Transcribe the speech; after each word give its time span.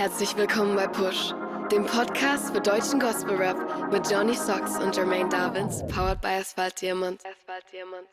Herzlich 0.00 0.34
willkommen 0.34 0.76
bei 0.76 0.86
Push, 0.86 1.34
dem 1.70 1.84
Podcast 1.84 2.54
für 2.54 2.60
deutschen 2.62 2.98
Gospel 2.98 3.36
Rap 3.36 3.92
mit 3.92 4.10
Johnny 4.10 4.32
Socks 4.32 4.78
und 4.78 4.96
Jermaine 4.96 5.28
Davins, 5.28 5.86
powered 5.88 6.22
by 6.22 6.38
Asphalt 6.40 6.80
Diamond. 6.80 7.20
Asphalt 7.26 7.64
Diamond. 7.70 8.08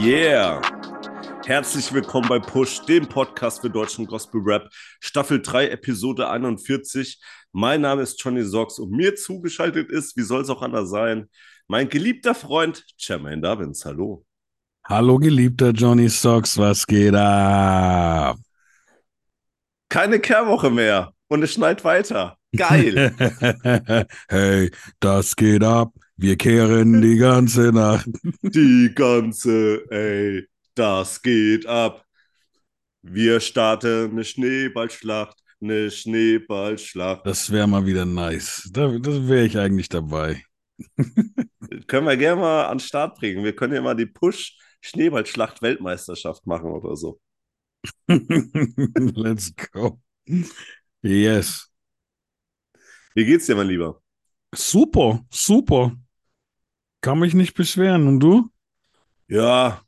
Yeah! 0.00 0.77
Herzlich 1.48 1.94
willkommen 1.94 2.28
bei 2.28 2.40
Push, 2.40 2.84
dem 2.84 3.08
Podcast 3.08 3.62
für 3.62 3.70
deutschen 3.70 4.04
Gospel 4.04 4.42
Rap, 4.44 4.68
Staffel 5.00 5.40
3, 5.40 5.70
Episode 5.70 6.28
41. 6.28 7.18
Mein 7.52 7.80
Name 7.80 8.02
ist 8.02 8.22
Johnny 8.22 8.42
Socks 8.42 8.78
und 8.78 8.90
mir 8.90 9.16
zugeschaltet 9.16 9.90
ist, 9.90 10.14
wie 10.18 10.24
soll 10.24 10.42
es 10.42 10.50
auch 10.50 10.60
anders 10.60 10.90
sein, 10.90 11.30
mein 11.66 11.88
geliebter 11.88 12.34
Freund 12.34 12.84
Jermaine 12.98 13.40
Davins. 13.40 13.82
Hallo. 13.86 14.26
Hallo 14.84 15.16
geliebter 15.16 15.70
Johnny 15.70 16.10
Socks, 16.10 16.58
was 16.58 16.86
geht 16.86 17.14
ab? 17.14 18.36
Keine 19.88 20.20
Kehrwoche 20.20 20.70
mehr 20.70 21.14
und 21.28 21.42
es 21.42 21.54
schneit 21.54 21.82
weiter. 21.82 22.36
Geil. 22.54 23.14
hey, 24.28 24.70
das 25.00 25.34
geht 25.34 25.64
ab. 25.64 25.94
Wir 26.14 26.36
kehren 26.36 27.00
die 27.00 27.16
ganze 27.16 27.72
Nacht. 27.72 28.10
Die 28.42 28.92
ganze, 28.94 29.90
ey, 29.90 30.46
das 30.78 31.20
geht 31.22 31.66
ab. 31.66 32.04
Wir 33.02 33.40
starten 33.40 34.12
eine 34.12 34.24
Schneeballschlacht, 34.24 35.36
eine 35.60 35.90
Schneeballschlacht. 35.90 37.26
Das 37.26 37.50
wäre 37.50 37.66
mal 37.66 37.84
wieder 37.84 38.04
nice. 38.04 38.70
Da, 38.72 38.96
das 38.98 39.26
wäre 39.26 39.46
ich 39.46 39.58
eigentlich 39.58 39.88
dabei. 39.88 40.44
können 41.88 42.06
wir 42.06 42.16
gerne 42.16 42.40
mal 42.40 42.66
an 42.66 42.78
den 42.78 42.84
Start 42.84 43.18
bringen. 43.18 43.42
Wir 43.44 43.56
können 43.56 43.74
ja 43.74 43.82
mal 43.82 43.94
die 43.94 44.06
Push-Schneeballschlacht-Weltmeisterschaft 44.06 46.46
machen 46.46 46.70
oder 46.70 46.94
so. 46.96 47.20
Let's 48.08 49.52
go. 49.72 50.00
Yes. 51.02 51.68
Wie 53.14 53.24
geht's 53.24 53.46
dir, 53.46 53.56
mein 53.56 53.68
Lieber? 53.68 54.02
Super, 54.54 55.24
super. 55.30 55.96
Kann 57.00 57.18
mich 57.18 57.34
nicht 57.34 57.54
beschweren. 57.54 58.06
Und 58.06 58.20
du? 58.20 58.50
Ja, 59.28 59.82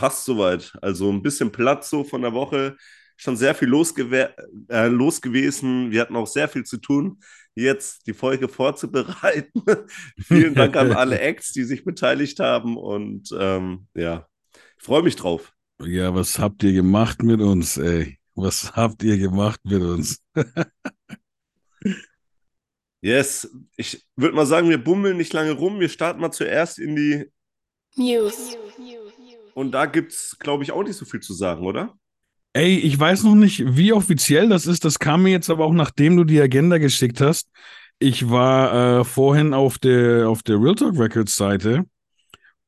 passt 0.00 0.24
soweit. 0.24 0.72
Also 0.80 1.12
ein 1.12 1.22
bisschen 1.22 1.52
Platz 1.52 1.90
so 1.90 2.04
von 2.04 2.22
der 2.22 2.32
Woche. 2.32 2.76
Schon 3.18 3.36
sehr 3.36 3.54
viel 3.54 3.68
los, 3.68 3.92
äh, 3.98 4.86
los 4.86 5.20
gewesen. 5.20 5.90
Wir 5.90 6.00
hatten 6.00 6.16
auch 6.16 6.26
sehr 6.26 6.48
viel 6.48 6.64
zu 6.64 6.78
tun, 6.78 7.20
jetzt 7.54 8.06
die 8.06 8.14
Folge 8.14 8.48
vorzubereiten. 8.60 9.62
Vielen 10.18 10.54
Dank 10.54 10.74
an 10.76 10.92
alle 10.92 11.20
Acts, 11.20 11.52
die 11.52 11.64
sich 11.64 11.84
beteiligt 11.84 12.40
haben. 12.40 12.78
Und 12.78 13.28
ähm, 13.38 13.88
ja, 13.94 14.26
ich 14.78 14.84
freue 14.84 15.02
mich 15.02 15.16
drauf. 15.16 15.52
Ja, 15.82 16.14
was 16.14 16.38
habt 16.38 16.62
ihr 16.62 16.72
gemacht 16.72 17.22
mit 17.22 17.42
uns, 17.42 17.76
ey? 17.76 18.18
Was 18.34 18.72
habt 18.74 19.02
ihr 19.02 19.18
gemacht 19.18 19.60
mit 19.64 19.82
uns? 19.82 20.22
Yes, 23.02 23.50
ich 23.76 24.06
würde 24.14 24.36
mal 24.36 24.44
sagen, 24.44 24.68
wir 24.68 24.76
bummeln 24.76 25.16
nicht 25.16 25.32
lange 25.32 25.52
rum. 25.52 25.80
Wir 25.80 25.88
starten 25.88 26.20
mal 26.20 26.32
zuerst 26.32 26.78
in 26.78 26.96
die 26.96 27.30
News. 27.96 28.58
Und 29.54 29.72
da 29.72 29.86
gibt 29.86 30.12
es, 30.12 30.36
glaube 30.38 30.64
ich, 30.64 30.72
auch 30.72 30.82
nicht 30.82 30.96
so 30.96 31.04
viel 31.04 31.20
zu 31.20 31.34
sagen, 31.34 31.66
oder? 31.66 31.94
Ey, 32.52 32.78
ich 32.78 32.98
weiß 32.98 33.22
noch 33.24 33.36
nicht, 33.36 33.76
wie 33.76 33.92
offiziell 33.92 34.48
das 34.48 34.66
ist. 34.66 34.84
Das 34.84 34.98
kam 34.98 35.22
mir 35.22 35.30
jetzt 35.30 35.50
aber 35.50 35.64
auch, 35.64 35.72
nachdem 35.72 36.16
du 36.16 36.24
die 36.24 36.40
Agenda 36.40 36.78
geschickt 36.78 37.20
hast. 37.20 37.48
Ich 37.98 38.28
war 38.30 39.00
äh, 39.00 39.04
vorhin 39.04 39.54
auf 39.54 39.78
der, 39.78 40.28
auf 40.28 40.42
der 40.42 40.56
Real 40.56 40.74
Talk 40.74 40.98
Records 40.98 41.36
Seite 41.36 41.84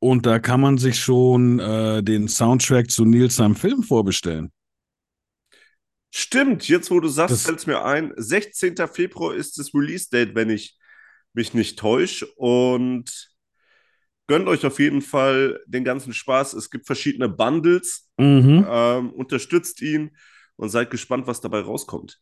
und 0.03 0.27
da 0.27 0.41
kann 0.41 0.61
man 0.61 0.79
sich 0.79 0.99
schon 0.99 1.61
äh, 1.61 2.03
den 2.03 2.27
Soundtrack 2.27 2.91
zu 2.91 3.05
Nils 3.05 3.37
seinem 3.37 3.55
Film 3.55 3.85
vorbestellen. 3.85 4.53
Stimmt, 6.11 6.69
jetzt 6.69 6.91
wo 6.91 6.99
du 6.99 7.07
sagst, 7.07 7.47
fällt 7.47 7.61
es 7.61 7.67
mir 7.67 7.85
ein. 7.85 8.13
16. 8.17 8.75
Februar 8.93 9.35
ist 9.35 9.59
das 9.59 9.73
Release-Date, 9.73 10.35
wenn 10.35 10.51
ich 10.51 10.77
mich 11.35 11.55
nicht 11.55 11.79
täusche. 11.79 12.27
Und 12.35 13.32
gönnt 14.33 14.49
euch 14.49 14.65
auf 14.65 14.79
jeden 14.79 15.03
Fall 15.03 15.61
den 15.67 15.85
ganzen 15.85 16.15
Spaß. 16.15 16.55
Es 16.55 16.71
gibt 16.71 16.87
verschiedene 16.87 17.29
Bundles. 17.29 18.09
Mhm. 18.17 18.67
Ähm, 18.67 19.11
unterstützt 19.11 19.83
ihn 19.83 20.17
und 20.57 20.71
seid 20.71 20.91
gespannt, 20.91 21.27
was 21.27 21.43
dabei 21.43 21.61
rauskommt. 21.61 22.19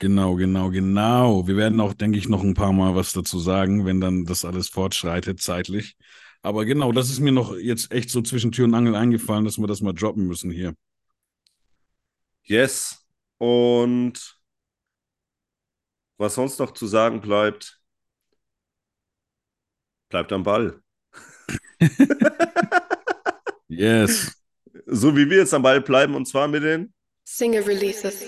Genau, 0.00 0.34
genau, 0.34 0.70
genau. 0.70 1.46
Wir 1.46 1.56
werden 1.56 1.80
auch, 1.80 1.94
denke 1.94 2.18
ich, 2.18 2.28
noch 2.28 2.42
ein 2.42 2.54
paar 2.54 2.72
Mal 2.72 2.96
was 2.96 3.12
dazu 3.12 3.38
sagen, 3.38 3.86
wenn 3.86 4.00
dann 4.00 4.24
das 4.24 4.44
alles 4.44 4.70
fortschreitet 4.70 5.40
zeitlich. 5.40 5.96
Aber 6.42 6.64
genau, 6.64 6.90
das 6.90 7.10
ist 7.10 7.20
mir 7.20 7.30
noch 7.30 7.56
jetzt 7.56 7.92
echt 7.92 8.10
so 8.10 8.22
zwischen 8.22 8.50
Tür 8.50 8.64
und 8.64 8.74
Angel 8.74 8.96
eingefallen, 8.96 9.44
dass 9.44 9.56
wir 9.56 9.68
das 9.68 9.82
mal 9.82 9.92
droppen 9.92 10.26
müssen 10.26 10.50
hier. 10.50 10.74
Yes. 12.42 13.06
Und 13.38 14.36
was 16.16 16.34
sonst 16.34 16.58
noch 16.58 16.72
zu 16.72 16.88
sagen 16.88 17.20
bleibt, 17.20 17.80
bleibt 20.08 20.32
am 20.32 20.42
Ball. 20.42 20.82
Yes. 23.68 24.36
So 24.86 25.16
wie 25.16 25.28
wir 25.28 25.38
jetzt 25.38 25.54
am 25.54 25.62
Ball 25.62 25.80
bleiben, 25.80 26.14
und 26.14 26.26
zwar 26.26 26.48
mit 26.48 26.62
den 26.62 26.92
Single 27.24 27.62
Releases. 27.62 28.22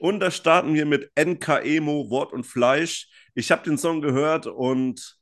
Und 0.00 0.20
da 0.20 0.30
starten 0.30 0.74
wir 0.74 0.86
mit 0.86 1.10
NKEMO, 1.16 2.10
Wort 2.10 2.32
und 2.32 2.44
Fleisch. 2.44 3.08
Ich 3.34 3.50
habe 3.50 3.64
den 3.64 3.78
Song 3.78 4.00
gehört 4.00 4.46
und 4.46 5.18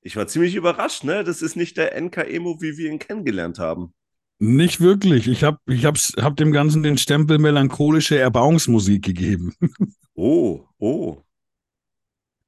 ich 0.00 0.16
war 0.16 0.26
ziemlich 0.26 0.54
überrascht, 0.54 1.04
ne? 1.04 1.24
Das 1.24 1.42
ist 1.42 1.56
nicht 1.56 1.76
der 1.76 1.94
NKEMO, 2.00 2.60
wie 2.60 2.76
wir 2.76 2.90
ihn 2.90 2.98
kennengelernt 2.98 3.58
haben. 3.58 3.94
Nicht 4.38 4.80
wirklich. 4.80 5.28
Ich 5.28 5.44
habe 5.44 5.58
ich 5.66 5.84
hab's, 5.84 6.14
hab 6.20 6.36
dem 6.36 6.50
Ganzen 6.50 6.82
den 6.82 6.98
Stempel 6.98 7.38
melancholische 7.38 8.18
Erbauungsmusik 8.18 9.04
gegeben. 9.04 9.54
Oh, 10.14 10.66
oh. 10.78 11.22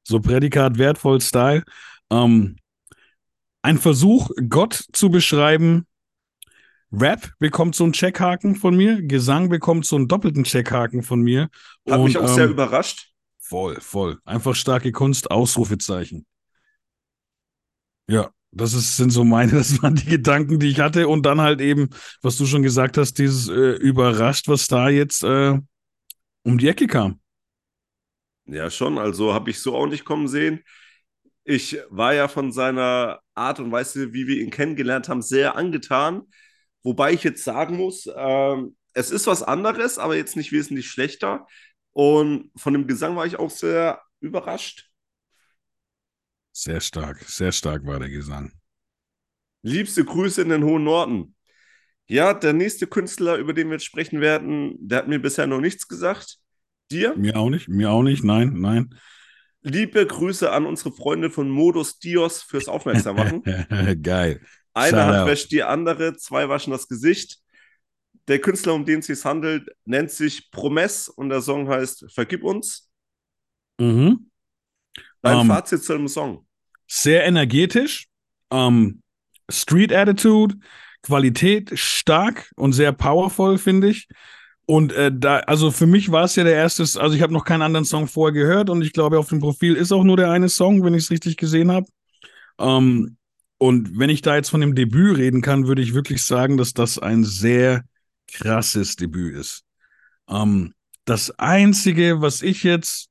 So 0.03 0.20
Prädikat 0.20 0.76
wertvoll 0.76 1.20
Style. 1.20 1.64
Ähm, 2.10 2.56
ein 3.64 3.78
Versuch, 3.78 4.30
Gott 4.50 4.75
zu 4.92 5.10
beschreiben. 5.10 5.86
Rap 6.92 7.32
bekommt 7.38 7.75
so 7.75 7.84
einen 7.84 7.94
Checkhaken 7.94 8.56
von 8.56 8.76
mir, 8.76 9.02
Gesang 9.02 9.48
bekommt 9.48 9.86
so 9.86 9.97
einen 9.97 10.06
doppelten 10.06 10.44
Checkhaken 10.44 11.02
von 11.02 11.22
mir. 11.22 11.48
Hat 11.88 12.00
mich 12.00 12.19
auch 12.19 12.28
ähm, 12.28 12.34
sehr 12.34 12.48
überrascht. 12.48 13.10
Voll, 13.41 13.80
voll. 13.80 14.20
Einfach 14.25 14.54
starke 14.54 14.92
Kunst, 14.92 15.30
Ausrufezeichen. 15.30 16.26
Ja, 18.06 18.30
das 18.52 18.75
ist, 18.75 18.98
sind 18.98 19.10
so 19.10 19.25
meine, 19.25 19.52
das 19.52 19.82
waren 19.82 19.94
die 19.94 20.04
Gedanken, 20.04 20.60
die 20.60 20.69
ich 20.69 20.81
hatte. 20.81 21.08
Und 21.08 21.25
dann 21.25 21.41
halt 21.41 21.62
eben, 21.62 21.88
was 22.20 22.36
du 22.36 22.44
schon 22.44 22.62
gesagt 22.62 22.98
hast, 22.98 23.14
dieses 23.14 23.48
äh, 23.48 23.72
überrascht, 23.76 24.46
was 24.46 24.69
da 24.69 24.91
jetzt 24.91 25.25
äh, 25.25 25.58
um 26.42 26.58
die 26.58 26.69
Ecke 26.69 26.86
kam. 26.86 27.19
Ja, 28.44 28.69
schon. 28.69 28.98
Also 28.98 29.32
habe 29.32 29.48
ich 29.48 29.60
so 29.60 29.75
auch 29.75 29.86
nicht 29.86 30.04
kommen 30.04 30.28
sehen. 30.28 30.62
Ich 31.44 31.78
war 31.88 32.12
ja 32.12 32.28
von 32.28 32.52
seiner 32.52 33.23
Art 33.34 33.60
und 33.60 33.72
Weise, 33.72 34.12
wie 34.12 34.26
wir 34.26 34.36
ihn 34.36 34.50
kennengelernt 34.50 35.08
haben, 35.08 35.22
sehr 35.22 35.56
angetan. 35.56 36.22
Wobei 36.82 37.12
ich 37.12 37.24
jetzt 37.24 37.44
sagen 37.44 37.76
muss, 37.76 38.08
ähm, 38.14 38.76
es 38.92 39.10
ist 39.10 39.26
was 39.26 39.42
anderes, 39.42 39.98
aber 39.98 40.16
jetzt 40.16 40.36
nicht 40.36 40.52
wesentlich 40.52 40.88
schlechter. 40.88 41.46
Und 41.92 42.50
von 42.56 42.72
dem 42.72 42.86
Gesang 42.86 43.16
war 43.16 43.26
ich 43.26 43.38
auch 43.38 43.50
sehr 43.50 44.00
überrascht. 44.20 44.90
Sehr 46.52 46.80
stark, 46.80 47.22
sehr 47.22 47.52
stark 47.52 47.84
war 47.84 47.98
der 47.98 48.10
Gesang. 48.10 48.52
Liebste 49.62 50.04
Grüße 50.04 50.42
in 50.42 50.50
den 50.50 50.64
hohen 50.64 50.84
Norden. 50.84 51.34
Ja, 52.06 52.34
der 52.34 52.52
nächste 52.52 52.86
Künstler, 52.86 53.36
über 53.36 53.54
den 53.54 53.68
wir 53.68 53.74
jetzt 53.74 53.86
sprechen 53.86 54.20
werden, 54.20 54.76
der 54.78 54.98
hat 54.98 55.08
mir 55.08 55.18
bisher 55.18 55.46
noch 55.46 55.60
nichts 55.60 55.88
gesagt. 55.88 56.38
Dir? 56.90 57.16
Mir 57.16 57.37
auch 57.37 57.48
nicht, 57.48 57.69
mir 57.69 57.90
auch 57.90 58.02
nicht, 58.02 58.22
nein, 58.25 58.52
nein. 58.56 58.94
Liebe 59.66 60.06
Grüße 60.06 60.52
an 60.52 60.66
unsere 60.66 60.93
Freunde 60.93 61.31
von 61.31 61.49
Modus 61.49 61.99
Dios 61.99 62.43
fürs 62.43 62.69
Aufmerksam 62.69 63.16
machen. 63.16 63.43
Geil. 64.02 64.43
Eine 64.75 64.90
Shout 64.90 65.02
Hand 65.02 65.26
wäscht 65.26 65.52
die 65.52 65.62
andere, 65.62 66.16
zwei 66.16 66.49
waschen 66.50 66.70
das 66.70 66.87
Gesicht. 66.87 67.38
Der 68.28 68.40
Künstler, 68.40 68.75
um 68.75 68.84
den 68.84 68.99
es 68.99 69.06
sich 69.06 69.25
handelt, 69.25 69.69
nennt 69.87 70.11
sich 70.11 70.50
Promess 70.50 71.08
und 71.08 71.31
der 71.31 71.40
Song 71.40 71.69
heißt 71.69 72.12
Vergib 72.12 72.44
uns. 72.44 72.90
Mhm. 73.81 74.31
Dein 75.22 75.37
um, 75.37 75.40
ähm, 75.43 75.46
Fazit 75.46 75.82
zu 75.82 75.94
dem 75.94 76.08
Song? 76.08 76.46
Sehr 76.87 77.25
energetisch, 77.25 78.06
um, 78.50 78.58
ähm, 78.58 79.02
Street 79.50 79.93
Attitude, 79.93 80.56
Qualität 81.02 81.78
stark 81.78 82.50
und 82.56 82.72
sehr 82.72 82.93
powerful, 82.93 83.56
finde 83.56 83.88
ich. 83.88 84.08
Und 84.66 84.93
äh, 84.93 85.12
da, 85.14 85.38
also 85.40 85.70
für 85.70 85.87
mich 85.87 86.11
war 86.11 86.25
es 86.25 86.37
ja 86.37 86.44
der 86.44 86.55
erste, 86.55 86.82
also 86.82 87.14
ich 87.14 87.22
habe 87.22 87.32
noch 87.32 87.44
keinen 87.44 87.62
anderen 87.62 87.84
Song 87.84 88.06
vorher 88.08 88.32
gehört 88.32 88.70
und 88.70 88.82
ich 88.82 88.93
glaube, 88.93 89.19
auf 89.19 89.28
dem 89.28 89.40
Profil 89.40 89.75
ist 89.75 89.93
auch 89.93 90.05
nur 90.05 90.16
der 90.16 90.31
eine 90.31 90.49
Song, 90.49 90.82
wenn 90.84 90.94
ich 90.94 91.05
es 91.05 91.11
richtig 91.11 91.37
gesehen 91.37 91.70
habe. 91.70 91.87
Ähm, 92.58 93.16
und 93.58 93.99
wenn 93.99 94.11
ich 94.11 94.22
da 94.22 94.37
jetzt 94.37 94.50
von 94.50 94.61
dem 94.61 94.75
Debüt 94.75 95.19
reden 95.19 95.43
kann, 95.43 95.66
würde 95.66 95.82
ich 95.82 95.94
wirklich 95.94 96.22
sagen, 96.22 96.56
dass 96.56 96.72
das 96.72 96.99
ein 96.99 97.25
sehr 97.25 97.84
krasses 98.32 98.96
Debüt 98.96 99.37
ist. 99.37 99.64
Um, 100.26 100.72
Das 101.05 101.38
Einzige, 101.38 102.22
was 102.22 102.40
ich 102.40 102.62
jetzt, 102.62 103.08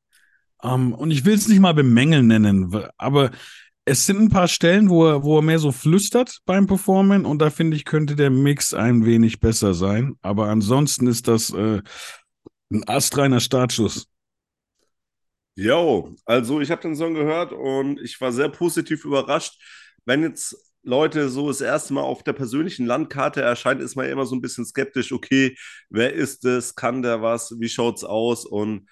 ähm, 0.64 0.94
und 0.94 1.12
ich 1.12 1.26
will 1.26 1.36
es 1.36 1.48
nicht 1.48 1.60
mal 1.60 1.74
bemängeln 1.74 2.28
nennen, 2.28 2.76
aber 2.98 3.30
es 3.86 4.06
sind 4.06 4.20
ein 4.20 4.30
paar 4.30 4.48
Stellen, 4.48 4.90
wo 4.90 5.08
er, 5.08 5.24
wo 5.24 5.40
er 5.40 5.42
mehr 5.42 5.60
so 5.60 5.72
flüstert 5.72 6.40
beim 6.46 6.68
Performen 6.68 7.26
und 7.26 7.40
da 7.40 7.50
finde 7.50 7.76
ich, 7.76 7.86
könnte 7.86 8.16
der 8.16 8.30
Mix 8.30 8.74
ein 8.74 9.06
wenig 9.06 9.40
besser 9.40 9.74
sein. 9.74 10.16
Aber 10.22 10.48
ansonsten 10.48 11.08
ist 11.08 11.28
das 11.28 11.50
äh, 11.50 11.82
ein 12.72 12.88
astreiner 12.88 13.40
Startschuss. 13.40 14.08
Jo, 15.56 16.16
also 16.26 16.62
ich 16.62 16.72
habe 16.72 16.82
den 16.82 16.96
Song 16.96 17.14
gehört 17.14 17.52
und 17.52 18.00
ich 18.00 18.20
war 18.22 18.32
sehr 18.32 18.50
positiv 18.50 19.06
überrascht. 19.06 19.62
Wenn 20.06 20.24
jetzt 20.24 20.56
Leute 20.82 21.30
so 21.30 21.48
das 21.48 21.62
erste 21.62 21.94
Mal 21.94 22.02
auf 22.02 22.24
der 22.24 22.34
persönlichen 22.34 22.86
Landkarte 22.86 23.42
erscheint, 23.42 23.82
ist 23.82 23.96
man 23.96 24.08
immer 24.08 24.26
so 24.26 24.36
ein 24.36 24.42
bisschen 24.42 24.66
skeptisch. 24.66 25.12
Okay, 25.12 25.56
wer 25.90 26.14
ist 26.14 26.44
es? 26.46 26.76
Kann 26.76 27.02
der 27.04 27.22
was? 27.22 27.56
Wie 27.60 27.70
schaut's 27.70 28.04
aus? 28.04 28.46
Und 28.46 28.90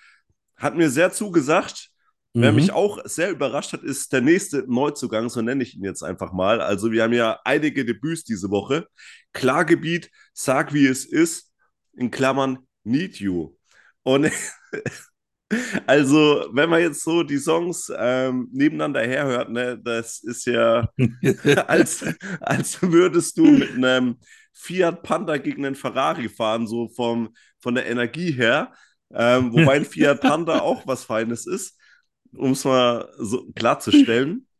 hat 0.55 0.75
mir 0.75 0.89
sehr 0.89 1.11
zugesagt. 1.11 1.90
Mhm. 2.33 2.41
Wer 2.41 2.51
mich 2.53 2.71
auch 2.71 2.99
sehr 3.05 3.31
überrascht 3.31 3.73
hat, 3.73 3.83
ist 3.83 4.13
der 4.13 4.21
nächste 4.21 4.65
Neuzugang, 4.67 5.29
so 5.29 5.41
nenne 5.41 5.63
ich 5.63 5.75
ihn 5.75 5.83
jetzt 5.83 6.03
einfach 6.03 6.31
mal. 6.31 6.61
Also 6.61 6.91
wir 6.91 7.03
haben 7.03 7.13
ja 7.13 7.39
einige 7.43 7.85
Debüts 7.85 8.23
diese 8.23 8.49
Woche. 8.49 8.87
Klargebiet, 9.33 10.09
sag 10.33 10.73
wie 10.73 10.85
es 10.85 11.05
ist, 11.05 11.51
in 11.93 12.11
Klammern 12.11 12.59
Need 12.83 13.19
You. 13.19 13.55
Und 14.03 14.31
Also, 15.85 16.47
wenn 16.53 16.69
man 16.69 16.81
jetzt 16.81 17.03
so 17.03 17.23
die 17.23 17.37
Songs 17.37 17.91
ähm, 17.97 18.47
nebeneinander 18.51 19.01
herhört, 19.01 19.49
ne, 19.49 19.77
das 19.77 20.23
ist 20.23 20.45
ja, 20.45 20.87
als, 21.67 22.05
als 22.39 22.81
würdest 22.81 23.37
du 23.37 23.45
mit 23.45 23.71
einem 23.71 24.17
Fiat 24.53 25.03
Panda 25.03 25.37
gegen 25.37 25.65
einen 25.65 25.75
Ferrari 25.75 26.29
fahren, 26.29 26.67
so 26.67 26.89
vom, 26.89 27.33
von 27.59 27.75
der 27.75 27.87
Energie 27.87 28.31
her. 28.31 28.71
Ähm, 29.13 29.51
wobei 29.51 29.73
ein 29.73 29.85
Fiat 29.85 30.21
Panda 30.21 30.59
auch 30.59 30.87
was 30.87 31.03
Feines 31.03 31.45
ist, 31.45 31.77
um 32.35 32.51
es 32.51 32.65
mal 32.65 33.09
so 33.17 33.51
klarzustellen. 33.53 34.47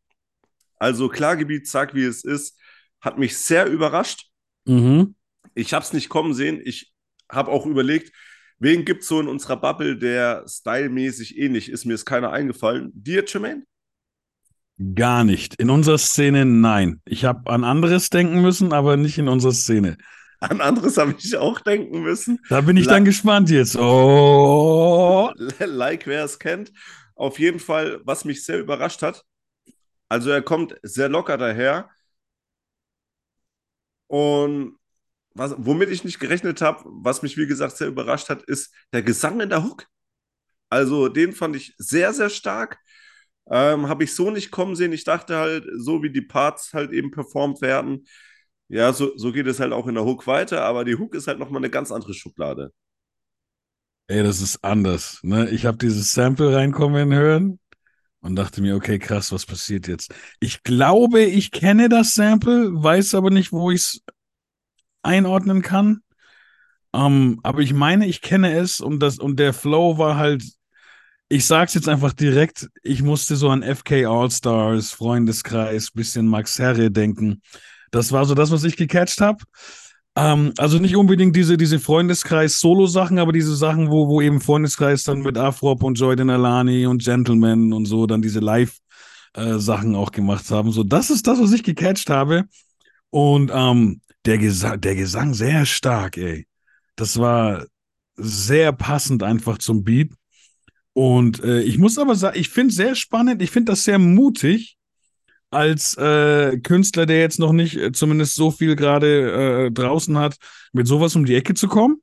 Also, 0.78 1.10
Klargebiet, 1.10 1.68
sag 1.68 1.94
wie 1.94 2.06
es 2.06 2.24
ist, 2.24 2.58
hat 3.02 3.20
mich 3.20 3.38
sehr 3.38 3.68
überrascht. 3.68 4.32
Mhm. 4.66 5.14
Ich 5.54 5.76
habe 5.76 5.86
es 5.86 5.94
nicht 5.94 6.10
kommen 6.10 6.34
sehen. 6.34 6.60
Ich 6.66 6.92
habe 7.30 7.52
auch 7.52 7.68
überlegt, 7.68 8.12
Wen 8.64 8.86
gibt 8.86 9.02
es 9.02 9.08
so 9.08 9.20
in 9.20 9.28
unserer 9.28 9.58
Bubble, 9.58 9.98
der 9.98 10.46
stylmäßig 10.48 11.36
ähnlich 11.36 11.68
ist? 11.72 11.86
Mir 11.86 11.96
ist 11.96 12.06
keiner 12.06 12.32
eingefallen. 12.32 12.92
Dir, 12.94 13.26
Jermaine? 13.28 13.64
Gar 14.94 15.24
nicht. 15.24 15.56
In 15.56 15.72
unserer 15.72 15.98
Szene 15.98 16.46
nein. 16.46 17.02
Ich 17.06 17.26
habe 17.26 17.50
an 17.50 17.64
anderes 17.64 18.12
denken 18.12 18.40
müssen, 18.40 18.72
aber 18.72 18.98
nicht 18.98 19.18
in 19.18 19.30
unserer 19.30 19.54
Szene. 19.54 19.98
An 20.40 20.62
anderes 20.62 20.98
habe 20.98 21.16
ich 21.18 21.36
auch 21.38 21.60
denken 21.60 22.04
müssen. 22.04 22.38
Da 22.50 22.62
bin 22.62 22.78
ich 22.78 22.86
like, 22.86 22.98
dann 22.98 23.06
gespannt 23.06 23.50
jetzt. 23.50 23.76
Oh. 23.78 25.32
Like 25.60 26.06
wer 26.06 26.24
es 26.26 26.38
kennt. 26.38 26.72
Auf 27.22 27.38
jeden 27.38 27.60
Fall, 27.60 28.02
was 28.04 28.26
mich 28.26 28.44
sehr 28.44 28.60
überrascht 28.60 29.04
hat. 29.04 29.24
Also 30.10 30.32
er 30.32 30.42
kommt 30.42 30.76
sehr 30.84 31.10
locker 31.10 31.38
daher. 31.38 31.90
Und 34.08 34.78
was, 35.34 35.56
womit 35.58 35.90
ich 35.90 36.04
nicht 36.04 36.20
gerechnet 36.20 36.62
habe, 36.62 36.84
was 36.86 37.22
mich 37.24 37.38
wie 37.38 37.48
gesagt 37.48 37.78
sehr 37.78 37.88
überrascht 37.88 38.30
hat, 38.30 38.44
ist 38.44 38.74
der 38.94 39.04
Gesang 39.04 39.40
in 39.42 39.50
der 39.50 39.64
Hook. 39.64 39.88
Also 40.70 41.10
den 41.10 41.34
fand 41.34 41.56
ich 41.56 41.76
sehr, 41.78 42.14
sehr 42.14 42.30
stark. 42.30 42.80
Ähm, 43.52 43.90
habe 43.90 44.04
ich 44.06 44.16
so 44.16 44.32
nicht 44.32 44.52
kommen 44.52 44.76
sehen. 44.76 44.94
Ich 44.94 45.06
dachte 45.06 45.38
halt, 45.38 45.66
so 45.78 46.04
wie 46.04 46.12
die 46.12 46.22
Parts 46.22 46.74
halt 46.74 46.92
eben 46.94 47.12
performt 47.12 47.62
werden, 47.62 48.08
ja, 48.70 48.94
so, 48.94 49.18
so 49.18 49.32
geht 49.34 49.48
es 49.48 49.60
halt 49.60 49.74
auch 49.74 49.88
in 49.88 49.96
der 49.96 50.06
Hook 50.06 50.28
weiter, 50.28 50.64
aber 50.64 50.86
die 50.86 50.96
Hook 50.98 51.16
ist 51.16 51.28
halt 51.28 51.40
nochmal 51.40 51.60
eine 51.62 51.70
ganz 51.72 51.92
andere 51.92 52.14
Schublade. 52.14 52.74
Ey, 54.08 54.24
das 54.24 54.42
ist 54.42 54.64
anders. 54.64 55.20
Ne? 55.24 55.50
Ich 55.50 55.66
habe 55.66 55.78
dieses 55.78 56.12
Sample 56.14 56.54
reinkommen 56.56 57.14
hören 57.14 57.60
und 58.22 58.36
dachte 58.36 58.62
mir, 58.62 58.76
okay, 58.76 59.00
krass, 59.00 59.32
was 59.32 59.46
passiert 59.46 59.88
jetzt? 59.88 60.14
Ich 60.40 60.64
glaube, 60.64 61.22
ich 61.24 61.52
kenne 61.52 61.90
das 61.90 62.14
Sample, 62.14 62.72
weiß 62.74 63.16
aber 63.16 63.30
nicht, 63.30 63.52
wo 63.52 63.72
ich 63.72 63.82
es 63.82 64.02
einordnen 65.02 65.62
kann. 65.62 66.02
Um, 66.94 67.02
ähm, 67.02 67.40
aber 67.44 67.62
ich 67.62 67.74
meine, 67.74 68.06
ich 68.06 68.22
kenne 68.22 68.58
es 68.58 68.82
und 68.82 69.00
das 69.00 69.18
und 69.18 69.40
der 69.40 69.54
Flow 69.54 69.98
war 69.98 70.18
halt, 70.18 70.44
ich 71.30 71.46
sag's 71.46 71.74
jetzt 71.74 71.88
einfach 71.88 72.12
direkt, 72.12 72.68
ich 72.84 73.02
musste 73.02 73.38
so 73.38 73.50
an 73.50 73.64
FK 73.64 74.06
All-Stars, 74.06 74.92
Freundeskreis, 74.92 75.92
bisschen 75.92 76.28
Max 76.28 76.60
Herre 76.60 76.92
denken. 76.92 77.42
Das 77.92 78.12
war 78.12 78.26
so 78.26 78.36
das, 78.36 78.52
was 78.52 78.66
ich 78.66 78.76
gecatcht 78.76 79.22
habe. 79.22 79.44
Ähm, 80.16 80.54
also 80.58 80.78
nicht 80.78 80.96
unbedingt 80.96 81.36
diese, 81.36 81.58
diese 81.58 81.80
Freundeskreis-Solo-Sachen, 81.80 83.20
aber 83.20 83.32
diese 83.32 83.56
Sachen, 83.56 83.90
wo, 83.90 84.08
wo 84.08 84.22
eben 84.22 84.42
Freundeskreis 84.42 85.04
dann 85.04 85.22
mit 85.22 85.38
Afrop 85.38 85.84
und 85.84 86.00
Jordan 86.00 86.30
Alani 86.30 86.86
und 86.86 87.04
Gentleman 87.04 87.72
und 87.74 87.86
so 87.86 88.06
dann 88.08 88.22
diese 88.22 88.40
Live-Sachen 88.40 89.94
äh, 89.94 89.98
auch 89.98 90.12
gemacht 90.12 90.50
haben. 90.52 90.72
So, 90.72 90.84
das 90.84 91.10
ist 91.10 91.28
das, 91.28 91.40
was 91.40 91.54
ich 91.54 91.64
gecatcht 91.64 92.10
habe. 92.10 92.46
Und 93.10 93.52
ähm, 93.54 94.02
der 94.26 94.38
Gesang, 94.38 94.80
der 94.82 94.96
Gesang 94.96 95.34
sehr 95.34 95.66
stark, 95.66 96.18
ey. 96.18 96.46
Das 96.96 97.18
war 97.18 97.66
sehr 98.16 98.72
passend 98.74 99.24
einfach 99.24 99.58
zum 99.58 99.84
Beat. 99.84 100.12
Und 100.94 101.42
äh, 101.44 101.62
ich 101.62 101.78
muss 101.78 101.98
aber 101.98 102.16
sagen, 102.16 102.38
ich 102.38 102.50
finde 102.50 102.70
es 102.70 102.76
sehr 102.76 102.96
spannend, 102.96 103.42
ich 103.42 103.50
finde 103.50 103.72
das 103.72 103.86
sehr 103.86 103.98
mutig 103.98 104.78
als 105.52 105.96
äh, 105.98 106.58
Künstler, 106.60 107.06
der 107.06 107.20
jetzt 107.20 107.40
noch 107.40 107.52
nicht 107.52 107.76
äh, 107.76 107.92
zumindest 107.92 108.36
so 108.36 108.52
viel 108.52 108.76
gerade 108.76 109.66
äh, 109.68 109.72
draußen 109.72 110.18
hat, 110.18 110.38
mit 110.72 110.88
sowas 110.88 111.16
um 111.16 111.26
die 111.26 111.36
Ecke 111.36 111.54
zu 111.54 111.68
kommen. 111.68 112.02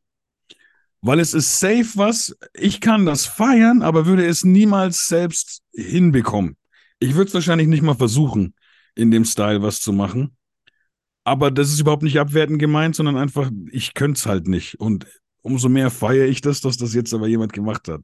Weil 1.00 1.20
es 1.20 1.32
ist 1.32 1.58
safe 1.58 1.88
was, 1.94 2.36
ich 2.52 2.80
kann 2.80 3.06
das 3.06 3.24
feiern, 3.24 3.82
aber 3.82 4.06
würde 4.06 4.26
es 4.26 4.44
niemals 4.44 5.06
selbst 5.06 5.62
hinbekommen. 5.72 6.56
Ich 6.98 7.14
würde 7.14 7.28
es 7.28 7.34
wahrscheinlich 7.34 7.68
nicht 7.68 7.82
mal 7.82 7.94
versuchen, 7.94 8.54
in 8.94 9.10
dem 9.10 9.24
Style 9.24 9.62
was 9.62 9.80
zu 9.80 9.92
machen. 9.92 10.36
Aber 11.24 11.50
das 11.50 11.68
ist 11.68 11.80
überhaupt 11.80 12.02
nicht 12.02 12.18
abwertend 12.18 12.58
gemeint, 12.58 12.96
sondern 12.96 13.16
einfach, 13.16 13.50
ich 13.70 13.94
könnte 13.94 14.18
es 14.18 14.26
halt 14.26 14.48
nicht. 14.48 14.80
Und 14.80 15.06
umso 15.42 15.68
mehr 15.68 15.90
feiere 15.90 16.26
ich 16.26 16.40
das, 16.40 16.60
dass 16.60 16.76
das 16.76 16.94
jetzt 16.94 17.14
aber 17.14 17.28
jemand 17.28 17.52
gemacht 17.52 17.86
hat. 17.88 18.02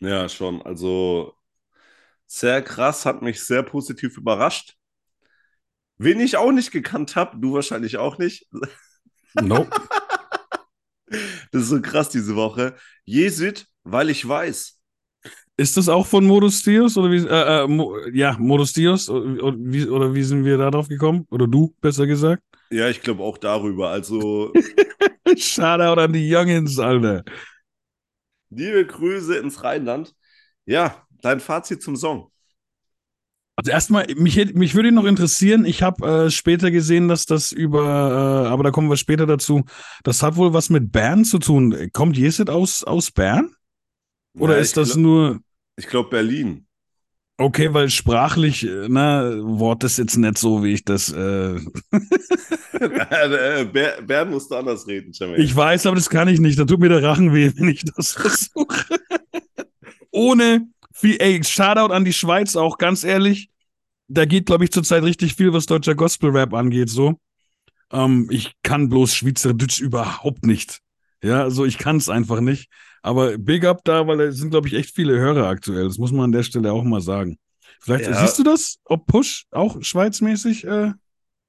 Ja, 0.00 0.28
schon. 0.28 0.60
Also 0.62 1.35
sehr 2.26 2.62
krass, 2.62 3.06
hat 3.06 3.22
mich 3.22 3.44
sehr 3.44 3.62
positiv 3.62 4.16
überrascht. 4.16 4.76
Wen 5.98 6.20
ich 6.20 6.36
auch 6.36 6.52
nicht 6.52 6.72
gekannt 6.72 7.16
habe, 7.16 7.38
du 7.38 7.54
wahrscheinlich 7.54 7.96
auch 7.96 8.18
nicht. 8.18 8.48
Nope. 9.40 9.70
das 11.52 11.62
ist 11.62 11.68
so 11.68 11.80
krass 11.80 12.10
diese 12.10 12.36
Woche. 12.36 12.76
Jesit, 13.04 13.66
weil 13.84 14.10
ich 14.10 14.26
weiß. 14.26 14.78
Ist 15.58 15.76
das 15.78 15.88
auch 15.88 16.06
von 16.06 16.26
Modus 16.26 16.62
Dios 16.62 16.98
oder 16.98 17.10
wie? 17.10 17.26
Äh, 17.26 17.64
äh, 17.64 17.66
Mo, 17.66 17.96
ja, 18.12 18.36
Modus 18.38 18.74
Dios 18.74 19.08
oder 19.08 19.54
wie, 19.58 19.86
oder 19.88 20.14
wie 20.14 20.22
sind 20.22 20.44
wir 20.44 20.58
da 20.58 20.70
drauf 20.70 20.88
gekommen? 20.88 21.26
Oder 21.30 21.46
du, 21.46 21.74
besser 21.80 22.06
gesagt? 22.06 22.42
Ja, 22.70 22.90
ich 22.90 23.00
glaube 23.00 23.22
auch 23.22 23.38
darüber. 23.38 23.88
Also. 23.88 24.52
Shoutout 25.36 26.00
an 26.00 26.12
die 26.12 26.30
Youngins, 26.30 26.78
Alter. 26.78 27.24
Liebe 28.50 28.86
Grüße 28.86 29.38
ins 29.38 29.64
Rheinland. 29.64 30.14
Ja, 30.66 31.05
dein 31.22 31.40
Fazit 31.40 31.82
zum 31.82 31.96
Song. 31.96 32.30
Also 33.58 33.70
erstmal, 33.70 34.06
mich, 34.16 34.54
mich 34.54 34.74
würde 34.74 34.92
noch 34.92 35.06
interessieren, 35.06 35.64
ich 35.64 35.82
habe 35.82 36.26
äh, 36.26 36.30
später 36.30 36.70
gesehen, 36.70 37.08
dass 37.08 37.24
das 37.24 37.52
über, 37.52 38.44
äh, 38.44 38.48
aber 38.48 38.62
da 38.64 38.70
kommen 38.70 38.90
wir 38.90 38.98
später 38.98 39.24
dazu, 39.24 39.64
das 40.04 40.22
hat 40.22 40.36
wohl 40.36 40.52
was 40.52 40.68
mit 40.68 40.92
Bern 40.92 41.24
zu 41.24 41.38
tun. 41.38 41.88
Kommt 41.94 42.18
Jesit 42.18 42.50
aus, 42.50 42.84
aus 42.84 43.10
Bern? 43.10 43.54
Oder 44.38 44.56
ja, 44.56 44.60
ist 44.60 44.76
das 44.76 44.96
nur. 44.96 45.40
Ich 45.76 45.86
glaube 45.86 46.10
Berlin. 46.10 46.66
Okay, 47.38 47.72
weil 47.74 47.90
sprachlich, 47.90 48.62
ne, 48.62 49.40
Wort 49.42 49.84
ist 49.84 49.98
jetzt 49.98 50.16
nicht 50.16 50.38
so, 50.38 50.64
wie 50.64 50.72
ich 50.72 50.84
das. 50.84 51.12
Äh 51.12 51.60
Bernd 54.06 54.30
musst 54.30 54.50
du 54.50 54.56
anders 54.56 54.86
reden, 54.86 55.12
Jermaine. 55.12 55.42
Ich 55.42 55.54
weiß, 55.54 55.86
aber 55.86 55.96
das 55.96 56.08
kann 56.08 56.28
ich 56.28 56.40
nicht. 56.40 56.58
Da 56.58 56.64
tut 56.64 56.80
mir 56.80 56.88
der 56.88 57.02
Rachen 57.02 57.34
weh, 57.34 57.52
wenn 57.56 57.68
ich 57.68 57.84
das 57.84 58.12
versuche. 58.14 58.98
Ohne 60.10 60.66
viel, 60.96 61.16
ey, 61.20 61.42
Shoutout 61.44 61.92
an 61.92 62.04
die 62.04 62.12
Schweiz 62.12 62.56
auch, 62.56 62.78
ganz 62.78 63.04
ehrlich. 63.04 63.50
Da 64.08 64.24
geht, 64.24 64.46
glaube 64.46 64.64
ich, 64.64 64.70
zurzeit 64.70 65.02
richtig 65.02 65.34
viel, 65.34 65.52
was 65.52 65.66
deutscher 65.66 65.94
Gospel-Rap 65.94 66.54
angeht, 66.54 66.88
so. 66.88 67.18
Ähm, 67.90 68.28
ich 68.30 68.54
kann 68.62 68.88
bloß 68.88 69.14
Schweizerdeutsch 69.14 69.80
überhaupt 69.80 70.46
nicht. 70.46 70.80
Ja, 71.22 71.42
also 71.42 71.64
ich 71.64 71.78
kann 71.78 71.96
es 71.96 72.08
einfach 72.08 72.40
nicht. 72.40 72.70
Aber 73.02 73.36
Big 73.38 73.64
Up 73.64 73.82
da, 73.84 74.06
weil 74.06 74.20
es 74.20 74.38
sind, 74.38 74.50
glaube 74.50 74.68
ich, 74.68 74.74
echt 74.74 74.94
viele 74.94 75.16
Hörer 75.18 75.48
aktuell. 75.48 75.84
Das 75.84 75.98
muss 75.98 76.12
man 76.12 76.24
an 76.24 76.32
der 76.32 76.42
Stelle 76.42 76.72
auch 76.72 76.82
mal 76.82 77.00
sagen. 77.00 77.38
Vielleicht 77.80 78.06
ja. 78.06 78.20
siehst 78.20 78.38
du 78.38 78.42
das, 78.42 78.78
ob 78.84 79.06
Push 79.06 79.44
auch 79.50 79.82
schweizmäßig. 79.82 80.64
Äh, 80.64 80.92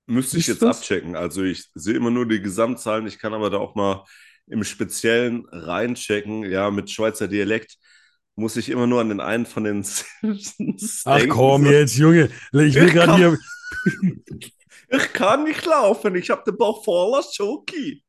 Müsste 0.08 0.38
ich 0.38 0.48
jetzt 0.48 0.62
das? 0.62 0.80
abchecken. 0.80 1.16
Also 1.16 1.44
ich 1.44 1.66
sehe 1.74 1.96
immer 1.96 2.12
nur 2.12 2.28
die 2.28 2.42
Gesamtzahlen. 2.42 3.08
Ich 3.08 3.18
kann 3.18 3.34
aber 3.34 3.50
da 3.50 3.58
auch 3.58 3.76
mal 3.76 4.04
im 4.48 4.64
Speziellen 4.64 5.46
reinchecken. 5.52 6.44
Ja, 6.44 6.70
mit 6.70 6.90
Schweizer 6.92 7.28
Dialekt 7.28 7.78
muss 8.38 8.56
ich 8.56 8.70
immer 8.70 8.88
nur 8.88 9.02
an 9.02 9.10
den 9.10 9.20
einen 9.20 9.46
von 9.46 9.64
den 9.66 9.84
Simpsons 10.22 11.02
Ach 11.06 11.18
denken. 11.18 11.30
komm 11.30 11.66
jetzt, 11.66 11.98
Junge. 11.98 12.30
Ich 12.54 12.76
will 12.76 12.92
gerade 12.92 13.16
hier. 13.18 13.38
ich 14.90 15.14
kann 15.14 15.44
nicht 15.44 15.66
laufen. 15.66 16.16
Ich 16.16 16.30
habe 16.30 16.44
den 16.46 16.58
Bauch 16.58 16.84
voller 16.84 17.24
Schoki. 17.24 18.04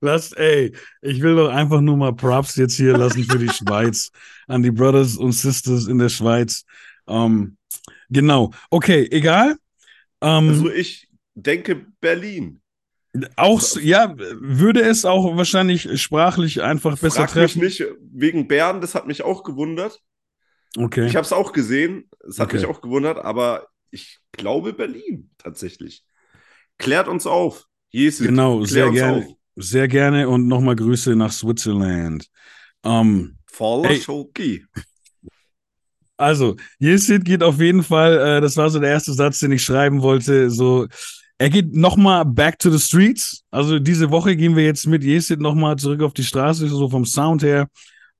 Was, 0.00 0.32
ey, 0.32 0.72
ich 1.02 1.20
will 1.22 1.36
doch 1.36 1.48
einfach 1.50 1.80
nur 1.80 1.96
mal 1.96 2.14
Props 2.14 2.56
jetzt 2.56 2.76
hier 2.76 2.96
lassen 2.96 3.24
für 3.24 3.38
die 3.38 3.48
Schweiz, 3.48 4.10
an 4.46 4.62
die 4.62 4.70
Brothers 4.70 5.16
und 5.16 5.32
Sisters 5.32 5.86
in 5.88 5.98
der 5.98 6.10
Schweiz. 6.10 6.64
Ähm, 7.08 7.56
genau, 8.08 8.52
okay, 8.70 9.08
egal. 9.10 9.56
Ähm, 10.20 10.48
Also 10.48 10.70
ich 10.70 11.08
denke 11.34 11.86
Berlin. 12.00 12.60
Auch, 13.36 13.62
ja, 13.80 14.14
würde 14.16 14.80
es 14.82 15.04
auch 15.04 15.36
wahrscheinlich 15.36 16.00
sprachlich 16.00 16.62
einfach 16.62 16.98
besser 16.98 17.26
Frag 17.28 17.34
mich 17.36 17.52
treffen. 17.54 17.62
nicht 17.62 17.84
wegen 18.12 18.48
Bern, 18.48 18.80
das 18.80 18.94
hat 18.94 19.06
mich 19.06 19.22
auch 19.22 19.42
gewundert. 19.44 20.00
Okay. 20.76 21.06
Ich 21.06 21.16
habe 21.16 21.24
es 21.24 21.32
auch 21.32 21.52
gesehen, 21.52 22.08
es 22.28 22.38
hat 22.38 22.48
Okay. 22.48 22.56
mich 22.58 22.66
auch 22.66 22.80
gewundert, 22.80 23.18
aber 23.18 23.68
ich 23.90 24.18
glaube 24.32 24.72
Berlin 24.72 25.30
tatsächlich. 25.38 26.04
Klärt 26.78 27.08
uns 27.08 27.26
auf. 27.26 27.66
Jesus, 27.90 28.26
Genau, 28.26 28.64
sehr 28.64 28.90
gerne. 28.90 29.18
auf. 29.26 29.32
Sehr 29.58 29.88
gerne 29.88 30.28
und 30.28 30.48
nochmal 30.48 30.76
Grüße 30.76 31.16
nach 31.16 31.32
Switzerland. 31.32 32.28
Ähm, 32.84 33.38
Voller. 33.46 33.94
Schoki. 33.94 34.66
Also, 36.18 36.56
Yesid 36.78 37.24
geht 37.24 37.42
auf 37.42 37.58
jeden 37.60 37.82
Fall, 37.82 38.18
äh, 38.38 38.40
das 38.40 38.56
war 38.56 38.70
so 38.70 38.78
der 38.80 38.90
erste 38.90 39.12
Satz, 39.12 39.38
den 39.38 39.52
ich 39.52 39.62
schreiben 39.62 40.00
wollte, 40.02 40.50
so, 40.50 40.86
er 41.38 41.50
geht 41.50 41.74
nochmal 41.74 42.24
back 42.24 42.58
to 42.58 42.70
the 42.70 42.78
streets. 42.78 43.44
Also 43.50 43.78
diese 43.78 44.10
Woche 44.10 44.36
gehen 44.36 44.56
wir 44.56 44.64
jetzt 44.64 44.86
mit 44.86 45.04
Yesid 45.04 45.40
nochmal 45.40 45.76
zurück 45.76 46.02
auf 46.02 46.14
die 46.14 46.24
Straße, 46.24 46.66
so 46.68 46.88
vom 46.88 47.04
Sound 47.04 47.42
her. 47.42 47.68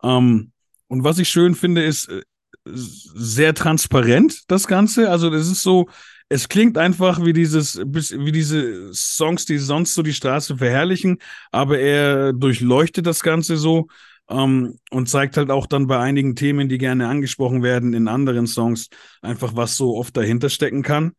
Ähm, 0.03 0.53
und 0.89 1.05
was 1.05 1.19
ich 1.19 1.29
schön 1.29 1.55
finde, 1.55 1.85
ist 1.85 2.09
äh, 2.09 2.23
sehr 2.65 3.55
transparent, 3.55 4.43
das 4.49 4.67
Ganze. 4.67 5.11
Also 5.11 5.31
das 5.31 5.49
ist 5.49 5.63
so, 5.63 5.89
es 6.29 6.49
klingt 6.49 6.77
einfach 6.77 7.25
wie 7.25 7.33
dieses, 7.33 7.79
wie 7.79 8.33
diese 8.33 8.93
Songs, 8.93 9.47
die 9.47 9.59
sonst 9.59 9.95
so 9.95 10.03
die 10.03 10.13
Straße 10.13 10.57
verherrlichen, 10.57 11.19
aber 11.53 11.79
er 11.79 12.33
durchleuchtet 12.33 13.07
das 13.07 13.23
Ganze 13.23 13.57
so 13.57 13.87
ähm, 14.29 14.79
und 14.91 15.09
zeigt 15.09 15.37
halt 15.37 15.51
auch 15.51 15.67
dann 15.67 15.87
bei 15.87 15.99
einigen 15.99 16.35
Themen, 16.35 16.69
die 16.69 16.79
gerne 16.79 17.09
angesprochen 17.09 17.63
werden 17.63 17.95
in 17.95 18.09
anderen 18.09 18.47
Songs, 18.47 18.89
einfach 19.23 19.55
was 19.55 19.77
so 19.77 19.97
oft 19.97 20.17
dahinter 20.17 20.51
stecken 20.51 20.83
kann. 20.83 21.13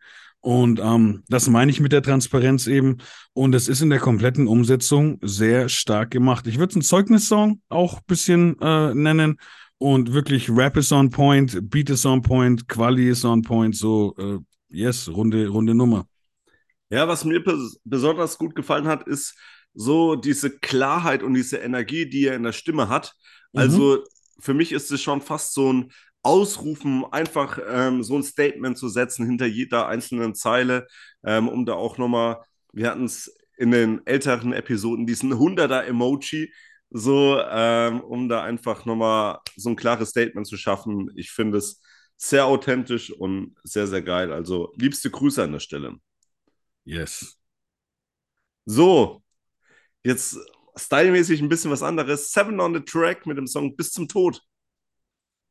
Und 0.48 0.80
ähm, 0.82 1.24
das 1.28 1.50
meine 1.50 1.70
ich 1.70 1.82
mit 1.82 1.92
der 1.92 2.02
Transparenz 2.02 2.68
eben. 2.68 3.00
Und 3.34 3.54
es 3.54 3.68
ist 3.68 3.82
in 3.82 3.90
der 3.90 4.00
kompletten 4.00 4.48
Umsetzung 4.48 5.20
sehr 5.22 5.68
stark 5.68 6.10
gemacht. 6.10 6.48
Ich 6.48 6.58
würde 6.58 6.70
es 6.70 6.76
einen 6.78 6.84
Zeugnissong 6.84 7.62
auch 7.68 7.98
ein 7.98 8.04
bisschen 8.08 8.58
äh, 8.62 8.94
nennen. 8.94 9.42
Und 9.78 10.14
wirklich 10.14 10.50
Rap 10.50 10.78
is 10.78 10.94
on 10.94 11.10
point, 11.10 11.70
Beat 11.70 11.90
is 11.90 12.06
on 12.06 12.22
point, 12.22 12.66
Quali 12.70 13.10
is 13.10 13.26
on 13.26 13.42
point. 13.42 13.76
So, 13.76 14.16
äh, 14.18 14.38
yes, 14.70 15.10
runde, 15.10 15.50
runde 15.50 15.76
Nummer. 15.76 16.08
Ja, 16.90 17.10
was 17.10 17.26
mir 17.26 17.44
bes 17.44 17.82
besonders 17.84 18.38
gut 18.38 18.56
gefallen 18.56 18.88
hat, 18.88 19.06
ist 19.06 19.36
so 19.74 20.16
diese 20.16 20.50
Klarheit 20.50 21.24
und 21.24 21.34
diese 21.34 21.58
Energie, 21.58 22.10
die 22.10 22.26
er 22.26 22.38
in 22.38 22.44
der 22.44 22.54
Stimme 22.54 22.88
hat. 22.88 23.14
Mhm. 23.52 23.60
Also 23.60 24.04
für 24.40 24.54
mich 24.54 24.72
ist 24.72 24.92
es 24.94 25.02
schon 25.02 25.20
fast 25.20 25.54
so 25.54 25.74
ein 25.74 25.92
Ausrufen, 26.24 27.06
einfach 27.12 27.60
ähm, 27.70 28.04
so 28.04 28.16
ein 28.18 28.24
Statement 28.24 28.78
zu 28.78 28.90
setzen 28.90 29.26
hinter 29.26 29.46
jeder 29.46 29.88
einzelnen 29.88 30.36
Zeile, 30.36 30.88
ähm, 31.24 31.48
um 31.48 31.66
da 31.66 31.74
auch 31.74 31.98
nochmal, 31.98 32.42
wir 32.74 32.90
hatten 32.90 33.06
es 33.06 33.34
in 33.58 33.72
den 33.72 34.06
älteren 34.06 34.54
Episoden, 34.54 35.08
diesen 35.08 35.34
100er-Emoji, 35.34 36.52
so, 36.90 37.42
ähm, 37.50 38.02
um 38.02 38.30
da 38.30 38.44
einfach 38.44 38.86
nochmal 38.86 39.40
so 39.56 39.70
ein 39.70 39.76
klares 39.76 40.10
Statement 40.10 40.48
zu 40.48 40.58
schaffen. 40.58 41.12
Ich 41.16 41.32
finde 41.32 41.58
es 41.58 41.82
sehr 42.18 42.46
authentisch 42.46 43.12
und 43.12 43.56
sehr, 43.64 43.88
sehr 43.88 44.02
geil. 44.02 44.32
Also 44.32 44.74
liebste 44.78 45.10
Grüße 45.10 45.44
an 45.44 45.52
der 45.54 45.60
Stelle. 45.60 45.96
Yes. 46.86 47.38
So, 48.66 49.24
jetzt 50.04 50.38
stylmäßig 50.76 51.42
ein 51.42 51.50
bisschen 51.50 51.72
was 51.72 51.84
anderes. 51.84 52.32
Seven 52.32 52.60
on 52.60 52.74
the 52.74 52.82
Track 52.82 53.26
mit 53.26 53.38
dem 53.38 53.48
Song 53.48 53.76
Bis 53.76 53.92
zum 53.92 54.08
Tod. 54.08 54.42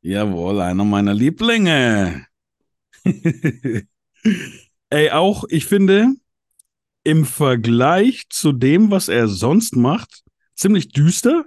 Jawohl, 0.07 0.61
einer 0.61 0.85
meiner 0.85 1.13
Lieblinge. 1.13 2.25
Ey, 4.89 5.11
auch, 5.11 5.43
ich 5.49 5.65
finde, 5.65 6.13
im 7.03 7.25
Vergleich 7.25 8.23
zu 8.29 8.53
dem, 8.53 8.89
was 8.89 9.09
er 9.09 9.27
sonst 9.27 9.75
macht, 9.75 10.23
ziemlich 10.55 10.89
düster. 10.89 11.45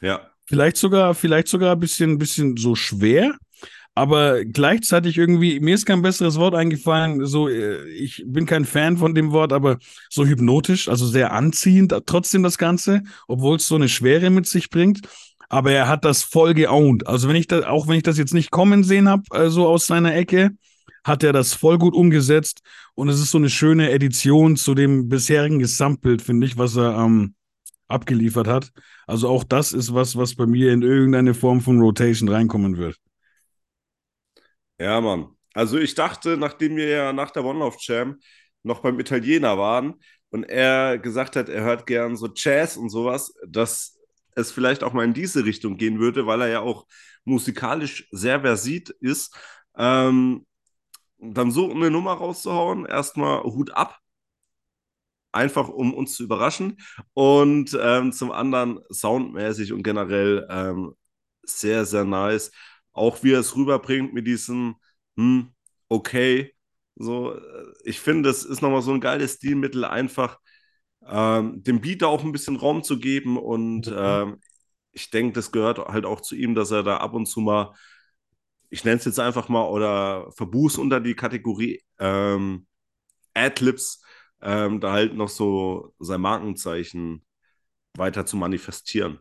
Ja, 0.00 0.30
Vielleicht 0.48 0.78
sogar, 0.78 1.14
vielleicht 1.14 1.48
sogar 1.48 1.72
ein 1.72 1.78
bisschen, 1.78 2.16
bisschen 2.16 2.56
so 2.56 2.74
schwer. 2.74 3.36
Aber 3.94 4.44
gleichzeitig 4.46 5.18
irgendwie, 5.18 5.60
mir 5.60 5.74
ist 5.74 5.84
kein 5.84 6.00
besseres 6.00 6.36
Wort 6.36 6.54
eingefallen. 6.54 7.26
So, 7.26 7.48
äh, 7.48 7.86
ich 7.90 8.24
bin 8.26 8.46
kein 8.46 8.64
Fan 8.64 8.96
von 8.96 9.14
dem 9.14 9.32
Wort, 9.32 9.52
aber 9.52 9.76
so 10.08 10.24
hypnotisch, 10.24 10.88
also 10.88 11.06
sehr 11.06 11.32
anziehend, 11.32 11.94
trotzdem 12.06 12.42
das 12.42 12.56
Ganze, 12.56 13.02
obwohl 13.26 13.56
es 13.56 13.66
so 13.66 13.74
eine 13.74 13.90
Schwere 13.90 14.30
mit 14.30 14.46
sich 14.46 14.70
bringt. 14.70 15.00
Aber 15.48 15.72
er 15.72 15.88
hat 15.88 16.04
das 16.04 16.22
voll 16.22 16.54
geowned. 16.54 17.06
Also 17.06 17.28
wenn 17.28 17.36
ich 17.36 17.46
da, 17.46 17.68
auch 17.68 17.88
wenn 17.88 17.96
ich 17.96 18.02
das 18.02 18.18
jetzt 18.18 18.34
nicht 18.34 18.50
kommen 18.50 18.84
sehen 18.84 19.08
habe, 19.08 19.22
äh, 19.32 19.48
so 19.48 19.66
aus 19.66 19.86
seiner 19.86 20.14
Ecke, 20.14 20.50
hat 21.04 21.22
er 21.22 21.32
das 21.32 21.54
voll 21.54 21.78
gut 21.78 21.94
umgesetzt. 21.94 22.60
Und 22.94 23.08
es 23.08 23.20
ist 23.20 23.30
so 23.30 23.38
eine 23.38 23.50
schöne 23.50 23.90
Edition 23.90 24.56
zu 24.56 24.74
dem 24.74 25.08
bisherigen 25.08 25.58
Gesamtbild, 25.58 26.22
finde 26.22 26.46
ich, 26.46 26.58
was 26.58 26.76
er 26.76 26.98
ähm, 26.98 27.34
abgeliefert 27.88 28.46
hat. 28.46 28.70
Also 29.06 29.28
auch 29.28 29.44
das 29.44 29.72
ist 29.72 29.94
was, 29.94 30.16
was 30.16 30.34
bei 30.34 30.46
mir 30.46 30.72
in 30.72 30.82
irgendeine 30.82 31.34
Form 31.34 31.60
von 31.60 31.80
Rotation 31.80 32.28
reinkommen 32.28 32.76
wird. 32.76 32.96
ja, 34.78 35.00
Mann. 35.00 35.28
Also 35.54 35.78
ich 35.78 35.94
dachte, 35.94 36.36
nachdem 36.36 36.76
wir 36.76 36.88
ja 36.88 37.12
nach 37.12 37.30
der 37.30 37.44
One 37.44 37.58
Love 37.60 37.76
Jam 37.80 38.20
noch 38.62 38.80
beim 38.80 39.00
Italiener 39.00 39.58
waren 39.58 39.94
und 40.30 40.44
er 40.44 40.98
gesagt 40.98 41.36
hat, 41.36 41.48
er 41.48 41.62
hört 41.64 41.86
gern 41.86 42.16
so 42.16 42.28
Jazz 42.34 42.76
und 42.76 42.90
sowas, 42.90 43.34
dass 43.46 43.97
es 44.38 44.52
vielleicht 44.52 44.82
auch 44.82 44.92
mal 44.92 45.04
in 45.04 45.14
diese 45.14 45.44
Richtung 45.44 45.76
gehen 45.76 45.98
würde, 45.98 46.26
weil 46.26 46.42
er 46.42 46.48
ja 46.48 46.60
auch 46.60 46.86
musikalisch 47.24 48.08
sehr 48.12 48.40
versiert 48.40 48.90
ist. 48.90 49.36
Ähm, 49.76 50.46
dann 51.18 51.50
so 51.50 51.70
eine 51.70 51.90
Nummer 51.90 52.14
rauszuhauen, 52.14 52.86
erstmal 52.86 53.42
Hut 53.42 53.72
ab. 53.72 53.98
Einfach 55.32 55.68
um 55.68 55.94
uns 55.94 56.14
zu 56.16 56.24
überraschen. 56.24 56.78
Und 57.14 57.76
ähm, 57.80 58.12
zum 58.12 58.32
anderen 58.32 58.80
soundmäßig 58.90 59.72
und 59.72 59.82
generell 59.82 60.46
ähm, 60.50 60.94
sehr, 61.42 61.84
sehr 61.86 62.04
nice. 62.04 62.50
Auch 62.92 63.22
wie 63.22 63.32
er 63.32 63.40
es 63.40 63.54
rüberbringt 63.56 64.14
mit 64.14 64.26
diesem, 64.26 64.76
hm, 65.16 65.52
okay. 65.88 66.54
So, 66.96 67.34
äh, 67.34 67.40
ich 67.84 68.00
finde, 68.00 68.30
es 68.30 68.44
ist 68.44 68.62
nochmal 68.62 68.82
so 68.82 68.92
ein 68.92 69.00
geiles 69.00 69.34
Stilmittel, 69.34 69.84
einfach 69.84 70.38
ähm, 71.08 71.62
dem 71.62 71.80
Beat 71.80 72.02
da 72.02 72.06
auch 72.08 72.24
ein 72.24 72.32
bisschen 72.32 72.56
Raum 72.56 72.82
zu 72.84 72.98
geben. 73.00 73.38
Und 73.38 73.92
Mhm. 74.02 74.22
ähm, 74.22 74.40
ich 74.92 75.10
denke, 75.10 75.34
das 75.34 75.52
gehört 75.52 75.78
halt 75.78 76.06
auch 76.06 76.20
zu 76.20 76.34
ihm, 76.36 76.54
dass 76.54 76.70
er 76.70 76.82
da 76.82 76.98
ab 76.98 77.14
und 77.14 77.26
zu 77.26 77.40
mal, 77.40 77.74
ich 78.70 78.84
nenne 78.84 78.96
es 78.98 79.04
jetzt 79.04 79.20
einfach 79.20 79.48
mal, 79.48 79.64
oder 79.68 80.30
Verbuß 80.32 80.78
unter 80.78 81.00
die 81.00 81.14
Kategorie 81.14 81.82
ähm, 81.98 82.66
Adlibs, 83.34 84.02
ähm, 84.42 84.80
da 84.80 84.92
halt 84.92 85.14
noch 85.14 85.28
so 85.28 85.94
sein 86.00 86.20
Markenzeichen 86.22 87.24
weiter 87.96 88.26
zu 88.26 88.36
manifestieren. 88.38 89.20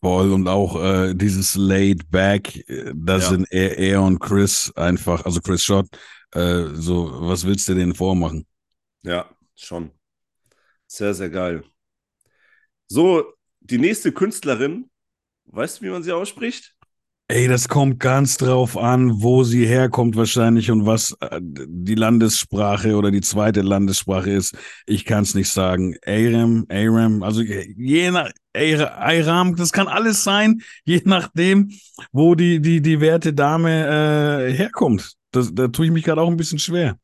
Voll 0.00 0.32
und 0.32 0.46
auch 0.46 0.80
äh, 0.80 1.14
dieses 1.14 1.56
Laid 1.56 2.08
Back, 2.10 2.56
äh, 2.68 2.92
da 2.94 3.18
Ja. 3.18 3.20
sind 3.20 3.46
er, 3.50 3.76
er 3.78 4.02
und 4.02 4.20
Chris 4.20 4.72
einfach, 4.76 5.24
also 5.24 5.40
Chris 5.40 5.64
Schott, 5.64 5.88
äh, 6.32 6.66
so, 6.74 7.10
was 7.22 7.44
willst 7.44 7.68
du 7.68 7.74
denen 7.74 7.94
vormachen? 7.96 8.46
Ja, 9.02 9.28
schon. 9.56 9.90
Sehr, 10.88 11.14
sehr 11.14 11.30
geil. 11.30 11.62
So, 12.88 13.34
die 13.60 13.78
nächste 13.78 14.12
Künstlerin, 14.12 14.90
weißt 15.46 15.80
du, 15.80 15.84
wie 15.84 15.90
man 15.90 16.02
sie 16.02 16.12
ausspricht? 16.12 16.74
Ey, 17.30 17.46
das 17.46 17.68
kommt 17.68 18.00
ganz 18.00 18.38
drauf 18.38 18.78
an, 18.78 19.20
wo 19.20 19.44
sie 19.44 19.66
herkommt 19.66 20.16
wahrscheinlich 20.16 20.70
und 20.70 20.86
was 20.86 21.14
äh, 21.20 21.38
die 21.42 21.94
Landessprache 21.94 22.96
oder 22.96 23.10
die 23.10 23.20
zweite 23.20 23.60
Landessprache 23.60 24.30
ist. 24.30 24.56
Ich 24.86 25.04
kann 25.04 25.24
es 25.24 25.34
nicht 25.34 25.50
sagen. 25.50 25.94
Aram, 26.06 26.64
Aram, 26.70 27.22
also 27.22 27.42
je 27.42 28.10
nach 28.10 28.30
Aram, 28.54 29.56
das 29.56 29.72
kann 29.72 29.88
alles 29.88 30.24
sein, 30.24 30.62
je 30.86 31.02
nachdem, 31.04 31.70
wo 32.12 32.34
die 32.34 32.60
die 32.62 32.80
die 32.80 32.98
werte 33.02 33.34
Dame 33.34 34.48
äh, 34.48 34.52
herkommt. 34.54 35.12
Das, 35.30 35.54
da 35.54 35.68
tue 35.68 35.84
ich 35.84 35.92
mich 35.92 36.04
gerade 36.04 36.22
auch 36.22 36.30
ein 36.30 36.38
bisschen 36.38 36.58
schwer. 36.58 36.96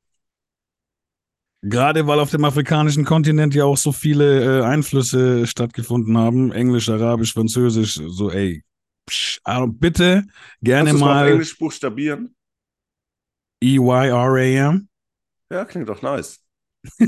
Gerade 1.66 2.06
weil 2.06 2.20
auf 2.20 2.30
dem 2.30 2.44
afrikanischen 2.44 3.06
Kontinent 3.06 3.54
ja 3.54 3.64
auch 3.64 3.78
so 3.78 3.90
viele 3.90 4.60
äh, 4.60 4.64
Einflüsse 4.64 5.46
stattgefunden 5.46 6.18
haben, 6.18 6.52
Englisch, 6.52 6.90
Arabisch, 6.90 7.32
Französisch, 7.32 7.94
so 7.94 8.30
ey, 8.30 8.62
psch, 9.08 9.40
also 9.44 9.66
bitte 9.68 10.24
gerne 10.60 10.90
Kannst 10.90 11.00
mal 11.00 11.14
mal 11.14 11.30
Englisch 11.30 11.56
buchstabieren? 11.56 12.36
E-Y-R-A-M. 13.62 14.88
Ja, 15.50 15.64
klingt 15.64 15.88
doch 15.88 16.02
nice. 16.02 16.38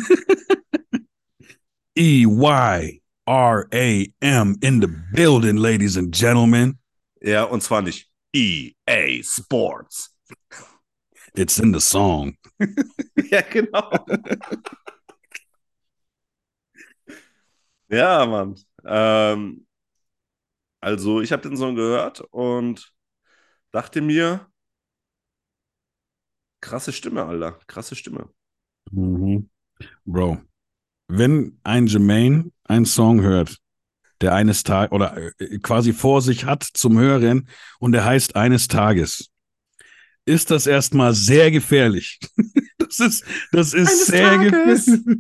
E-Y-R-A-M 1.95 2.99
in 4.63 4.81
the 4.81 4.89
building, 5.13 5.59
ladies 5.59 5.99
and 5.99 6.15
gentlemen. 6.15 6.79
Ja, 7.21 7.45
und 7.45 7.63
zwar 7.63 7.83
nicht 7.83 8.11
EA 8.35 9.23
Sports. 9.23 10.16
It's 11.37 11.59
in 11.59 11.73
the 11.73 11.81
song. 11.81 12.37
ja, 13.31 13.43
genau. 13.43 13.91
ja, 17.89 18.25
Mann. 18.25 18.55
Ähm, 18.85 19.67
also, 20.81 21.21
ich 21.21 21.33
habe 21.33 21.43
den 21.43 21.57
Song 21.57 21.75
gehört 21.75 22.21
und 22.31 22.93
dachte 23.71 24.01
mir, 24.01 24.47
krasse 26.61 26.93
Stimme, 26.93 27.25
Alter. 27.25 27.59
Krasse 27.67 27.95
Stimme. 27.97 28.31
Mhm. 28.91 29.51
Bro, 30.05 30.41
wenn 31.09 31.61
ein 31.65 31.87
Jermaine 31.87 32.51
einen 32.65 32.87
Song 32.87 33.21
hört, 33.21 33.59
der 34.21 34.35
eines 34.35 34.63
Tages 34.63 34.93
oder 34.93 35.17
äh, 35.39 35.59
quasi 35.59 35.93
vor 35.93 36.23
sich 36.23 36.47
hat 36.47 36.63
zum 36.63 36.99
Hören 36.99 37.49
und 37.79 37.93
der 37.93 38.05
heißt 38.05 38.37
eines 38.37 38.69
Tages, 38.69 39.31
ist 40.27 40.51
das 40.51 40.67
erstmal 40.67 41.15
sehr 41.15 41.51
gefährlich. 41.51 42.19
das 42.79 43.01
ist, 43.01 43.25
das 43.53 43.73
ist 43.73 43.89
Eines 43.89 44.07
sehr 44.07 44.29
Tages. 44.31 44.85
gefährlich. 44.87 45.19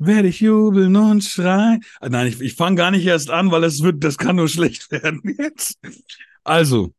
Werde 0.00 0.28
ich 0.28 0.40
jubeln 0.40 0.94
und 0.94 1.24
schreien. 1.24 1.82
Ah, 2.00 2.08
Nein, 2.08 2.28
ich, 2.28 2.40
ich 2.40 2.54
fange 2.54 2.76
gar 2.76 2.90
nicht 2.92 3.04
erst 3.04 3.30
an, 3.30 3.50
weil 3.50 3.64
es 3.64 3.82
wird, 3.82 4.04
das 4.04 4.16
kann 4.16 4.36
nur 4.36 4.48
schlecht 4.48 4.90
werden 4.92 5.22
jetzt. 5.38 5.78
Also, 6.44 6.92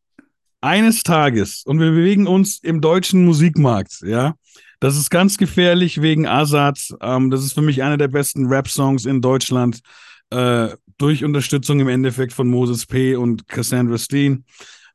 eines 0.59 1.03
Tages, 1.03 1.63
und 1.65 1.79
wir 1.79 1.91
bewegen 1.91 2.27
uns 2.27 2.59
im 2.61 2.81
deutschen 2.81 3.23
Musikmarkt, 3.23 4.01
ja. 4.01 4.35
Das 4.81 4.95
ist 4.97 5.09
ganz 5.09 5.37
gefährlich 5.37 6.01
wegen 6.01 6.25
Azad. 6.25 6.79
Ähm, 7.01 7.29
das 7.31 7.43
ist 7.43 7.53
für 7.53 7.61
mich 7.61 7.83
einer 7.83 7.97
der 7.97 8.07
besten 8.07 8.47
Rap-Songs 8.47 9.05
in 9.05 9.21
Deutschland. 9.21 9.81
Äh, 10.29 10.69
durch 10.97 11.23
Unterstützung 11.23 11.79
im 11.79 11.87
Endeffekt 11.87 12.33
von 12.33 12.47
Moses 12.47 12.85
P. 12.85 13.15
und 13.15 13.47
Cassandra 13.47 13.97
Steen. 13.97 14.45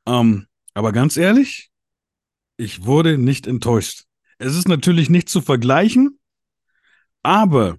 Ähm, 0.06 0.46
aber 0.74 0.92
ganz 0.92 1.16
ehrlich, 1.16 1.70
ich 2.56 2.84
wurde 2.84 3.18
nicht 3.18 3.46
enttäuscht. 3.46 4.04
Es 4.38 4.54
ist 4.54 4.68
natürlich 4.68 5.10
nicht 5.10 5.28
zu 5.28 5.40
vergleichen, 5.40 6.18
aber 7.22 7.78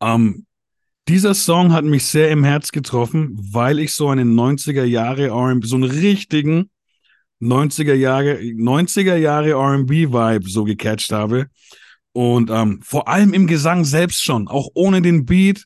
ähm, 0.00 0.46
dieser 1.08 1.34
Song 1.34 1.72
hat 1.72 1.84
mich 1.84 2.06
sehr 2.06 2.30
im 2.30 2.44
Herz 2.44 2.72
getroffen, 2.72 3.36
weil 3.52 3.78
ich 3.78 3.92
so 3.94 4.08
einen 4.08 4.34
90er 4.34 4.84
Jahre 4.84 5.28
R&B, 5.28 5.66
so 5.66 5.76
einen 5.76 5.84
richtigen 5.84 6.70
90er 7.40 7.94
Jahre, 7.94 8.38
90er 8.38 9.16
Jahre 9.16 9.50
R&B-Vibe 9.50 10.48
so 10.48 10.64
gecatcht 10.64 11.12
habe. 11.12 11.46
Und 12.12 12.50
ähm, 12.50 12.80
vor 12.82 13.08
allem 13.08 13.34
im 13.34 13.46
Gesang 13.46 13.84
selbst 13.84 14.22
schon, 14.22 14.48
auch 14.48 14.68
ohne 14.74 15.02
den 15.02 15.26
Beat, 15.26 15.64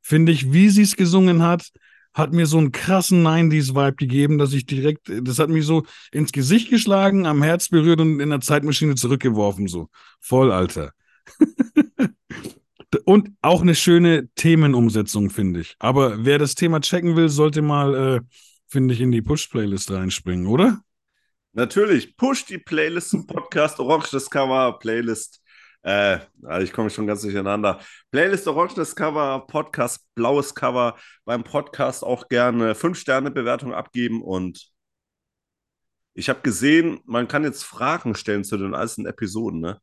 finde 0.00 0.32
ich, 0.32 0.52
wie 0.52 0.70
sie 0.70 0.82
es 0.82 0.96
gesungen 0.96 1.42
hat, 1.42 1.68
hat 2.14 2.32
mir 2.32 2.46
so 2.46 2.58
einen 2.58 2.72
krassen 2.72 3.22
90s-Vibe 3.26 3.96
gegeben, 3.96 4.38
dass 4.38 4.52
ich 4.52 4.66
direkt, 4.66 5.10
das 5.22 5.38
hat 5.38 5.50
mich 5.50 5.64
so 5.64 5.84
ins 6.10 6.32
Gesicht 6.32 6.70
geschlagen, 6.70 7.26
am 7.26 7.42
Herz 7.42 7.68
berührt 7.68 8.00
und 8.00 8.20
in 8.20 8.30
der 8.30 8.40
Zeitmaschine 8.40 8.94
zurückgeworfen, 8.94 9.68
so. 9.68 9.88
Voll, 10.20 10.50
Alter. 10.50 10.92
und 13.04 13.30
auch 13.42 13.62
eine 13.62 13.74
schöne 13.74 14.28
Themenumsetzung, 14.34 15.30
finde 15.30 15.60
ich. 15.60 15.76
Aber 15.78 16.24
wer 16.24 16.38
das 16.38 16.54
Thema 16.54 16.80
checken 16.80 17.16
will, 17.16 17.28
sollte 17.28 17.62
mal, 17.62 17.94
äh, 17.94 18.20
finde 18.66 18.94
ich, 18.94 19.00
in 19.00 19.12
die 19.12 19.22
Push-Playlist 19.22 19.90
reinspringen, 19.90 20.46
oder? 20.46 20.80
Natürlich, 21.52 22.16
push 22.16 22.44
die 22.44 22.58
Playlist 22.58 23.10
zum 23.10 23.26
Podcast, 23.26 23.80
oranges 23.80 24.30
Cover, 24.30 24.78
Playlist. 24.78 25.40
Äh, 25.82 26.18
also 26.42 26.64
ich 26.64 26.72
komme 26.72 26.90
schon 26.90 27.06
ganz 27.06 27.22
durcheinander. 27.22 27.80
Playlist 28.10 28.48
oranges 28.48 28.96
Cover, 28.96 29.46
Podcast 29.46 30.06
blaues 30.14 30.54
Cover. 30.54 30.96
Beim 31.24 31.44
Podcast 31.44 32.04
auch 32.04 32.28
gerne 32.28 32.74
5-Sterne-Bewertung 32.74 33.72
abgeben 33.72 34.22
und 34.22 34.70
ich 36.14 36.28
habe 36.28 36.40
gesehen, 36.40 36.98
man 37.04 37.28
kann 37.28 37.44
jetzt 37.44 37.62
Fragen 37.62 38.16
stellen 38.16 38.42
zu 38.42 38.56
den 38.56 38.74
einzelnen 38.74 39.06
Episoden, 39.06 39.60
ne? 39.60 39.80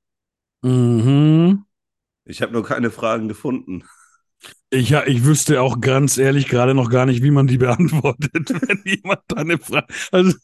Mhm. 0.64 1.64
Ich 2.26 2.42
habe 2.42 2.52
nur 2.52 2.66
keine 2.66 2.92
Fragen 2.92 3.30
gefunden. 3.30 3.84
Ich, 4.70 4.90
ja, 4.90 5.06
ich 5.06 5.24
wüsste 5.24 5.62
auch 5.62 5.80
ganz 5.80 6.18
ehrlich 6.18 6.50
gerade 6.50 6.74
noch 6.74 6.90
gar 6.90 7.06
nicht, 7.06 7.24
wie 7.24 7.32
man 7.32 7.48
die 7.48 7.58
beantwortet, 7.58 8.50
wenn 8.68 8.82
jemand 8.84 9.22
da 9.28 9.38
eine 9.38 9.58
Frage. 9.58 9.88
Also, 10.12 10.38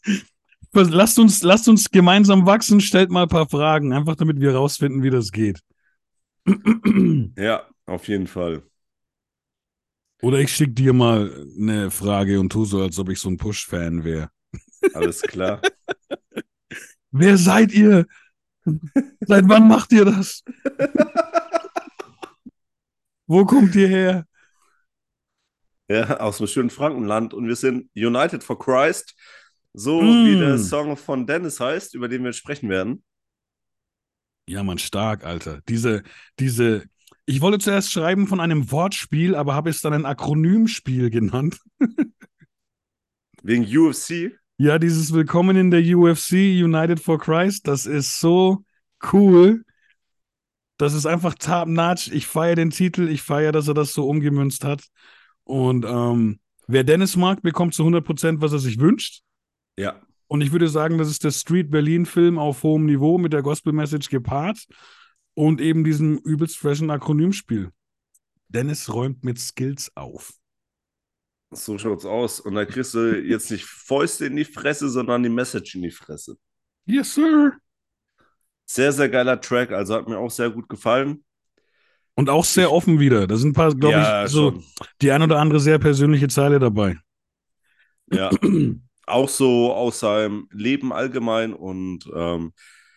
lasst 0.72 1.18
uns, 1.18 1.42
lasst 1.42 1.68
uns 1.68 1.90
gemeinsam 1.90 2.46
wachsen, 2.46 2.80
stellt 2.80 3.10
mal 3.10 3.24
ein 3.24 3.28
paar 3.28 3.48
Fragen, 3.48 3.92
einfach 3.92 4.16
damit 4.16 4.40
wir 4.40 4.54
rausfinden, 4.54 5.02
wie 5.02 5.10
das 5.10 5.32
geht. 5.32 5.60
Ja, 7.36 7.66
auf 7.86 8.08
jeden 8.08 8.26
Fall. 8.26 8.62
Oder 10.22 10.38
ich 10.38 10.52
schicke 10.52 10.72
dir 10.72 10.92
mal 10.92 11.46
eine 11.58 11.90
Frage 11.90 12.38
und 12.38 12.50
tu 12.50 12.64
so, 12.64 12.80
als 12.80 12.98
ob 12.98 13.08
ich 13.08 13.18
so 13.18 13.28
ein 13.28 13.36
Push-Fan 13.36 14.04
wäre. 14.04 14.30
Alles 14.94 15.22
klar. 15.22 15.60
Wer 17.10 17.36
seid 17.36 17.72
ihr? 17.72 18.06
Seit 19.20 19.48
wann 19.48 19.68
macht 19.68 19.92
ihr 19.92 20.04
das? 20.04 20.44
Wo 23.26 23.44
kommt 23.44 23.74
ihr 23.74 23.88
her? 23.88 24.26
Ja, 25.88 26.20
aus 26.20 26.38
dem 26.38 26.46
schönen 26.46 26.70
Frankenland 26.70 27.34
und 27.34 27.48
wir 27.48 27.56
sind 27.56 27.90
United 27.94 28.42
for 28.44 28.58
Christ, 28.58 29.14
so 29.74 30.00
Mm. 30.02 30.26
wie 30.26 30.38
der 30.38 30.58
Song 30.58 30.96
von 30.96 31.26
Dennis 31.26 31.60
heißt, 31.60 31.94
über 31.94 32.08
den 32.08 32.24
wir 32.24 32.32
sprechen 32.32 32.68
werden. 32.68 33.02
Ja, 34.48 34.62
man, 34.62 34.78
stark, 34.78 35.24
Alter. 35.24 35.60
Diese, 35.68 36.02
diese, 36.38 36.84
ich 37.26 37.40
wollte 37.40 37.58
zuerst 37.58 37.92
schreiben 37.92 38.26
von 38.26 38.40
einem 38.40 38.70
Wortspiel, 38.70 39.34
aber 39.34 39.54
habe 39.54 39.70
es 39.70 39.80
dann 39.80 39.92
ein 39.92 40.04
Akronymspiel 40.06 41.10
genannt. 41.10 41.58
Wegen 43.42 43.64
UFC. 43.64 44.32
Ja, 44.58 44.78
dieses 44.78 45.12
Willkommen 45.12 45.56
in 45.56 45.70
der 45.70 45.80
UFC, 45.80 46.32
United 46.32 47.00
for 47.00 47.18
Christ, 47.18 47.66
das 47.66 47.86
ist 47.86 48.20
so 48.20 48.64
cool. 49.12 49.64
Das 50.76 50.94
ist 50.94 51.06
einfach 51.06 51.34
top-notch. 51.34 52.08
Ich 52.12 52.26
feiere 52.26 52.56
den 52.56 52.70
Titel, 52.70 53.08
ich 53.08 53.22
feiere, 53.22 53.52
dass 53.52 53.68
er 53.68 53.74
das 53.74 53.92
so 53.92 54.08
umgemünzt 54.08 54.64
hat. 54.64 54.84
Und 55.44 55.84
ähm, 55.84 56.40
wer 56.66 56.84
Dennis 56.84 57.16
mag, 57.16 57.42
bekommt 57.42 57.74
zu 57.74 57.84
100%, 57.84 58.40
was 58.40 58.52
er 58.52 58.58
sich 58.58 58.78
wünscht. 58.78 59.22
Ja, 59.78 60.00
Und 60.28 60.40
ich 60.42 60.52
würde 60.52 60.68
sagen, 60.68 60.98
das 60.98 61.08
ist 61.08 61.24
der 61.24 61.30
Street 61.30 61.70
Berlin-Film 61.70 62.38
auf 62.38 62.62
hohem 62.62 62.86
Niveau 62.86 63.18
mit 63.18 63.32
der 63.32 63.42
Gospel-Message 63.42 64.08
gepaart 64.10 64.66
und 65.34 65.60
eben 65.60 65.84
diesem 65.84 66.18
übelst 66.18 66.58
freshen 66.58 66.90
Akronymspiel. 66.90 67.70
Dennis 68.48 68.92
räumt 68.92 69.24
mit 69.24 69.38
Skills 69.38 69.90
auf. 69.94 70.32
so 71.50 71.78
schaut's 71.78 72.04
aus. 72.04 72.40
Und 72.40 72.54
da 72.54 72.64
kriegst 72.64 72.94
du 72.94 73.18
jetzt 73.18 73.50
nicht 73.50 73.64
Fäuste 73.64 74.26
in 74.26 74.36
die 74.36 74.44
Fresse, 74.44 74.88
sondern 74.90 75.22
die 75.22 75.28
Message 75.30 75.74
in 75.74 75.82
die 75.82 75.90
Fresse. 75.90 76.36
Yes, 76.86 77.14
sir. 77.14 77.52
Sehr, 78.66 78.92
sehr 78.92 79.08
geiler 79.08 79.40
Track, 79.40 79.70
also 79.72 79.94
hat 79.94 80.08
mir 80.08 80.18
auch 80.18 80.30
sehr 80.30 80.50
gut 80.50 80.68
gefallen. 80.68 81.24
Und 82.14 82.28
auch 82.30 82.44
sehr 82.44 82.66
Ich- 82.66 82.72
offen 82.72 83.00
wieder. 83.00 83.26
Da 83.26 83.36
sind 83.36 83.50
ein 83.50 83.54
paar, 83.54 83.74
glaube 83.74 83.94
ja, 83.94 84.24
ich, 84.24 84.30
so 84.30 84.50
schon. 84.52 84.64
die 85.00 85.10
ein 85.12 85.22
oder 85.22 85.38
andere 85.38 85.60
sehr 85.60 85.78
persönliche 85.78 86.28
Zeile 86.28 86.58
dabei. 86.58 86.96
Ja, 88.10 88.30
auch 89.06 89.28
so 89.28 89.72
aus 89.72 90.00
seinem 90.00 90.48
Leben 90.52 90.92
allgemein. 90.92 91.52
Und 91.52 92.10
ähm, 92.14 92.52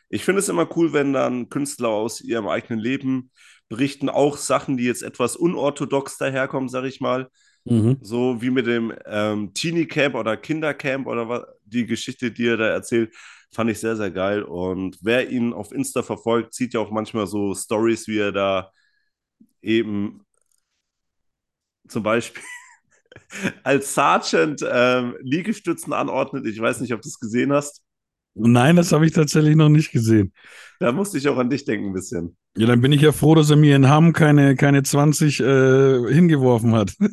ich 0.10 0.24
finde 0.24 0.40
es 0.40 0.50
immer 0.50 0.68
cool, 0.78 0.94
wenn 0.94 1.14
dann 1.14 1.50
Künstler 1.50 1.90
aus 1.90 2.22
ihrem 2.22 2.48
eigenen 2.48 2.80
Leben 2.80 3.32
berichten, 3.68 4.10
auch 4.10 4.38
Sachen, 4.38 4.78
die 4.78 4.86
jetzt 4.86 5.04
etwas 5.04 5.36
unorthodox 5.36 6.18
daherkommen, 6.18 6.70
sag 6.70 6.86
ich 6.86 7.02
mal. 7.02 7.30
Mhm. 7.66 7.98
So 8.02 8.42
wie 8.42 8.52
mit 8.52 8.68
dem 8.68 8.94
ähm, 9.06 9.54
Teenie 9.54 9.88
Camp 9.88 10.16
oder 10.16 10.38
Kindercamp 10.38 11.08
oder 11.08 11.28
was, 11.28 11.44
die 11.64 11.86
Geschichte, 11.86 12.32
die 12.32 12.48
er 12.48 12.58
da 12.58 12.68
erzählt, 12.68 13.16
fand 13.52 13.72
ich 13.72 13.80
sehr, 13.80 13.96
sehr 13.96 14.12
geil. 14.12 14.44
Und 14.44 14.98
wer 15.02 15.30
ihn 15.30 15.54
auf 15.54 15.72
Insta 15.72 16.04
verfolgt, 16.04 16.54
sieht 16.54 16.74
ja 16.76 16.80
auch 16.80 16.92
manchmal 16.92 17.26
so 17.26 17.56
Stories, 17.56 18.08
wie 18.08 18.20
er 18.20 18.32
da 18.32 18.72
eben 19.62 20.22
zum 21.88 22.04
Beispiel 22.04 22.44
als 23.64 23.94
Sergeant 23.94 24.66
ähm, 24.70 25.16
Liegestützen 25.22 25.94
anordnet. 25.94 26.46
Ich 26.46 26.60
weiß 26.60 26.82
nicht, 26.82 26.94
ob 26.94 27.02
du 27.02 27.08
es 27.08 27.20
gesehen 27.20 27.54
hast. 27.54 27.82
Nein, 28.36 28.76
das 28.76 28.92
habe 28.92 29.06
ich 29.06 29.14
tatsächlich 29.14 29.56
noch 29.56 29.70
nicht 29.70 29.92
gesehen. 29.92 30.34
Da 30.80 30.92
musste 30.92 31.18
ich 31.18 31.28
auch 31.30 31.38
an 31.38 31.50
dich 31.50 31.64
denken 31.64 31.88
ein 31.88 31.94
bisschen. 31.94 32.38
Ja, 32.58 32.68
dann 32.68 32.82
bin 32.82 32.92
ich 32.92 33.02
ja 33.02 33.12
froh, 33.12 33.34
dass 33.36 33.50
er 33.50 33.56
mir 33.56 33.76
in 33.76 33.90
Hamm 33.90 34.14
keine, 34.14 34.56
keine 34.56 34.84
20 34.84 35.40
äh, 35.40 36.14
hingeworfen 36.14 36.74
hat. 36.74 36.94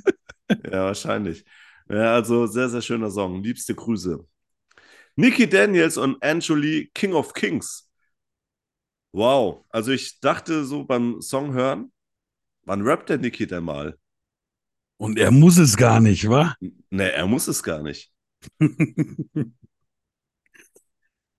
Ja, 0.64 0.84
wahrscheinlich. 0.84 1.46
Ja, 1.88 2.12
also 2.12 2.46
sehr, 2.46 2.68
sehr 2.68 2.82
schöner 2.82 3.10
Song. 3.10 3.42
Liebste 3.42 3.74
Grüße. 3.74 4.22
Nikki 5.16 5.48
Daniels 5.48 5.96
und 5.96 6.22
Angeli, 6.22 6.90
King 6.92 7.14
of 7.14 7.32
Kings. 7.32 7.88
Wow. 9.12 9.64
Also 9.70 9.92
ich 9.92 10.20
dachte 10.20 10.64
so 10.64 10.84
beim 10.84 11.20
Song 11.22 11.52
hören, 11.54 11.92
wann 12.64 12.82
rappt 12.82 13.10
der 13.10 13.18
Nikki 13.18 13.46
denn 13.46 13.64
mal? 13.64 13.98
Und 15.02 15.18
er 15.18 15.32
muss 15.32 15.58
es 15.58 15.76
gar 15.76 15.98
nicht, 15.98 16.28
wa? 16.28 16.54
Ne, 16.90 17.10
er 17.10 17.26
muss 17.26 17.48
es 17.48 17.64
gar 17.64 17.82
nicht. 17.82 18.12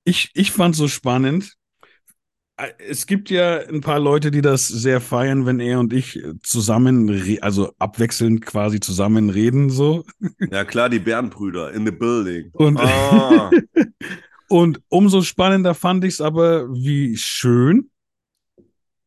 ich, 0.04 0.32
ich 0.34 0.52
fand 0.52 0.76
so 0.76 0.89
spannend. 0.89 1.54
Äh, 2.58 2.71
Es 2.78 3.06
gibt 3.06 3.30
ja 3.30 3.60
ein 3.60 3.80
paar 3.80 3.99
Leute, 3.99 4.32
die 4.32 4.41
das 4.41 4.67
sehr 4.67 4.99
feiern, 4.99 5.45
wenn 5.45 5.62
er 5.62 5.80
und 5.80 5.93
ich 5.93 6.21
zusammen, 6.41 7.08
re- 7.10 7.41
also 7.41 7.73
abwechselnd 7.80 8.45
quasi 8.45 8.82
zusammen 8.82 9.30
reden, 9.30 9.69
so. 9.69 10.04
Ja 10.52 10.65
klar, 10.65 10.89
die 10.89 10.99
Bärenbrüder 10.99 11.71
in 11.71 11.86
the 11.86 11.91
building. 11.91 12.49
Und, 12.52 12.78
Ah, 12.82 13.49
und 14.49 14.82
umso 14.89 15.21
spannender 15.21 15.73
fand 15.73 16.04
ich 16.04 16.15
es 16.15 16.21
aber, 16.21 16.67
wie 16.73 17.15
schön 17.15 17.89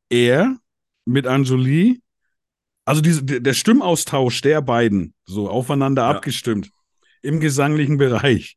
er 0.09 0.57
mit 1.05 1.27
Anjoli 1.27 2.01
Also 2.87 3.03
diese, 3.03 3.23
der 3.25 3.53
Stimmaustausch 3.53 4.41
der 4.41 4.63
beiden, 4.63 5.13
so 5.27 5.51
aufeinander 5.51 6.03
Ja. 6.03 6.11
abgestimmt, 6.11 6.71
im 7.21 7.41
gesanglichen 7.41 7.99
Bereich, 7.99 8.57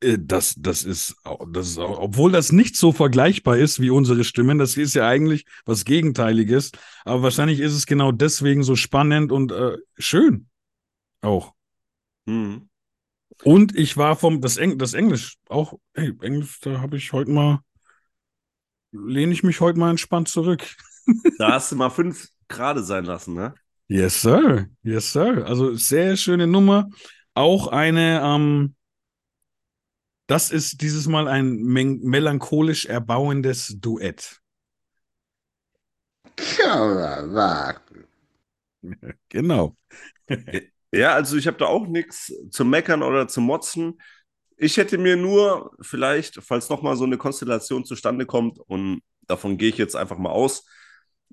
äh, 0.00 0.16
das, 0.18 0.54
das 0.56 0.84
ist, 0.84 1.16
das 1.50 1.68
ist, 1.68 1.78
obwohl 1.78 2.32
das 2.32 2.50
nicht 2.50 2.76
so 2.76 2.92
vergleichbar 2.92 3.58
ist 3.58 3.78
wie 3.78 3.90
unsere 3.90 4.24
Stimmen, 4.24 4.58
das 4.58 4.76
ist 4.78 4.94
ja 4.94 5.06
eigentlich 5.06 5.44
was 5.66 5.84
Gegenteiliges, 5.84 6.72
aber 7.04 7.22
wahrscheinlich 7.22 7.60
ist 7.60 7.74
es 7.74 7.84
genau 7.86 8.10
deswegen 8.10 8.62
so 8.62 8.74
spannend 8.74 9.30
und 9.32 9.52
äh, 9.52 9.76
schön 9.98 10.48
auch. 11.20 11.52
Mhm. 12.24 12.70
Und 13.44 13.76
ich 13.76 13.96
war 13.98 14.16
vom, 14.16 14.40
das, 14.40 14.56
Eng, 14.56 14.78
das 14.78 14.94
Englisch, 14.94 15.36
auch, 15.48 15.74
ey, 15.92 16.12
Englisch, 16.22 16.58
da 16.60 16.80
habe 16.80 16.96
ich 16.96 17.12
heute 17.12 17.30
mal, 17.30 17.60
lehne 18.92 19.32
ich 19.32 19.42
mich 19.42 19.60
heute 19.60 19.78
mal 19.78 19.90
entspannt 19.90 20.28
zurück. 20.28 20.64
Da 21.38 21.52
hast 21.52 21.72
du 21.72 21.76
mal 21.76 21.88
fünf 21.88 22.28
gerade 22.48 22.82
sein 22.82 23.04
lassen, 23.04 23.34
ne? 23.34 23.54
Yes, 23.88 24.20
sir. 24.20 24.66
Yes, 24.82 25.12
sir. 25.12 25.46
Also 25.46 25.74
sehr 25.74 26.16
schöne 26.16 26.46
Nummer. 26.46 26.88
Auch 27.34 27.68
eine, 27.68 28.20
ähm, 28.22 28.74
das 30.26 30.50
ist 30.50 30.82
dieses 30.82 31.06
Mal 31.06 31.26
ein 31.26 31.56
melancholisch 31.56 32.86
erbauendes 32.86 33.76
Duett. 33.80 34.40
Genau. 39.28 39.76
Ja, 40.92 41.14
also 41.14 41.36
ich 41.36 41.46
habe 41.46 41.58
da 41.58 41.66
auch 41.66 41.86
nichts 41.86 42.32
zu 42.50 42.64
meckern 42.64 43.02
oder 43.02 43.28
zu 43.28 43.40
motzen. 43.40 44.00
Ich 44.56 44.76
hätte 44.76 44.98
mir 44.98 45.16
nur 45.16 45.72
vielleicht, 45.80 46.42
falls 46.42 46.68
nochmal 46.68 46.96
so 46.96 47.04
eine 47.04 47.18
Konstellation 47.18 47.84
zustande 47.84 48.26
kommt, 48.26 48.58
und 48.58 49.02
davon 49.26 49.58
gehe 49.58 49.68
ich 49.68 49.78
jetzt 49.78 49.96
einfach 49.96 50.18
mal 50.18 50.30
aus, 50.30 50.66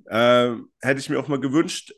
äh, 0.06 0.52
hätte 0.82 1.00
ich 1.00 1.10
mir 1.10 1.20
auch 1.20 1.28
mal 1.28 1.40
gewünscht, 1.40 1.94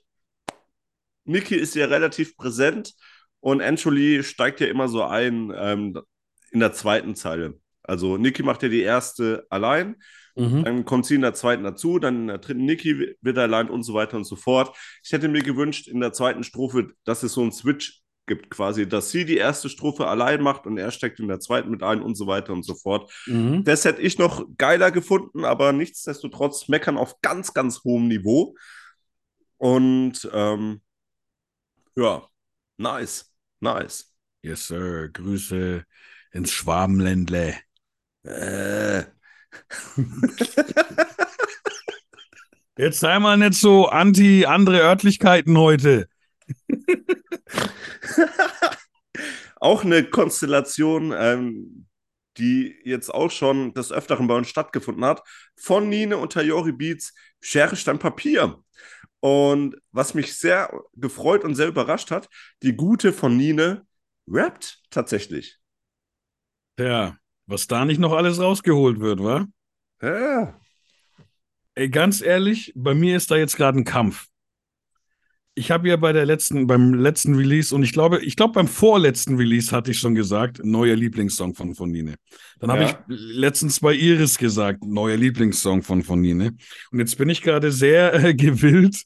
Niki 1.25 1.55
ist 1.55 1.75
ja 1.75 1.87
relativ 1.87 2.37
präsent 2.37 2.93
und 3.39 3.61
Anjoli 3.61 4.23
steigt 4.23 4.59
ja 4.59 4.67
immer 4.67 4.87
so 4.87 5.03
ein 5.03 5.53
ähm, 5.55 5.99
in 6.51 6.59
der 6.59 6.73
zweiten 6.73 7.15
Zeile. 7.15 7.59
Also 7.83 8.17
Niki 8.17 8.43
macht 8.43 8.63
ja 8.63 8.69
die 8.69 8.81
erste 8.81 9.45
allein, 9.49 9.97
Mhm. 10.37 10.63
dann 10.63 10.85
kommt 10.85 11.07
sie 11.07 11.15
in 11.15 11.21
der 11.21 11.33
zweiten 11.33 11.63
dazu, 11.63 11.97
dann 11.97 12.21
in 12.21 12.27
der 12.27 12.37
dritten 12.37 12.63
Niki 12.63 13.15
wird 13.21 13.37
allein 13.39 13.71
und 13.71 13.81
so 13.81 13.95
weiter 13.95 14.17
und 14.17 14.23
so 14.23 14.35
fort. 14.35 14.77
Ich 15.03 15.11
hätte 15.11 15.29
mir 15.29 15.41
gewünscht, 15.41 15.87
in 15.87 15.99
der 15.99 16.13
zweiten 16.13 16.43
Strophe, 16.43 16.89
dass 17.05 17.23
es 17.23 17.33
so 17.33 17.41
einen 17.41 17.51
Switch 17.51 18.03
gibt, 18.27 18.49
quasi, 18.49 18.87
dass 18.87 19.09
sie 19.09 19.25
die 19.25 19.37
erste 19.37 19.69
Strophe 19.69 20.07
allein 20.07 20.41
macht 20.41 20.67
und 20.67 20.77
er 20.77 20.91
steckt 20.91 21.19
in 21.19 21.27
der 21.27 21.39
zweiten 21.39 21.71
mit 21.71 21.81
ein 21.81 22.01
und 22.01 22.15
so 22.15 22.27
weiter 22.27 22.53
und 22.53 22.63
so 22.63 22.75
fort. 22.75 23.11
Mhm. 23.25 23.63
Das 23.63 23.85
hätte 23.85 24.01
ich 24.01 24.19
noch 24.19 24.45
geiler 24.57 24.91
gefunden, 24.91 25.45
aber 25.45 25.73
nichtsdestotrotz 25.73 26.67
meckern 26.67 26.97
auf 26.97 27.21
ganz, 27.21 27.53
ganz 27.53 27.83
hohem 27.83 28.07
Niveau. 28.07 28.55
Und 29.57 30.29
ähm, 30.33 30.81
ja, 31.95 32.27
nice, 32.77 33.33
nice. 33.59 34.13
Yes, 34.43 34.67
sir. 34.67 35.09
Grüße 35.09 35.83
ins 36.31 36.51
Schwabenländle. 36.51 37.55
Äh, 38.23 39.03
Jetzt 42.77 42.99
sei 42.99 43.17
mal 43.17 43.37
nicht 43.37 43.55
so 43.55 43.87
anti 43.87 44.45
andere 44.45 44.81
Örtlichkeiten 44.81 45.57
heute. 45.57 46.07
auch 49.57 49.83
eine 49.83 50.03
Konstellation, 50.09 51.13
ähm, 51.15 51.87
die 52.37 52.75
jetzt 52.83 53.13
auch 53.13 53.31
schon 53.31 53.73
des 53.73 53.91
Öfteren 53.91 54.27
bei 54.27 54.35
uns 54.35 54.47
stattgefunden 54.47 55.05
hat, 55.05 55.23
von 55.55 55.89
Nine 55.89 56.17
und 56.17 56.33
Tayori 56.33 56.71
Beats, 56.71 57.13
Schere, 57.41 57.75
Stein, 57.75 57.99
Papier. 57.99 58.63
Und 59.19 59.75
was 59.91 60.13
mich 60.13 60.37
sehr 60.37 60.71
gefreut 60.93 61.43
und 61.43 61.55
sehr 61.55 61.67
überrascht 61.67 62.11
hat, 62.11 62.29
die 62.61 62.75
gute 62.75 63.13
von 63.13 63.35
Nine 63.35 63.85
rappt 64.27 64.83
tatsächlich. 64.89 65.57
Ja, 66.79 67.17
was 67.47 67.65
da 67.65 67.85
nicht 67.85 67.99
noch 67.99 68.13
alles 68.13 68.39
rausgeholt 68.39 68.99
wird, 68.99 69.23
wa? 69.23 69.47
Ja. 70.01 70.59
Ey, 71.73 71.89
ganz 71.89 72.21
ehrlich, 72.21 72.73
bei 72.75 72.93
mir 72.93 73.17
ist 73.17 73.31
da 73.31 73.35
jetzt 73.35 73.55
gerade 73.55 73.79
ein 73.79 73.83
Kampf. 73.83 74.27
Ich 75.57 75.71
habe 75.71 75.87
ja 75.89 75.95
bei 75.95 76.13
der 76.13 76.27
letzten, 76.27 76.67
beim 76.67 76.93
letzten 76.93 77.33
Release 77.33 77.73
und 77.73 77.81
ich 77.81 77.91
glaube, 77.91 78.23
ich 78.23 78.35
glaube 78.35 78.53
beim 78.53 78.67
vorletzten 78.67 79.37
Release 79.37 79.71
hatte 79.75 79.89
ich 79.89 79.97
schon 79.97 80.13
gesagt, 80.13 80.61
neuer 80.63 80.95
Lieblingssong 80.95 81.55
von 81.55 81.73
von 81.73 81.89
Nine. 81.89 82.13
Dann 82.59 82.69
habe 82.71 82.83
Ja. 82.83 82.89
ich 82.89 82.95
letztens 83.07 83.79
bei 83.79 83.93
Iris 83.95 84.37
gesagt, 84.37 84.83
neuer 84.85 85.17
Lieblingssong 85.17 85.81
von 85.81 86.03
von 86.03 86.21
Nine. 86.21 86.55
Und 86.91 86.99
jetzt 86.99 87.17
bin 87.17 87.27
ich 87.29 87.41
gerade 87.41 87.71
sehr 87.71 88.13
äh, 88.13 88.33
gewillt, 88.35 89.01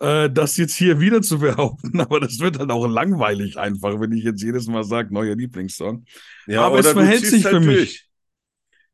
äh, 0.00 0.30
das 0.30 0.56
jetzt 0.56 0.76
hier 0.76 1.00
wieder 1.00 1.20
zu 1.20 1.40
behaupten, 1.40 2.00
aber 2.00 2.20
das 2.20 2.38
wird 2.38 2.60
halt 2.60 2.70
auch 2.70 2.86
langweilig 2.86 3.58
einfach, 3.58 3.98
wenn 4.00 4.12
ich 4.12 4.22
jetzt 4.22 4.40
jedes 4.42 4.68
Mal 4.68 4.84
sage, 4.84 5.12
neuer 5.12 5.34
Lieblingssong. 5.34 6.04
ja 6.46 6.62
Aber 6.62 6.78
es 6.78 6.88
verhält 6.92 7.26
sich 7.26 7.44
halt 7.44 7.54
für 7.56 7.60
mich. 7.60 8.07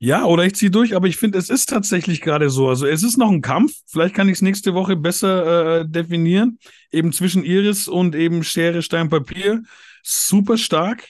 Ja, 0.05 0.27
oder 0.27 0.45
ich 0.45 0.55
ziehe 0.55 0.71
durch, 0.71 0.95
aber 0.95 1.07
ich 1.07 1.17
finde, 1.17 1.38
es 1.38 1.49
ist 1.49 1.71
tatsächlich 1.71 2.21
gerade 2.21 2.51
so. 2.51 2.69
Also 2.69 2.87
es 2.87 3.03
ist 3.03 3.17
noch 3.17 3.31
ein 3.31 3.40
Kampf. 3.40 3.73
Vielleicht 3.87 4.14
kann 4.14 4.29
ich 4.29 4.35
es 4.35 4.43
nächste 4.43 4.75
Woche 4.75 4.97
besser 4.97 5.81
äh, 5.81 5.88
definieren. 5.88 6.59
Eben 6.93 7.11
zwischen 7.11 7.43
Iris 7.43 7.88
und 7.88 8.14
eben 8.14 8.45
Schere, 8.45 8.83
Stein, 8.83 9.09
Papier. 9.09 9.62
Super 10.03 10.59
stark. 10.59 11.09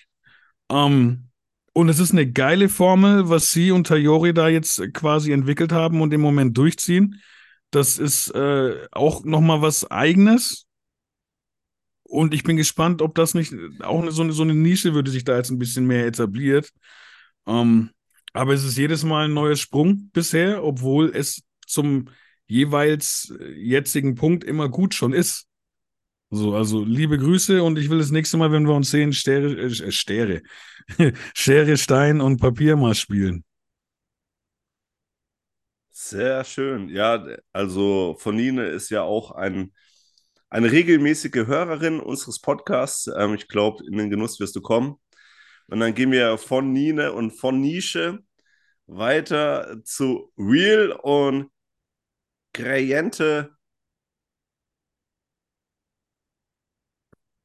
Ähm, 0.71 1.25
und 1.73 1.89
es 1.89 1.99
ist 1.99 2.13
eine 2.13 2.31
geile 2.31 2.69
Formel, 2.69 3.29
was 3.29 3.51
sie 3.51 3.73
und 3.73 3.89
Tayori 3.89 4.33
da 4.33 4.47
jetzt 4.47 4.81
quasi 4.95 5.33
entwickelt 5.33 5.73
haben 5.73 6.01
und 6.01 6.15
im 6.15 6.21
Moment 6.21 6.57
durchziehen. 6.57 7.21
Das 7.73 7.99
ist 7.99 8.31
äh, 8.31 8.87
auch 8.93 9.25
nochmal 9.25 9.61
was 9.61 9.91
Eigenes. 9.91 10.69
Und 12.05 12.33
ich 12.33 12.45
bin 12.45 12.57
gespannt, 12.57 13.03
ob 13.03 13.17
das 13.17 13.35
nicht 13.35 13.53
auch 13.81 14.03
eine, 14.03 14.13
so, 14.13 14.23
eine, 14.23 14.33
so 14.33 14.45
eine 14.45 14.55
Nische 14.55 14.95
würde 14.95 15.11
sich 15.11 15.25
da 15.25 15.37
jetzt 15.37 15.51
ein 15.51 15.59
bisschen 15.59 15.85
mehr 15.85 16.07
etabliert. 16.07 16.71
Ähm, 17.49 17.91
aber 18.35 18.55
es 18.55 18.65
ist 18.65 18.79
jedes 18.79 19.05
Mal 19.05 19.27
ein 19.27 19.35
neuer 19.35 19.57
Sprung 19.57 20.11
bisher, 20.15 20.65
obwohl 20.65 21.13
es 21.17 21.43
zum 21.67 22.11
jeweils 22.49 23.35
äh, 23.41 23.53
jetzigen 23.53 24.17
Punkt 24.17 24.45
immer 24.45 24.71
gut 24.71 24.95
schon 24.95 25.15
ist. 25.15 25.49
So, 26.31 26.55
also 26.55 26.85
liebe 26.85 27.19
Grüße 27.19 27.63
und 27.63 27.79
ich 27.79 27.91
will 27.91 27.99
das 27.99 28.11
nächste 28.11 28.37
Mal, 28.39 28.53
wenn 28.53 28.67
wir 28.67 28.75
uns 28.75 28.91
sehen, 28.91 29.13
Stere, 29.13 29.53
äh, 29.61 29.93
Stere, 29.93 30.43
Schere, 31.35 31.77
Stein 31.79 32.21
und 32.21 32.41
Papier 32.41 32.77
mal 32.77 32.95
spielen. 32.97 33.45
Sehr 35.91 36.45
schön. 36.45 36.89
Ja, 36.89 37.25
also 37.53 38.17
von 38.19 38.37
Nine 38.37 38.67
ist 38.67 38.91
ja 38.91 39.03
auch 39.03 39.31
ein, 39.31 39.73
eine 40.51 40.73
regelmäßige 40.73 41.47
Hörerin 41.47 42.01
unseres 42.01 42.41
Podcasts. 42.41 43.09
Ähm, 43.17 43.35
ich 43.35 43.49
glaube, 43.49 43.85
in 43.87 43.99
den 43.99 44.11
Genuss 44.11 44.41
wirst 44.41 44.57
du 44.57 44.63
kommen. 44.63 44.97
Und 45.69 45.81
dann 45.81 45.95
gehen 45.95 46.13
wir 46.13 46.39
von 46.39 46.73
Nine 46.73 47.13
und 47.13 47.31
von 47.33 47.61
Nische 47.61 48.21
weiter 48.87 49.83
zu 49.85 50.33
Real 50.37 50.93
und 50.93 51.51
Creyente. 52.53 53.51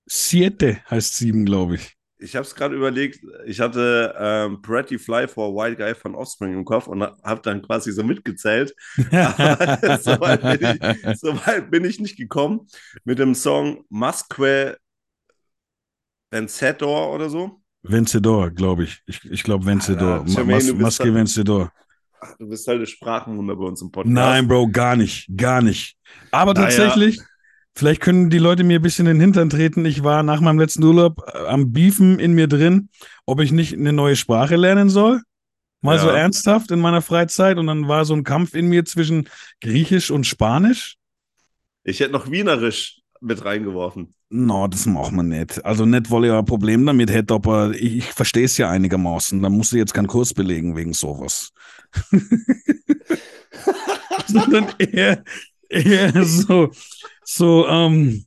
Siete 0.06 0.82
heißt 0.90 1.18
sieben, 1.18 1.46
glaube 1.46 1.76
ich. 1.76 1.96
Ich 2.22 2.36
habe 2.36 2.46
es 2.46 2.54
gerade 2.54 2.76
überlegt, 2.76 3.22
ich 3.46 3.62
hatte 3.62 4.14
ähm, 4.20 4.62
Pretty 4.62 5.00
Fly 5.00 5.28
for 5.28 5.48
a 5.48 5.52
White 5.56 5.78
Guy 5.78 5.96
von 5.96 6.16
Offspring 6.16 6.54
im 6.54 6.66
Kopf 6.66 6.88
und 6.88 7.02
habe 7.02 7.42
dann 7.42 7.62
quasi 7.62 7.94
so 7.94 8.04
mitgezählt. 8.04 8.76
Aber 9.12 9.98
so, 10.02 10.20
weit 10.20 10.42
bin 10.42 10.80
ich, 10.82 11.20
so 11.20 11.34
weit 11.46 11.72
bin 11.72 11.86
ich 11.86 12.00
nicht 12.00 12.18
gekommen 12.18 12.68
mit 13.06 13.20
dem 13.20 13.36
Song 13.36 13.86
Masque 13.90 14.78
Vencedor 16.32 17.14
oder 17.14 17.30
so. 17.30 17.62
Vencedor, 17.84 18.50
glaube 18.52 18.84
ich. 18.84 19.02
Ich, 19.06 19.24
ich 19.30 19.44
glaube 19.44 19.66
Vencedor. 19.66 20.26
Ah, 20.28 20.44
Mas 20.46 20.72
Maske 20.74 21.06
halt- 21.06 21.14
Vencedor. 21.14 21.72
Ach, 22.22 22.36
Du 22.38 22.50
bist 22.50 22.68
halt 22.68 22.82
ein 22.82 22.86
Sprachenwunder 22.88 23.56
bei 23.56 23.64
uns 23.66 23.82
im 23.82 23.92
Podcast. 23.92 24.14
Nein, 24.14 24.48
Bro, 24.48 24.70
gar 24.70 24.96
nicht. 24.98 25.28
Gar 25.36 25.62
nicht. 25.62 25.96
Aber 26.32 26.54
Naja. 26.54 26.66
tatsächlich, 26.68 27.20
vielleicht 27.76 28.02
können 28.02 28.30
die 28.30 28.40
Leute 28.40 28.66
mir 28.66 28.80
ein 28.80 28.82
bisschen 28.82 29.08
in 29.08 29.16
den 29.16 29.22
Hintern 29.22 29.50
treten. 29.50 29.86
Ich 29.86 30.04
war 30.04 30.22
nach 30.24 30.42
meinem 30.42 30.60
letzten 30.60 30.84
Urlaub 30.84 31.22
äh, 31.34 31.38
am 31.48 31.72
Beefen 31.72 32.20
in 32.20 32.34
mir 32.34 32.48
drin, 32.48 32.90
ob 33.26 33.40
ich 33.40 33.54
nicht 33.54 33.74
eine 33.74 33.94
neue 33.94 34.18
Sprache 34.18 34.58
lernen 34.58 34.90
soll. 34.90 35.22
Mal 35.82 35.96
Ja. 35.96 36.02
so 36.02 36.10
ernsthaft 36.10 36.72
in 36.72 36.82
meiner 36.82 37.02
Freizeit. 37.02 37.58
Und 37.58 37.68
dann 37.68 37.88
war 37.88 38.04
so 38.04 38.14
ein 38.14 38.26
Kampf 38.26 38.54
in 38.54 38.68
mir 38.68 38.84
zwischen 38.84 39.30
Griechisch 39.62 40.12
und 40.12 40.28
Spanisch. 40.28 40.98
Ich 41.86 42.02
hätte 42.02 42.12
noch 42.12 42.30
Wienerisch 42.30 42.99
mit 43.22 43.44
reingeworfen. 43.44 44.14
No, 44.30 44.68
das 44.68 44.86
machen 44.86 45.16
wir 45.16 45.24
nicht. 45.24 45.64
Also 45.66 45.86
nicht, 45.86 46.12
weil 46.12 46.26
ich 46.26 46.32
ein 46.32 46.46
Problem 46.46 46.86
damit 46.86 47.12
hätte, 47.12 47.34
aber 47.34 47.72
ich, 47.72 47.98
ich 47.98 48.06
verstehe 48.06 48.46
es 48.46 48.58
ja 48.58 48.70
einigermaßen. 48.70 49.42
Da 49.42 49.50
musst 49.50 49.72
du 49.72 49.78
jetzt 49.78 49.94
keinen 49.94 50.08
Kurs 50.08 50.34
belegen 50.34 50.76
wegen 50.76 50.94
sowas. 50.94 51.52
Sondern 54.28 54.68
eher, 54.78 55.24
eher 55.70 56.24
so, 56.24 56.72
so, 57.24 57.68
ähm, 57.68 58.26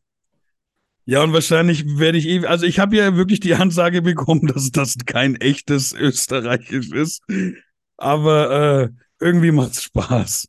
ja, 1.05 1.23
und 1.23 1.33
wahrscheinlich 1.33 1.99
werde 1.99 2.19
ich 2.19 2.27
eh, 2.29 2.47
also 2.47 2.65
ich 2.65 2.79
habe 2.79 2.97
ja 2.97 3.17
wirklich 3.17 3.41
die 3.41 3.55
Ansage 3.55 4.03
bekommen, 4.03 4.47
dass 4.55 4.71
das 4.71 4.97
kein 5.05 5.37
echtes 5.37 5.93
Österreichisch 5.93 6.91
ist. 6.91 7.23
Aber 7.97 8.51
äh, 8.83 8.89
irgendwie 9.21 9.53
macht's 9.53 9.83
Spaß. 9.85 10.49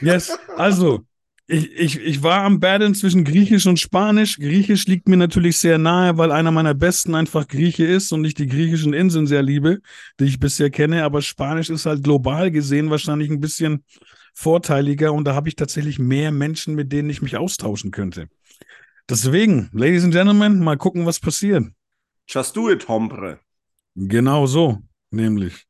Yes, 0.00 0.38
also, 0.56 1.04
Ich, 1.48 1.70
ich, 1.72 2.00
ich 2.00 2.22
war 2.24 2.42
am 2.42 2.58
Battlen 2.58 2.94
zwischen 2.94 3.22
Griechisch 3.22 3.66
und 3.66 3.78
Spanisch. 3.78 4.36
Griechisch 4.38 4.86
liegt 4.86 5.08
mir 5.08 5.16
natürlich 5.16 5.58
sehr 5.58 5.78
nahe, 5.78 6.18
weil 6.18 6.32
einer 6.32 6.50
meiner 6.50 6.74
besten 6.74 7.14
einfach 7.14 7.46
Grieche 7.46 7.84
ist 7.84 8.10
und 8.12 8.24
ich 8.24 8.34
die 8.34 8.48
griechischen 8.48 8.92
Inseln 8.92 9.28
sehr 9.28 9.42
liebe, 9.42 9.78
die 10.18 10.24
ich 10.24 10.40
bisher 10.40 10.70
kenne. 10.70 11.04
Aber 11.04 11.22
Spanisch 11.22 11.70
ist 11.70 11.86
halt 11.86 12.02
global 12.02 12.50
gesehen 12.50 12.90
wahrscheinlich 12.90 13.30
ein 13.30 13.40
bisschen 13.40 13.84
vorteiliger 14.34 15.12
und 15.12 15.24
da 15.24 15.34
habe 15.34 15.48
ich 15.48 15.54
tatsächlich 15.54 15.98
mehr 15.98 16.32
Menschen, 16.32 16.74
mit 16.74 16.92
denen 16.92 17.08
ich 17.10 17.22
mich 17.22 17.36
austauschen 17.36 17.92
könnte. 17.92 18.28
Deswegen, 19.08 19.70
Ladies 19.72 20.02
and 20.02 20.12
Gentlemen, 20.12 20.58
mal 20.58 20.76
gucken, 20.76 21.06
was 21.06 21.20
passiert. 21.20 21.64
Just 22.28 22.56
do 22.56 22.68
it, 22.70 22.88
Hombre. 22.88 23.38
Genau 23.94 24.46
so, 24.46 24.82
nämlich. 25.10 25.64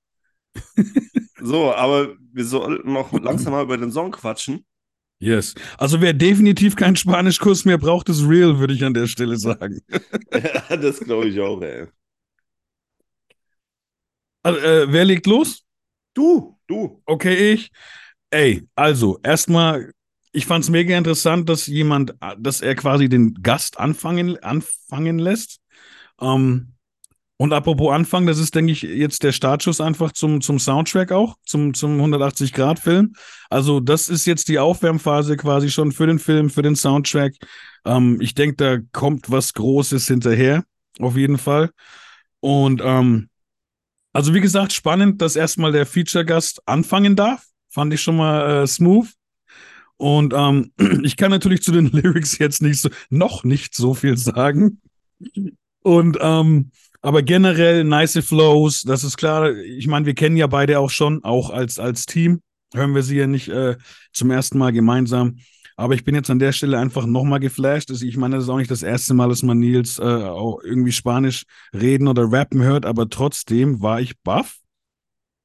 so, 1.40 1.72
aber 1.74 2.16
wir 2.32 2.44
sollten 2.46 2.92
noch 2.92 3.12
langsam 3.22 3.52
mal 3.52 3.62
über 3.62 3.76
den 3.76 3.92
Song 3.92 4.10
quatschen. 4.10 4.64
Yes. 5.18 5.54
Also 5.78 6.00
wer 6.00 6.12
definitiv 6.12 6.76
keinen 6.76 6.96
Spanischkurs 6.96 7.64
mehr 7.64 7.78
braucht, 7.78 8.08
ist 8.08 8.28
real, 8.28 8.58
würde 8.58 8.74
ich 8.74 8.84
an 8.84 8.94
der 8.94 9.06
Stelle 9.06 9.36
sagen. 9.38 9.80
ja, 10.32 10.76
das 10.76 11.00
glaube 11.00 11.28
ich 11.28 11.40
auch, 11.40 11.60
ey. 11.62 11.86
Also, 14.42 14.60
äh, 14.60 14.92
wer 14.92 15.04
legt 15.04 15.26
los? 15.26 15.64
Du, 16.14 16.56
du. 16.66 17.02
Okay, 17.04 17.52
ich. 17.54 17.70
Ey, 18.30 18.66
also 18.74 19.18
erstmal, 19.22 19.92
ich 20.32 20.46
fand 20.46 20.64
es 20.64 20.70
mega 20.70 20.96
interessant, 20.96 21.48
dass 21.48 21.66
jemand, 21.66 22.14
dass 22.38 22.60
er 22.60 22.74
quasi 22.74 23.08
den 23.08 23.34
Gast 23.42 23.78
anfangen, 23.78 24.38
anfangen 24.42 25.18
lässt. 25.18 25.60
Ähm, 26.20 26.75
und 27.38 27.52
apropos 27.52 27.92
Anfang, 27.92 28.26
das 28.26 28.38
ist, 28.38 28.54
denke 28.54 28.72
ich, 28.72 28.82
jetzt 28.82 29.22
der 29.22 29.32
Startschuss 29.32 29.80
einfach 29.80 30.12
zum, 30.12 30.40
zum 30.40 30.58
Soundtrack 30.58 31.12
auch, 31.12 31.36
zum, 31.44 31.74
zum 31.74 32.00
180-Grad-Film. 32.00 33.12
Also, 33.50 33.80
das 33.80 34.08
ist 34.08 34.26
jetzt 34.26 34.48
die 34.48 34.58
Aufwärmphase 34.58 35.36
quasi 35.36 35.70
schon 35.70 35.92
für 35.92 36.06
den 36.06 36.18
Film, 36.18 36.48
für 36.48 36.62
den 36.62 36.76
Soundtrack. 36.76 37.34
Ähm, 37.84 38.18
ich 38.22 38.34
denke, 38.34 38.56
da 38.56 38.78
kommt 38.92 39.30
was 39.30 39.52
Großes 39.52 40.06
hinterher, 40.06 40.64
auf 40.98 41.16
jeden 41.16 41.36
Fall. 41.36 41.70
Und 42.40 42.80
ähm, 42.82 43.28
also, 44.14 44.32
wie 44.32 44.40
gesagt, 44.40 44.72
spannend, 44.72 45.20
dass 45.20 45.36
erstmal 45.36 45.72
der 45.72 45.84
Feature-Gast 45.84 46.62
anfangen 46.66 47.16
darf. 47.16 47.44
Fand 47.68 47.92
ich 47.92 48.00
schon 48.00 48.16
mal 48.16 48.62
äh, 48.62 48.66
smooth. 48.66 49.08
Und 49.98 50.32
ähm, 50.34 50.72
ich 51.02 51.18
kann 51.18 51.30
natürlich 51.30 51.62
zu 51.62 51.70
den 51.70 51.86
Lyrics 51.92 52.38
jetzt 52.38 52.62
nicht 52.62 52.80
so, 52.80 52.88
noch 53.10 53.44
nicht 53.44 53.74
so 53.74 53.92
viel 53.92 54.16
sagen. 54.16 54.80
Und 55.82 56.16
ähm, 56.20 56.70
aber 57.02 57.22
generell 57.22 57.84
nice 57.84 58.18
Flows, 58.24 58.82
das 58.82 59.04
ist 59.04 59.16
klar. 59.16 59.54
Ich 59.54 59.86
meine, 59.86 60.06
wir 60.06 60.14
kennen 60.14 60.36
ja 60.36 60.46
beide 60.46 60.78
auch 60.78 60.90
schon, 60.90 61.22
auch 61.24 61.50
als, 61.50 61.78
als 61.78 62.06
Team. 62.06 62.42
Hören 62.74 62.94
wir 62.94 63.02
sie 63.02 63.16
ja 63.16 63.26
nicht 63.26 63.48
äh, 63.48 63.76
zum 64.12 64.30
ersten 64.30 64.58
Mal 64.58 64.72
gemeinsam. 64.72 65.38
Aber 65.76 65.94
ich 65.94 66.04
bin 66.04 66.14
jetzt 66.14 66.30
an 66.30 66.38
der 66.38 66.52
Stelle 66.52 66.78
einfach 66.78 67.04
nochmal 67.04 67.38
geflasht. 67.38 67.90
Ich 67.90 68.16
meine, 68.16 68.36
das 68.36 68.44
ist 68.44 68.50
auch 68.50 68.56
nicht 68.56 68.70
das 68.70 68.82
erste 68.82 69.12
Mal, 69.12 69.28
dass 69.28 69.42
man 69.42 69.58
Nils 69.58 69.98
äh, 69.98 70.02
auch 70.02 70.60
irgendwie 70.62 70.92
Spanisch 70.92 71.44
reden 71.74 72.08
oder 72.08 72.32
rappen 72.32 72.62
hört, 72.62 72.86
aber 72.86 73.10
trotzdem 73.10 73.82
war 73.82 74.00
ich 74.00 74.18
baff 74.22 74.56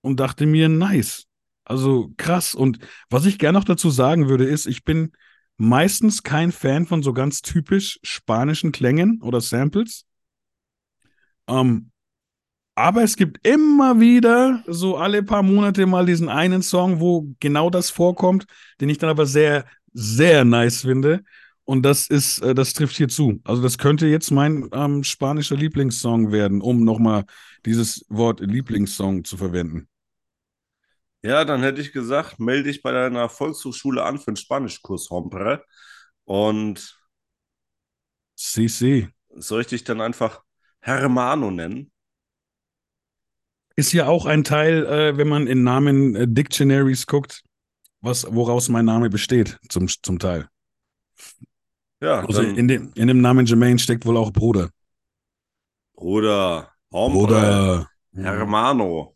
und 0.01 0.19
dachte 0.19 0.45
mir, 0.45 0.69
nice. 0.69 1.25
Also 1.65 2.13
krass. 2.17 2.55
Und 2.55 2.79
was 3.09 3.25
ich 3.25 3.39
gerne 3.39 3.57
noch 3.57 3.65
dazu 3.65 3.89
sagen 3.89 4.29
würde, 4.29 4.45
ist, 4.45 4.65
ich 4.65 4.83
bin 4.83 5.11
meistens 5.57 6.23
kein 6.23 6.51
Fan 6.51 6.85
von 6.85 7.03
so 7.03 7.13
ganz 7.13 7.41
typisch 7.41 7.99
spanischen 8.01 8.71
Klängen 8.71 9.21
oder 9.21 9.41
Samples. 9.41 10.05
Ähm, 11.51 11.91
aber 12.75 13.03
es 13.03 13.15
gibt 13.15 13.45
immer 13.45 13.99
wieder 13.99 14.63
so 14.65 14.97
alle 14.97 15.23
paar 15.23 15.43
Monate 15.43 15.85
mal 15.85 16.05
diesen 16.05 16.29
einen 16.29 16.63
Song, 16.63 16.99
wo 16.99 17.27
genau 17.39 17.69
das 17.69 17.89
vorkommt, 17.89 18.45
den 18.79 18.89
ich 18.89 18.97
dann 18.97 19.09
aber 19.09 19.25
sehr, 19.25 19.65
sehr 19.93 20.45
nice 20.45 20.81
finde. 20.81 21.23
Und 21.63 21.83
das 21.83 22.07
ist, 22.07 22.39
äh, 22.39 22.55
das 22.55 22.73
trifft 22.73 22.95
hier 22.97 23.07
zu. 23.07 23.39
Also 23.43 23.61
das 23.61 23.77
könnte 23.77 24.07
jetzt 24.07 24.31
mein 24.31 24.69
ähm, 24.73 25.03
spanischer 25.03 25.55
Lieblingssong 25.55 26.31
werden, 26.31 26.61
um 26.61 26.83
nochmal 26.83 27.25
dieses 27.65 28.05
Wort 28.09 28.39
Lieblingssong 28.39 29.25
zu 29.25 29.37
verwenden. 29.37 29.87
Ja, 31.23 31.45
dann 31.45 31.61
hätte 31.61 31.81
ich 31.81 31.91
gesagt, 31.91 32.39
melde 32.39 32.63
dich 32.63 32.81
bei 32.81 32.91
deiner 32.91 33.29
Volkshochschule 33.29 34.03
an 34.03 34.17
für 34.17 34.29
einen 34.29 34.37
Spanischkurs, 34.37 35.09
Hombre. 35.11 35.63
Und 36.23 36.97
sí, 38.35 38.67
sí. 38.67 39.07
soll 39.35 39.61
ich 39.61 39.67
dich 39.67 39.83
dann 39.83 40.01
einfach 40.01 40.41
Hermano 40.81 41.51
nennen. 41.51 41.91
Ist 43.75 43.93
ja 43.93 44.07
auch 44.07 44.25
ein 44.25 44.43
Teil, 44.43 44.85
äh, 44.85 45.17
wenn 45.17 45.27
man 45.27 45.47
in 45.47 45.63
Namen 45.63 46.15
äh, 46.15 46.27
Dictionaries 46.27 47.07
guckt, 47.07 47.43
was, 48.01 48.27
woraus 48.29 48.67
mein 48.69 48.85
Name 48.85 49.09
besteht, 49.09 49.59
zum, 49.69 49.87
zum 49.87 50.19
Teil. 50.19 50.49
Ja, 52.01 52.19
also 52.25 52.41
in 52.41 52.67
dem, 52.67 52.91
in 52.95 53.07
dem 53.07 53.21
Namen 53.21 53.45
Jermaine 53.45 53.77
steckt 53.79 54.05
wohl 54.05 54.17
auch 54.17 54.33
Bruder. 54.33 54.71
Bruder, 55.93 56.71
Hombre, 56.91 57.19
Bruder. 57.19 57.89
Hermano. 58.13 59.15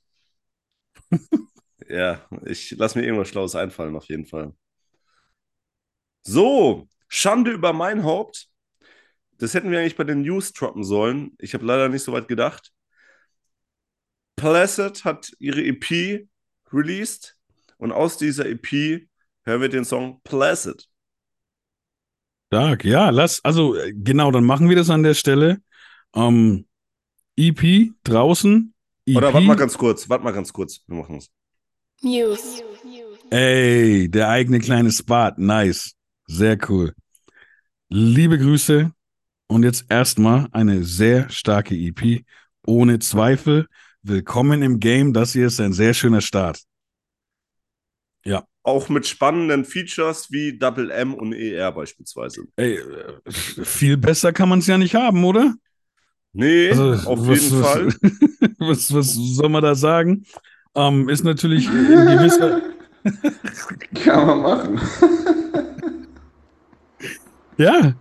ja, 1.90 2.22
ich 2.46 2.76
lass 2.78 2.96
mir 2.96 3.04
irgendwas 3.04 3.30
Schlaues 3.30 3.56
einfallen, 3.56 3.96
auf 3.96 4.06
jeden 4.06 4.26
Fall. 4.26 4.54
So, 6.22 6.88
Schande 7.08 7.52
über 7.52 7.74
mein 7.74 8.04
Haupt. 8.04 8.50
Das 9.38 9.54
hätten 9.54 9.72
wir 9.72 9.80
eigentlich 9.80 9.98
bei 9.98 10.04
den 10.04 10.22
News 10.22 10.54
droppen 10.54 10.84
sollen. 10.84 11.36
Ich 11.40 11.54
habe 11.54 11.66
leider 11.66 11.90
nicht 11.90 12.04
so 12.04 12.14
weit 12.14 12.28
gedacht. 12.28 12.72
Placid 14.36 15.04
hat 15.06 15.32
ihre 15.40 15.62
EP 15.64 16.28
released 16.72 17.38
und 17.78 17.92
aus 17.92 18.18
dieser 18.18 18.46
EP 18.48 19.08
hören 19.44 19.62
wir 19.62 19.70
den 19.70 19.86
Song 19.86 20.22
Placid. 20.24 20.88
Stark, 22.48 22.86
ja, 22.86 23.10
lass, 23.10 23.44
also 23.44 23.76
äh, 23.76 23.94
genau, 23.94 24.32
dann 24.32 24.44
machen 24.44 24.70
wir 24.70 24.76
das 24.76 24.90
an 24.90 25.04
der 25.04 25.14
Stelle. 25.14 25.62
Ähm, 26.14 26.68
EP 27.36 27.92
draußen. 28.04 28.74
EP. 29.06 29.18
Oder 29.18 29.34
warte 29.34 29.48
mal 29.48 29.56
ganz 29.56 29.78
kurz, 29.78 30.08
warte 30.10 30.24
mal 30.24 30.32
ganz 30.32 30.54
kurz, 30.54 30.82
wir 30.88 30.98
machen 30.98 31.18
es. 31.18 31.30
News. 32.02 32.62
Ey, 33.32 34.10
der 34.10 34.30
eigene 34.30 34.60
kleine 34.60 34.92
Spot, 34.92 35.32
nice. 35.38 35.96
Sehr 36.28 36.58
cool. 36.70 36.94
Liebe 37.90 38.38
Grüße 38.38 38.92
und 39.48 39.64
jetzt 39.64 39.86
erstmal 39.90 40.48
eine 40.52 40.84
sehr 40.84 41.30
starke 41.30 41.76
EP. 41.76 42.24
Ohne 42.66 43.00
Zweifel. 43.00 43.68
Willkommen 44.02 44.62
im 44.62 44.80
Game. 44.80 45.14
Das 45.14 45.34
hier 45.34 45.48
ist 45.48 45.60
ein 45.60 45.74
sehr 45.74 45.94
schöner 45.94 46.22
Start. 46.22 46.62
Ja. 48.24 48.44
Auch 48.64 48.90
mit 48.90 49.06
spannenden 49.06 49.64
Features 49.66 50.32
wie 50.32 50.58
Double 50.58 50.90
M 50.90 51.14
und 51.14 51.34
ER 51.34 51.72
beispielsweise. 51.72 52.46
Ey, 52.56 52.78
äh, 52.78 53.32
viel 53.32 53.98
besser 53.98 54.34
kann 54.34 54.50
man 54.50 54.60
es 54.60 54.68
ja 54.68 54.78
nicht 54.78 54.96
haben, 54.96 55.24
oder? 55.24 55.54
Nee, 56.34 56.70
also, 56.70 57.10
auf 57.10 57.28
was, 57.28 57.44
jeden 57.44 57.62
was, 57.62 57.72
Fall. 57.72 57.96
Was, 58.58 58.94
was 58.94 59.14
soll 59.14 59.50
man 59.50 59.62
da 59.62 59.76
sagen? 59.76 60.26
Ähm, 60.76 61.08
ist 61.10 61.24
natürlich 61.24 61.68
in 61.68 61.88
gewisser. 61.88 62.62
kann 64.04 64.26
man 64.26 64.42
machen. 64.42 64.82
ja, 67.58 67.94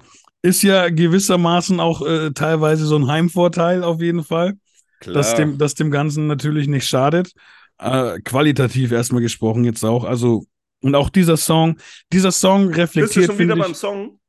ist 0.45 0.63
ja 0.63 0.91
gewissermaßen 0.91 1.81
auch 1.81 2.07
äh, 2.07 2.31
teilweise 2.33 2.85
so 2.85 2.97
ein 2.97 3.07
Heimvorteil 3.07 3.83
auf 3.83 4.03
jeden 4.03 4.23
Fall. 4.23 4.59
Klar. 5.01 5.15
Dass 5.15 5.35
dem, 5.35 5.57
dass 5.57 5.75
dem 5.75 5.91
Ganzen 5.91 6.27
natürlich 6.27 6.69
nicht 6.69 6.87
schadet. 6.87 7.33
Äh, 7.79 8.21
qualitativ 8.21 8.93
erstmal 8.93 9.23
gesprochen 9.23 9.65
jetzt 9.65 9.83
auch. 9.85 10.05
Also, 10.05 10.45
und 10.83 10.95
auch 10.95 11.09
dieser 11.09 11.39
Song, 11.39 11.79
dieser 12.13 12.31
Song 12.31 12.69
reflektiert. 12.69 13.15
Bist 13.15 13.17
du 13.17 13.33
schon 13.33 13.39
wieder 13.39 13.55
ich, 13.55 13.63
beim 13.63 13.75
Song? 13.75 14.21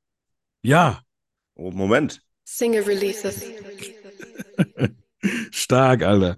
Ja. 0.63 1.01
Oh, 1.55 1.71
Moment. 1.71 2.21
Single 2.45 2.83
Releases. 2.83 3.43
Stark, 5.51 6.01
Alter. 6.01 6.37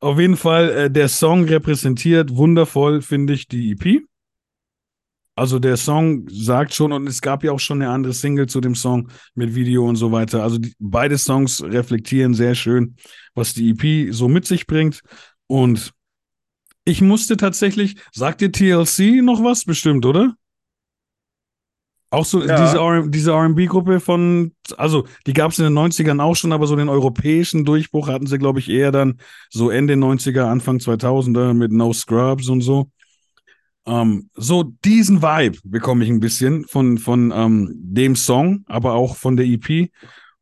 Auf 0.00 0.20
jeden 0.20 0.36
Fall, 0.36 0.70
äh, 0.70 0.90
der 0.90 1.08
Song 1.08 1.44
repräsentiert 1.44 2.36
wundervoll, 2.36 3.00
finde 3.00 3.32
ich, 3.32 3.48
die 3.48 3.72
EP. 3.72 4.02
Also 5.36 5.58
der 5.58 5.76
Song 5.76 6.28
sagt 6.28 6.74
schon, 6.74 6.92
und 6.92 7.08
es 7.08 7.20
gab 7.20 7.42
ja 7.42 7.50
auch 7.50 7.60
schon 7.60 7.82
eine 7.82 7.90
andere 7.90 8.12
Single 8.12 8.46
zu 8.46 8.60
dem 8.60 8.76
Song 8.76 9.08
mit 9.34 9.54
Video 9.54 9.86
und 9.88 9.96
so 9.96 10.12
weiter. 10.12 10.42
Also 10.42 10.58
die, 10.58 10.74
beide 10.78 11.18
Songs 11.18 11.62
reflektieren 11.62 12.34
sehr 12.34 12.54
schön, 12.54 12.96
was 13.34 13.52
die 13.52 13.70
EP 13.70 14.12
so 14.12 14.28
mit 14.28 14.46
sich 14.46 14.66
bringt. 14.66 15.00
Und 15.48 15.92
ich 16.84 17.00
musste 17.00 17.36
tatsächlich, 17.36 17.96
sagt 18.12 18.40
dir 18.40 18.52
TLC 18.52 19.22
noch 19.22 19.42
was 19.42 19.64
bestimmt, 19.64 20.06
oder? 20.06 20.34
Auch 22.10 22.24
so 22.24 22.44
ja. 22.44 22.60
diese, 22.60 23.10
diese 23.10 23.32
RB-Gruppe 23.32 23.98
von, 23.98 24.52
also 24.76 25.04
die 25.26 25.32
gab 25.32 25.50
es 25.50 25.58
in 25.58 25.64
den 25.64 25.76
90ern 25.76 26.22
auch 26.22 26.36
schon, 26.36 26.52
aber 26.52 26.68
so 26.68 26.76
den 26.76 26.88
europäischen 26.88 27.64
Durchbruch 27.64 28.06
hatten 28.06 28.28
sie, 28.28 28.38
glaube 28.38 28.60
ich, 28.60 28.70
eher 28.70 28.92
dann 28.92 29.18
so 29.50 29.68
Ende 29.68 29.94
90er, 29.94 30.44
Anfang 30.44 30.76
2000er 30.76 31.54
mit 31.54 31.72
No 31.72 31.92
Scrubs 31.92 32.48
und 32.48 32.60
so. 32.60 32.88
Ähm, 33.86 34.30
so 34.34 34.62
diesen 34.84 35.22
Vibe 35.22 35.58
bekomme 35.64 36.04
ich 36.04 36.10
ein 36.10 36.20
bisschen 36.20 36.66
von, 36.66 36.98
von 36.98 37.32
ähm, 37.34 37.70
dem 37.74 38.16
Song, 38.16 38.64
aber 38.66 38.94
auch 38.94 39.16
von 39.16 39.36
der 39.36 39.46
EP. 39.46 39.90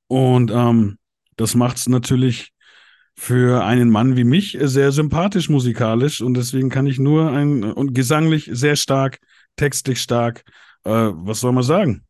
Und 0.06 0.50
ähm, 0.50 0.98
das 1.36 1.54
macht 1.54 1.78
es 1.78 1.88
natürlich 1.88 2.52
für 3.16 3.64
einen 3.64 3.90
Mann 3.90 4.16
wie 4.16 4.24
mich 4.24 4.56
sehr 4.60 4.92
sympathisch 4.92 5.48
musikalisch. 5.48 6.20
Und 6.20 6.34
deswegen 6.34 6.70
kann 6.70 6.86
ich 6.86 6.98
nur 6.98 7.30
ein, 7.30 7.64
und 7.64 7.94
gesanglich 7.94 8.48
sehr 8.52 8.76
stark, 8.76 9.18
textlich 9.56 10.00
stark. 10.00 10.44
äh, 10.84 10.90
was 10.90 11.40
soll 11.40 11.52
man 11.52 11.62
sagen? 11.62 12.06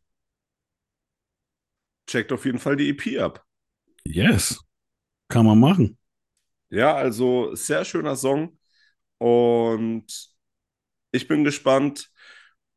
Checkt 2.07 2.31
auf 2.31 2.45
jeden 2.45 2.59
Fall 2.59 2.75
die 2.75 2.89
EP 2.89 3.19
ab. 3.19 3.43
Yes. 4.05 4.59
Kann 5.29 5.45
man 5.45 5.59
machen. 5.59 5.97
Ja, 6.69 6.95
also 6.95 7.55
sehr 7.55 7.85
schöner 7.85 8.15
Song. 8.15 8.57
Und 9.19 10.32
ich 11.13 11.27
bin 11.27 11.43
gespannt, 11.43 12.11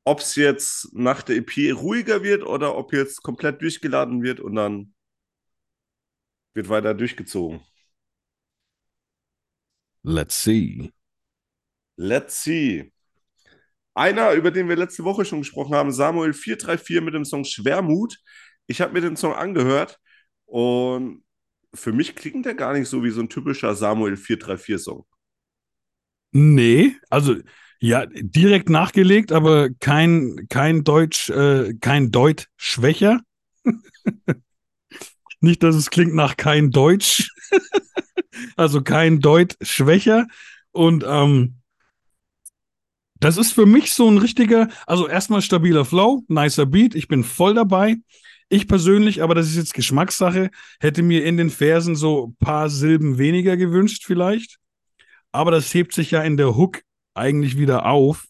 ob 0.05 0.20
es 0.20 0.37
jetzt 0.37 0.92
nach 0.92 1.22
der 1.22 1.37
EP 1.37 1.75
ruhiger 1.75 2.22
wird 2.22 2.44
oder 2.44 2.77
ob 2.77 2.92
jetzt 2.92 3.22
komplett 3.22 3.61
durchgeladen 3.61 4.22
wird 4.22 4.38
und 4.38 4.55
dann 4.55 4.94
wird 6.55 6.68
weiter 6.68 6.94
durchgezogen. 6.94 7.61
Let's 10.03 10.40
see. 10.44 10.92
Let's 11.96 12.42
see. 12.42 12.92
Einer, 13.94 14.33
über 14.33 14.51
den 14.51 14.68
wir 14.68 14.77
letzte 14.77 15.03
Woche 15.05 15.25
schon 15.25 15.40
gesprochen 15.40 15.75
haben, 15.75 15.90
Samuel 15.90 16.35
434 16.35 17.01
mit 17.01 17.14
dem 17.14 17.25
Song 17.25 17.44
Schwermut. 17.44 18.18
Ich 18.66 18.81
habe 18.81 18.92
mir 18.92 19.01
den 19.01 19.16
Song 19.16 19.33
angehört 19.33 19.99
und 20.44 21.25
für 21.75 21.92
mich 21.92 22.14
klingt 22.14 22.44
der 22.44 22.55
gar 22.55 22.75
nicht 22.75 22.88
so 22.88 23.03
wie 23.03 23.11
so 23.11 23.20
ein 23.20 23.31
typischer 23.31 23.75
Samuel 23.75 24.14
434-Song. 24.14 25.07
Nee, 26.33 26.96
also 27.09 27.37
ja, 27.87 28.05
direkt 28.11 28.68
nachgelegt, 28.68 29.31
aber 29.31 29.70
kein, 29.70 30.46
kein 30.49 30.83
Deutsch, 30.83 31.31
äh, 31.31 31.75
kein 31.81 32.11
Deut 32.11 32.49
schwächer. 32.57 33.20
Nicht, 35.40 35.62
dass 35.62 35.77
es 35.77 35.90
klingt 35.90 36.12
nach 36.12 36.37
kein 36.37 36.72
Deutsch. 36.72 37.31
also 38.57 38.83
kein 38.83 39.20
Deut 39.20 39.57
schwächer. 39.61 40.27
Und 40.72 41.05
ähm, 41.07 41.61
das 43.20 43.37
ist 43.37 43.53
für 43.53 43.66
mich 43.66 43.92
so 43.92 44.11
ein 44.11 44.18
richtiger, 44.18 44.66
also 44.88 45.07
erstmal 45.07 45.40
stabiler 45.40 45.85
Flow, 45.85 46.25
nicer 46.27 46.66
Beat, 46.66 46.96
ich 46.96 47.07
bin 47.07 47.22
voll 47.22 47.55
dabei. 47.55 47.99
Ich 48.49 48.66
persönlich, 48.66 49.22
aber 49.22 49.37
das 49.37 49.46
ist 49.46 49.57
jetzt 49.57 49.75
Geschmackssache, 49.75 50.51
hätte 50.81 51.05
mir 51.05 51.25
in 51.25 51.37
den 51.37 51.51
Versen 51.51 51.94
so 51.94 52.29
ein 52.29 52.37
paar 52.44 52.68
Silben 52.68 53.16
weniger 53.18 53.57
gewünscht 53.57 54.03
vielleicht. 54.05 54.59
Aber 55.31 55.53
das 55.53 55.72
hebt 55.72 55.92
sich 55.92 56.11
ja 56.11 56.22
in 56.22 56.37
der 56.37 56.57
Hook 56.57 56.83
eigentlich 57.16 57.59
wieder 57.59 57.87
auf. 57.87 58.26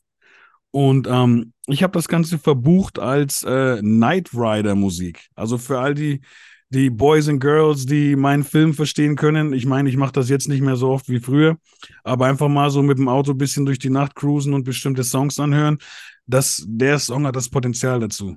Und 0.71 1.07
ähm, 1.09 1.53
ich 1.67 1.83
habe 1.83 1.93
das 1.93 2.09
Ganze 2.09 2.39
verbucht 2.39 2.99
als 2.99 3.43
äh, 3.43 3.81
Night 3.83 4.31
Rider 4.35 4.75
Musik. 4.75 5.29
Also 5.35 5.59
für 5.59 5.79
all 5.79 5.95
die, 5.95 6.21
die 6.69 6.91
Boys 6.91 7.29
and 7.29 7.41
Girls, 7.41 7.87
die 7.87 8.17
meinen 8.17 8.45
Film 8.45 8.75
verstehen 8.75 9.17
können. 9.17 9.53
Ich 9.53 9.67
meine, 9.67 9.89
ich 9.89 9.97
mache 9.97 10.13
das 10.13 10.29
jetzt 10.29 10.49
nicht 10.49 10.61
mehr 10.61 10.77
so 10.77 10.91
oft 10.91 11.09
wie 11.09 11.21
früher, 11.21 11.57
aber 12.05 12.27
einfach 12.27 12.49
mal 12.49 12.71
so 12.71 12.83
mit 12.83 12.99
dem 12.99 13.09
Auto 13.09 13.33
ein 13.33 13.39
bisschen 13.39 13.65
durch 13.65 13.79
die 13.79 13.91
Nacht 13.91 14.15
cruisen 14.15 14.53
und 14.53 14.65
bestimmte 14.65 15.05
Songs 15.05 15.39
anhören. 15.41 15.79
Das, 16.27 16.65
der 16.67 16.99
Song 16.99 17.27
hat 17.27 17.37
das 17.37 17.49
Potenzial 17.49 18.01
dazu. 18.01 18.37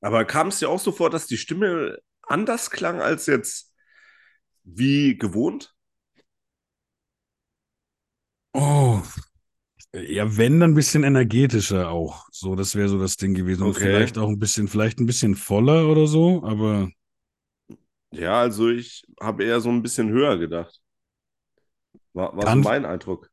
Aber 0.00 0.24
kam 0.24 0.48
es 0.48 0.58
dir 0.58 0.68
auch 0.68 0.80
so 0.80 0.90
vor, 0.90 1.10
dass 1.10 1.26
die 1.26 1.36
Stimme 1.36 1.98
anders 2.22 2.70
klang 2.70 3.00
als 3.00 3.26
jetzt 3.26 3.72
wie 4.64 5.16
gewohnt? 5.16 5.71
Oh, 8.54 9.02
ja, 9.94 10.36
wenn, 10.36 10.60
dann 10.60 10.72
ein 10.72 10.74
bisschen 10.74 11.04
energetischer 11.04 11.90
auch. 11.90 12.26
So, 12.32 12.56
das 12.56 12.74
wäre 12.76 12.88
so 12.88 12.98
das 12.98 13.16
Ding 13.16 13.34
gewesen. 13.34 13.64
Und 13.64 13.74
Okay. 13.74 13.76
vielleicht 13.76 14.18
auch 14.18 14.28
ein 14.28 14.38
bisschen, 14.38 14.68
vielleicht 14.68 14.98
ein 15.00 15.06
bisschen 15.06 15.36
voller 15.36 15.88
oder 15.88 16.06
so, 16.06 16.44
aber 16.44 16.90
Ja, 18.10 18.40
also 18.40 18.68
ich 18.70 19.04
habe 19.20 19.44
eher 19.44 19.60
so 19.60 19.70
ein 19.70 19.82
bisschen 19.82 20.08
höher 20.10 20.38
gedacht. 20.38 20.80
War, 22.14 22.34
war 22.36 22.46
so 22.48 22.56
Kann- 22.56 22.62
mein 22.62 22.86
Eindruck. 22.86 23.30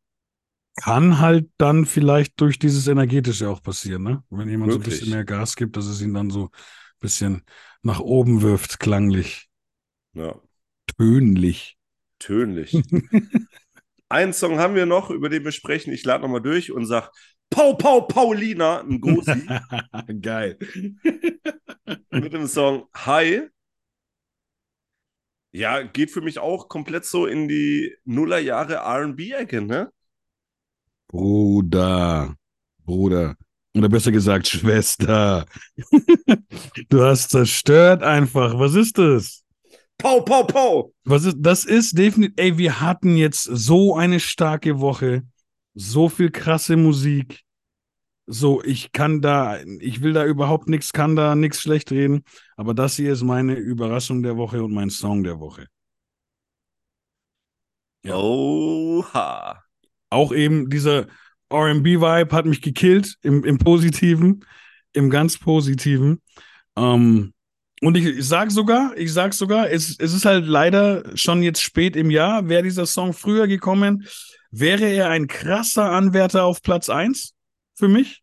kann 0.82 1.20
halt 1.20 1.50
dann 1.58 1.86
vielleicht 1.86 2.40
durch 2.42 2.58
dieses 2.60 2.88
Energetische 2.88 3.50
auch 3.50 3.62
passieren, 3.62 4.04
ne? 4.04 4.24
Wenn 4.30 4.50
jemand 4.50 4.72
so 4.74 4.80
ein 4.80 4.84
bisschen 4.84 5.10
mehr 5.10 5.26
Gas 5.26 5.56
gibt, 5.56 5.76
dass 5.78 5.86
es 5.86 6.02
ihn 6.02 6.14
dann 6.14 6.30
so 6.30 6.46
ein 6.46 6.50
bisschen 7.00 7.44
nach 7.82 8.00
oben 8.00 8.42
wirft, 8.42 8.80
klanglich, 8.80 9.50
Ja, 10.14 10.40
tönlich. 10.98 11.78
tönlich. 12.20 12.86
Einen 14.10 14.34
Song 14.34 14.58
haben 14.60 14.74
wir 14.74 14.88
noch, 14.88 15.12
über 15.12 15.30
den 15.30 15.44
wir 15.44 15.52
sprechen. 15.52 15.94
Ich 15.94 16.04
lade 16.04 16.24
nochmal 16.24 16.42
durch 16.42 16.72
und 16.72 16.86
sag 16.86 17.12
Pau, 17.52 17.74
Pau, 17.74 18.02
Paulina, 18.02 18.82
ein 18.82 19.00
Gosi 19.00 19.48
Geil. 20.22 20.58
mit 22.12 22.34
dem 22.34 22.48
Song 22.48 22.88
Hi. 22.96 23.50
Ja, 25.52 25.82
geht 25.82 26.12
für 26.12 26.22
mich 26.22 26.40
auch 26.40 26.70
komplett 26.70 27.06
so 27.06 27.26
in 27.26 27.48
die 27.48 27.96
Nullerjahre 28.06 28.78
RB-Ecke, 28.78 29.62
ne? 29.62 29.92
Bruder, 31.08 32.36
Bruder. 32.86 33.36
Oder 33.76 33.90
besser 33.90 34.12
gesagt, 34.12 34.48
Schwester. 34.48 35.46
Du 36.90 37.04
hast 37.04 37.30
zerstört 37.30 38.02
einfach. 38.04 38.58
Was 38.58 38.74
ist 38.74 38.98
das? 38.98 39.44
Pau, 40.00 40.22
Pau, 40.22 40.44
Pau. 40.44 40.94
Was 41.04 41.26
ist, 41.26 41.38
das 41.40 41.66
ist 41.66 41.98
definitiv, 41.98 42.34
ey, 42.38 42.58
wir 42.58 42.80
hatten 42.80 43.18
jetzt 43.18 43.44
so 43.44 43.96
eine 43.96 44.22
starke 44.22 44.80
Woche, 44.80 45.24
so 45.74 46.08
viel 46.08 46.32
krasse 46.32 46.78
Musik. 46.78 47.42
So, 48.26 48.64
ich 48.64 48.94
kann 48.94 49.22
da, 49.22 49.60
ich 49.80 50.02
will 50.02 50.14
da 50.14 50.24
überhaupt 50.24 50.70
nichts, 50.70 50.94
kann 50.94 51.18
da 51.18 51.36
nichts 51.36 51.62
schlecht 51.62 51.92
reden, 51.92 52.24
aber 52.56 52.74
das 52.74 52.96
hier 52.96 53.12
ist 53.12 53.24
meine 53.24 53.56
Überraschung 53.56 54.24
der 54.24 54.38
Woche 54.38 54.64
und 54.64 54.72
mein 54.72 54.90
Song 54.90 55.24
der 55.24 55.40
Woche. 55.40 55.68
Ja. 58.04 58.16
Oha. 58.16 59.62
Auch 60.10 60.32
eben 60.32 60.70
dieser 60.70 61.08
RB-Vibe 61.52 62.32
hat 62.32 62.46
mich 62.46 62.62
gekillt, 62.62 63.18
im, 63.22 63.44
im 63.44 63.58
Positiven, 63.58 64.46
im 64.94 65.10
ganz 65.10 65.38
Positiven. 65.38 66.22
Ähm, 66.78 67.34
und 67.82 67.96
ich, 67.96 68.06
ich 68.06 68.28
sag 68.28 68.52
sogar, 68.52 68.96
ich 68.98 69.14
sag 69.14 69.34
sogar, 69.34 69.70
es, 69.70 69.96
es 70.00 70.14
ist 70.14 70.26
halt 70.26 70.46
leider 70.46 71.16
schon 71.16 71.42
jetzt 71.44 71.62
spät 71.62 71.96
im 71.96 72.12
Jahr. 72.12 72.50
Wäre 72.50 72.64
dieser 72.64 72.86
Song 72.86 73.14
früher 73.14 73.48
gekommen, 73.48 74.06
wäre 74.52 74.86
er 74.86 75.10
ein 75.10 75.28
krasser 75.28 75.92
Anwärter 75.92 76.44
auf 76.44 76.62
Platz 76.62 76.90
1 76.90 77.36
für 77.76 77.88
mich. 77.88 78.22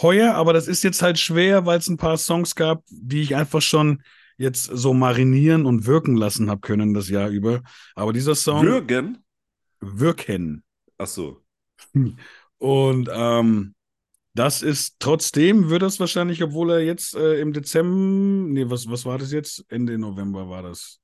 Heuer, 0.00 0.34
aber 0.34 0.52
das 0.52 0.68
ist 0.68 0.82
jetzt 0.82 1.02
halt 1.02 1.18
schwer, 1.18 1.66
weil 1.66 1.78
es 1.78 1.88
ein 1.88 1.98
paar 1.98 2.16
Songs 2.16 2.54
gab, 2.54 2.82
die 2.88 3.20
ich 3.20 3.36
einfach 3.36 3.60
schon 3.60 4.02
jetzt 4.38 4.64
so 4.64 4.94
marinieren 4.94 5.66
und 5.66 5.84
wirken 5.84 6.16
lassen 6.16 6.48
habe 6.48 6.62
können 6.62 6.94
das 6.94 7.10
Jahr 7.10 7.28
über. 7.28 7.62
Aber 7.94 8.14
dieser 8.14 8.34
Song 8.34 8.64
Würgen? 8.64 9.18
wirken. 9.80 10.64
Ach 10.96 11.06
so. 11.06 11.42
Und 12.58 13.10
ähm, 13.12 13.74
das 14.34 14.62
ist 14.62 14.96
trotzdem, 15.00 15.70
wird 15.70 15.82
das 15.82 15.98
wahrscheinlich, 15.98 16.42
obwohl 16.42 16.70
er 16.70 16.80
jetzt 16.80 17.14
äh, 17.14 17.40
im 17.40 17.52
Dezember, 17.52 18.48
nee, 18.52 18.68
was, 18.68 18.88
was 18.88 19.04
war 19.04 19.18
das 19.18 19.32
jetzt? 19.32 19.64
Ende 19.68 19.98
November 19.98 20.48
war 20.48 20.62
das. 20.62 21.00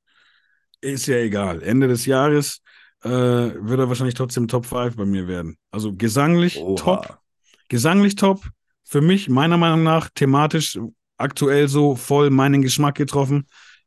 Ist 0.80 1.06
ja 1.06 1.16
egal. 1.16 1.62
Ende 1.62 1.88
des 1.88 2.06
Jahres 2.06 2.62
äh, 3.02 3.08
wird 3.10 3.80
er 3.80 3.88
wahrscheinlich 3.88 4.14
trotzdem 4.14 4.46
Top 4.46 4.66
5 4.66 4.96
bei 4.96 5.04
mir 5.04 5.26
werden. 5.26 5.56
Also 5.70 5.94
gesanglich 5.94 6.58
Oha. 6.58 6.76
top, 6.76 7.18
gesanglich 7.68 8.14
top. 8.14 8.48
Für 8.84 9.00
mich, 9.00 9.28
meiner 9.28 9.56
Meinung 9.56 9.82
nach, 9.82 10.08
thematisch 10.14 10.78
aktuell 11.16 11.66
so 11.66 11.96
voll 11.96 12.30
meinen 12.30 12.62
Geschmack 12.62 12.94
getroffen. 12.94 13.46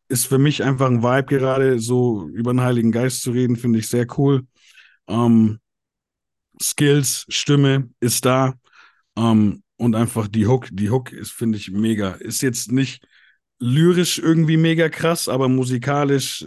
Ist 0.10 0.26
für 0.26 0.40
mich 0.40 0.64
einfach 0.64 0.88
ein 0.88 1.04
Vibe 1.04 1.38
gerade, 1.38 1.80
so 1.80 2.28
über 2.30 2.52
den 2.52 2.62
Heiligen 2.62 2.92
Geist 2.92 3.22
zu 3.22 3.32
reden, 3.32 3.56
finde 3.56 3.80
ich 3.80 3.88
sehr 3.88 4.08
cool. 4.18 4.46
Ähm, 5.08 5.60
Skills, 6.62 7.26
Stimme 7.30 7.90
ist 8.00 8.26
da. 8.26 8.56
Ähm, 9.20 9.64
und 9.78 9.96
einfach 9.96 10.28
die 10.28 10.48
Hook, 10.48 10.70
die 10.72 10.90
Hook 10.90 11.12
ist, 11.12 11.32
finde 11.32 11.58
ich, 11.58 11.72
mega. 11.72 12.12
Ist 12.12 12.42
jetzt 12.42 12.72
nicht 12.72 13.06
lyrisch 13.60 14.18
irgendwie 14.18 14.58
mega 14.58 14.90
krass, 14.90 15.28
aber 15.28 15.50
musikalisch 15.50 16.46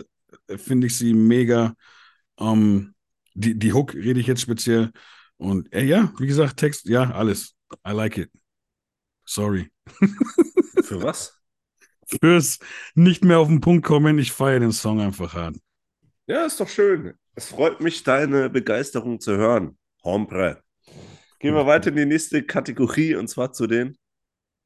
äh, 0.48 0.56
finde 0.56 0.86
ich 0.86 0.96
sie 0.96 1.12
mega. 1.12 1.74
Ähm, 2.38 2.94
die, 3.34 3.58
die 3.58 3.72
Hook 3.72 3.94
rede 3.94 4.20
ich 4.20 4.26
jetzt 4.26 4.40
speziell. 4.40 4.90
Und 5.36 5.72
äh, 5.72 5.84
ja, 5.84 6.12
wie 6.18 6.26
gesagt, 6.26 6.58
Text, 6.58 6.86
ja, 6.86 7.10
alles. 7.10 7.54
I 7.86 7.92
like 7.92 8.16
it. 8.18 8.30
Sorry. 9.24 9.70
Für 10.82 11.02
was? 11.02 11.38
Fürs 12.20 12.58
nicht 12.94 13.24
mehr 13.24 13.38
auf 13.38 13.48
den 13.48 13.60
Punkt 13.60 13.84
kommen, 13.84 14.18
ich 14.18 14.32
feiere 14.32 14.60
den 14.60 14.72
Song 14.72 15.00
einfach 15.00 15.34
hart. 15.34 15.56
Ja, 16.26 16.44
ist 16.44 16.60
doch 16.60 16.68
schön. 16.68 17.14
Es 17.34 17.46
freut 17.48 17.80
mich, 17.80 18.02
deine 18.02 18.50
Begeisterung 18.50 19.20
zu 19.20 19.36
hören. 19.36 19.78
Hombre. 20.04 20.62
Gehen 21.42 21.56
wir 21.56 21.66
weiter 21.66 21.90
in 21.90 21.96
die 21.96 22.06
nächste 22.06 22.44
Kategorie 22.44 23.16
und 23.16 23.26
zwar 23.26 23.52
zu 23.52 23.66
den. 23.66 23.98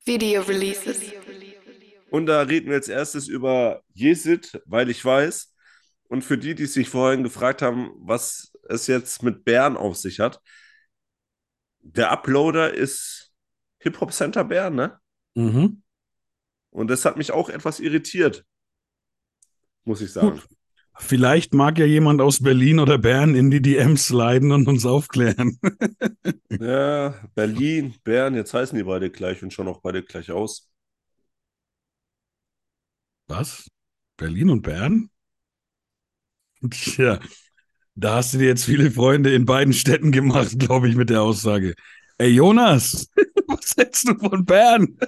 Video 0.05 0.43
Releases. 0.43 1.01
Und 2.11 2.27
da 2.27 2.43
reden 2.43 2.68
wir 2.68 2.74
als 2.74 2.89
erstes 2.89 3.29
über 3.29 3.83
Jesit, 3.95 4.61
weil 4.66 4.91
ich 4.91 5.03
weiß. 5.03 5.55
Und 6.09 6.22
für 6.22 6.37
die, 6.37 6.55
die 6.55 6.66
sich 6.66 6.91
vorhin 6.91 7.22
gefragt 7.22 7.62
haben, 7.62 7.93
was 7.97 8.53
es 8.68 8.89
jetzt 8.89 9.22
mit 9.22 9.43
Bern 9.47 9.79
auf 9.79 9.97
sich 9.97 10.20
hat, 10.20 10.43
der 11.81 12.11
Uploader 12.11 12.74
ist 12.74 13.33
Hip-Hop 13.79 14.12
Center 14.12 14.45
Bern, 14.45 14.74
ne? 14.74 15.01
Mhm. 15.35 15.83
Und 16.68 16.89
das 16.89 17.07
hat 17.07 17.16
mich 17.16 17.33
auch 17.33 17.49
etwas 17.49 17.81
irritiert, 17.81 18.45
muss 19.85 20.03
ich 20.03 20.12
sagen. 20.12 20.43
Vielleicht 20.99 21.53
mag 21.55 21.78
ja 21.78 21.84
jemand 21.84 22.20
aus 22.20 22.42
Berlin 22.42 22.78
oder 22.78 22.99
Bern 22.99 23.34
in 23.34 23.51
die 23.51 23.61
DMs 23.61 24.07
sliden 24.07 24.53
und 24.53 24.66
uns 24.68 24.86
aufklären. 24.86 25.59
Ja, 26.59 27.14
Berlin, 27.34 27.94
Bern, 28.05 28.34
jetzt 28.34 28.53
heißen 28.55 28.76
die 28.78 28.84
beide 28.84 29.11
gleich 29.11 29.42
und 29.42 29.53
schauen 29.53 29.68
auch 29.68 29.80
beide 29.80 30.03
gleich 30.03 30.30
aus. 30.30 30.68
Was? 33.28 33.68
Berlin 34.16 34.51
und 34.51 34.62
Bern? 34.62 35.11
Tja, 36.70 37.18
da 37.97 38.16
hast 38.16 38.34
du 38.34 38.38
dir 38.38 38.49
jetzt 38.49 38.64
viele 38.64 38.90
Freunde 38.90 39.34
in 39.34 39.47
beiden 39.47 39.74
Städten 39.74 40.12
gemacht, 40.12 40.59
glaube 40.59 40.88
ich, 40.88 40.97
mit 40.97 41.11
der 41.11 41.22
Aussage. 41.22 41.74
Ey, 42.18 42.30
Jonas, 42.30 43.11
was 43.49 43.74
hältst 43.76 44.09
du 44.09 44.18
von 44.18 44.44
Bern? 44.44 44.99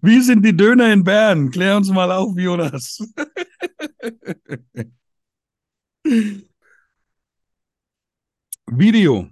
Wie 0.00 0.20
sind 0.20 0.44
die 0.44 0.56
Döner 0.56 0.92
in 0.92 1.04
Bern? 1.04 1.50
Klär 1.50 1.76
uns 1.76 1.90
mal 1.90 2.10
auf, 2.12 2.36
Jonas. 2.38 3.02
Video. 8.66 9.28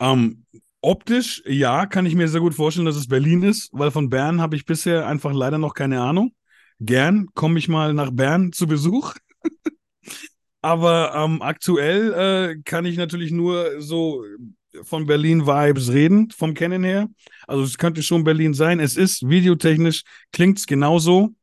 Ähm, 0.00 0.44
optisch, 0.80 1.42
ja, 1.46 1.86
kann 1.86 2.06
ich 2.06 2.14
mir 2.14 2.28
sehr 2.28 2.40
gut 2.40 2.54
vorstellen, 2.54 2.86
dass 2.86 2.96
es 2.96 3.08
Berlin 3.08 3.42
ist, 3.42 3.70
weil 3.72 3.90
von 3.90 4.10
Bern 4.10 4.40
habe 4.40 4.56
ich 4.56 4.66
bisher 4.66 5.06
einfach 5.06 5.32
leider 5.32 5.58
noch 5.58 5.74
keine 5.74 6.00
Ahnung. 6.00 6.34
Gern 6.80 7.28
komme 7.34 7.58
ich 7.58 7.68
mal 7.68 7.94
nach 7.94 8.10
Bern 8.10 8.52
zu 8.52 8.66
Besuch. 8.66 9.14
Aber 10.62 11.14
ähm, 11.14 11.42
aktuell 11.42 12.12
äh, 12.12 12.62
kann 12.62 12.84
ich 12.84 12.96
natürlich 12.96 13.32
nur 13.32 13.80
so 13.80 14.24
von 14.82 15.06
Berlin-Vibes 15.06 15.92
reden, 15.92 16.30
vom 16.30 16.54
Kennen 16.54 16.84
her. 16.84 17.08
Also 17.46 17.62
es 17.64 17.78
könnte 17.78 18.02
schon 18.02 18.24
Berlin 18.24 18.54
sein. 18.54 18.80
Es 18.80 18.96
ist 18.96 19.28
videotechnisch, 19.28 20.02
klingt 20.32 20.58
es 20.58 20.66
genauso. 20.66 21.34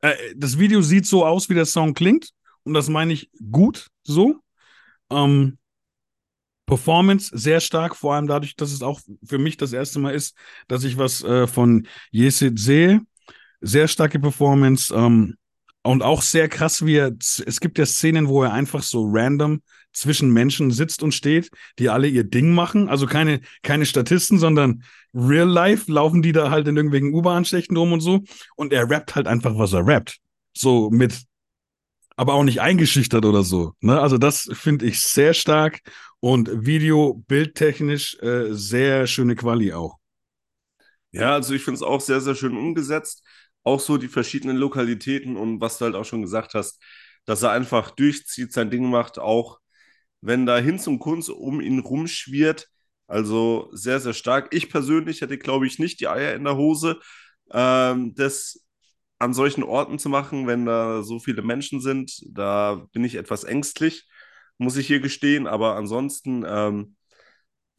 Äh, 0.00 0.14
das 0.36 0.58
Video 0.58 0.82
sieht 0.82 1.06
so 1.06 1.24
aus, 1.24 1.48
wie 1.48 1.54
der 1.54 1.66
Song 1.66 1.94
klingt. 1.94 2.30
Und 2.62 2.74
das 2.74 2.88
meine 2.88 3.12
ich 3.12 3.30
gut 3.50 3.88
so. 4.04 4.36
Ähm, 5.10 5.58
Performance 6.66 7.30
sehr 7.36 7.60
stark, 7.60 7.96
vor 7.96 8.14
allem 8.14 8.26
dadurch, 8.26 8.54
dass 8.54 8.72
es 8.72 8.82
auch 8.82 9.00
für 9.24 9.38
mich 9.38 9.56
das 9.56 9.72
erste 9.72 9.98
Mal 9.98 10.14
ist, 10.14 10.36
dass 10.68 10.84
ich 10.84 10.98
was 10.98 11.24
äh, 11.24 11.46
von 11.46 11.88
Yesid 12.12 12.58
sehe. 12.58 13.00
Sehr 13.60 13.88
starke 13.88 14.20
Performance. 14.20 14.94
Ähm, 14.94 15.36
und 15.88 16.02
auch 16.02 16.20
sehr 16.20 16.50
krass, 16.50 16.84
wie 16.84 16.96
er, 16.96 17.16
es 17.18 17.60
gibt 17.60 17.78
ja 17.78 17.86
Szenen, 17.86 18.28
wo 18.28 18.42
er 18.42 18.52
einfach 18.52 18.82
so 18.82 19.08
random 19.10 19.62
zwischen 19.94 20.30
Menschen 20.30 20.70
sitzt 20.70 21.02
und 21.02 21.12
steht, 21.12 21.50
die 21.78 21.88
alle 21.88 22.08
ihr 22.08 22.24
Ding 22.24 22.54
machen. 22.54 22.90
Also 22.90 23.06
keine, 23.06 23.40
keine 23.62 23.86
Statisten, 23.86 24.38
sondern 24.38 24.84
real 25.14 25.48
life 25.48 25.90
laufen 25.90 26.20
die 26.20 26.32
da 26.32 26.50
halt 26.50 26.68
in 26.68 26.76
irgendwelchen 26.76 27.14
U-Bahn-Schächten 27.14 27.74
rum 27.74 27.94
und 27.94 28.00
so. 28.00 28.22
Und 28.54 28.74
er 28.74 28.90
rappt 28.90 29.14
halt 29.14 29.26
einfach, 29.26 29.56
was 29.56 29.72
er 29.72 29.86
rappt. 29.86 30.18
So 30.52 30.90
mit, 30.90 31.22
aber 32.16 32.34
auch 32.34 32.44
nicht 32.44 32.60
eingeschüchtert 32.60 33.24
oder 33.24 33.42
so. 33.42 33.72
Ne? 33.80 33.98
Also 33.98 34.18
das 34.18 34.46
finde 34.52 34.84
ich 34.84 35.00
sehr 35.00 35.32
stark 35.32 35.80
und 36.20 36.50
Video, 36.66 37.14
bildtechnisch 37.28 38.18
äh, 38.20 38.52
sehr 38.52 39.06
schöne 39.06 39.36
Quali 39.36 39.72
auch. 39.72 39.96
Ja, 41.12 41.32
also 41.32 41.54
ich 41.54 41.62
finde 41.62 41.76
es 41.76 41.82
auch 41.82 42.02
sehr, 42.02 42.20
sehr 42.20 42.34
schön 42.34 42.58
umgesetzt. 42.58 43.22
Auch 43.64 43.80
so 43.80 43.98
die 43.98 44.08
verschiedenen 44.08 44.56
Lokalitäten 44.56 45.36
und 45.36 45.60
was 45.60 45.78
du 45.78 45.84
halt 45.84 45.94
auch 45.94 46.04
schon 46.04 46.22
gesagt 46.22 46.54
hast, 46.54 46.82
dass 47.24 47.42
er 47.42 47.50
einfach 47.50 47.90
durchzieht, 47.90 48.52
sein 48.52 48.70
Ding 48.70 48.88
macht, 48.88 49.18
auch 49.18 49.60
wenn 50.20 50.46
da 50.46 50.58
Hinz 50.58 50.86
und 50.86 50.98
Kunst 50.98 51.30
um 51.30 51.60
ihn 51.60 51.78
rumschwirrt. 51.78 52.68
Also 53.06 53.70
sehr, 53.72 54.00
sehr 54.00 54.14
stark. 54.14 54.54
Ich 54.54 54.70
persönlich 54.70 55.20
hätte, 55.20 55.38
glaube 55.38 55.66
ich, 55.66 55.78
nicht 55.78 56.00
die 56.00 56.08
Eier 56.08 56.34
in 56.34 56.44
der 56.44 56.56
Hose, 56.56 57.00
ähm, 57.50 58.14
das 58.14 58.64
an 59.18 59.34
solchen 59.34 59.62
Orten 59.62 59.98
zu 59.98 60.08
machen, 60.08 60.46
wenn 60.46 60.66
da 60.66 61.02
so 61.02 61.18
viele 61.18 61.42
Menschen 61.42 61.80
sind. 61.80 62.22
Da 62.28 62.86
bin 62.92 63.04
ich 63.04 63.16
etwas 63.16 63.44
ängstlich, 63.44 64.08
muss 64.58 64.76
ich 64.76 64.86
hier 64.86 65.00
gestehen. 65.00 65.46
Aber 65.46 65.76
ansonsten, 65.76 66.44
ähm, 66.46 66.96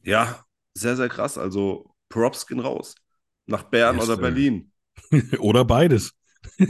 ja, 0.02 0.44
sehr, 0.74 0.96
sehr 0.96 1.08
krass. 1.08 1.38
Also 1.38 1.94
Props 2.08 2.46
gehen 2.46 2.60
raus. 2.60 2.94
Nach 3.46 3.62
Bern 3.62 3.96
yes, 3.96 4.04
oder. 4.04 4.16
Berlin. 4.16 4.69
oder 5.38 5.64
beides. 5.64 6.12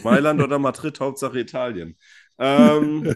Mailand 0.03 0.41
oder 0.43 0.59
Madrid, 0.59 0.99
Hauptsache 1.01 1.39
Italien. 1.41 1.97
Ähm, 2.39 3.15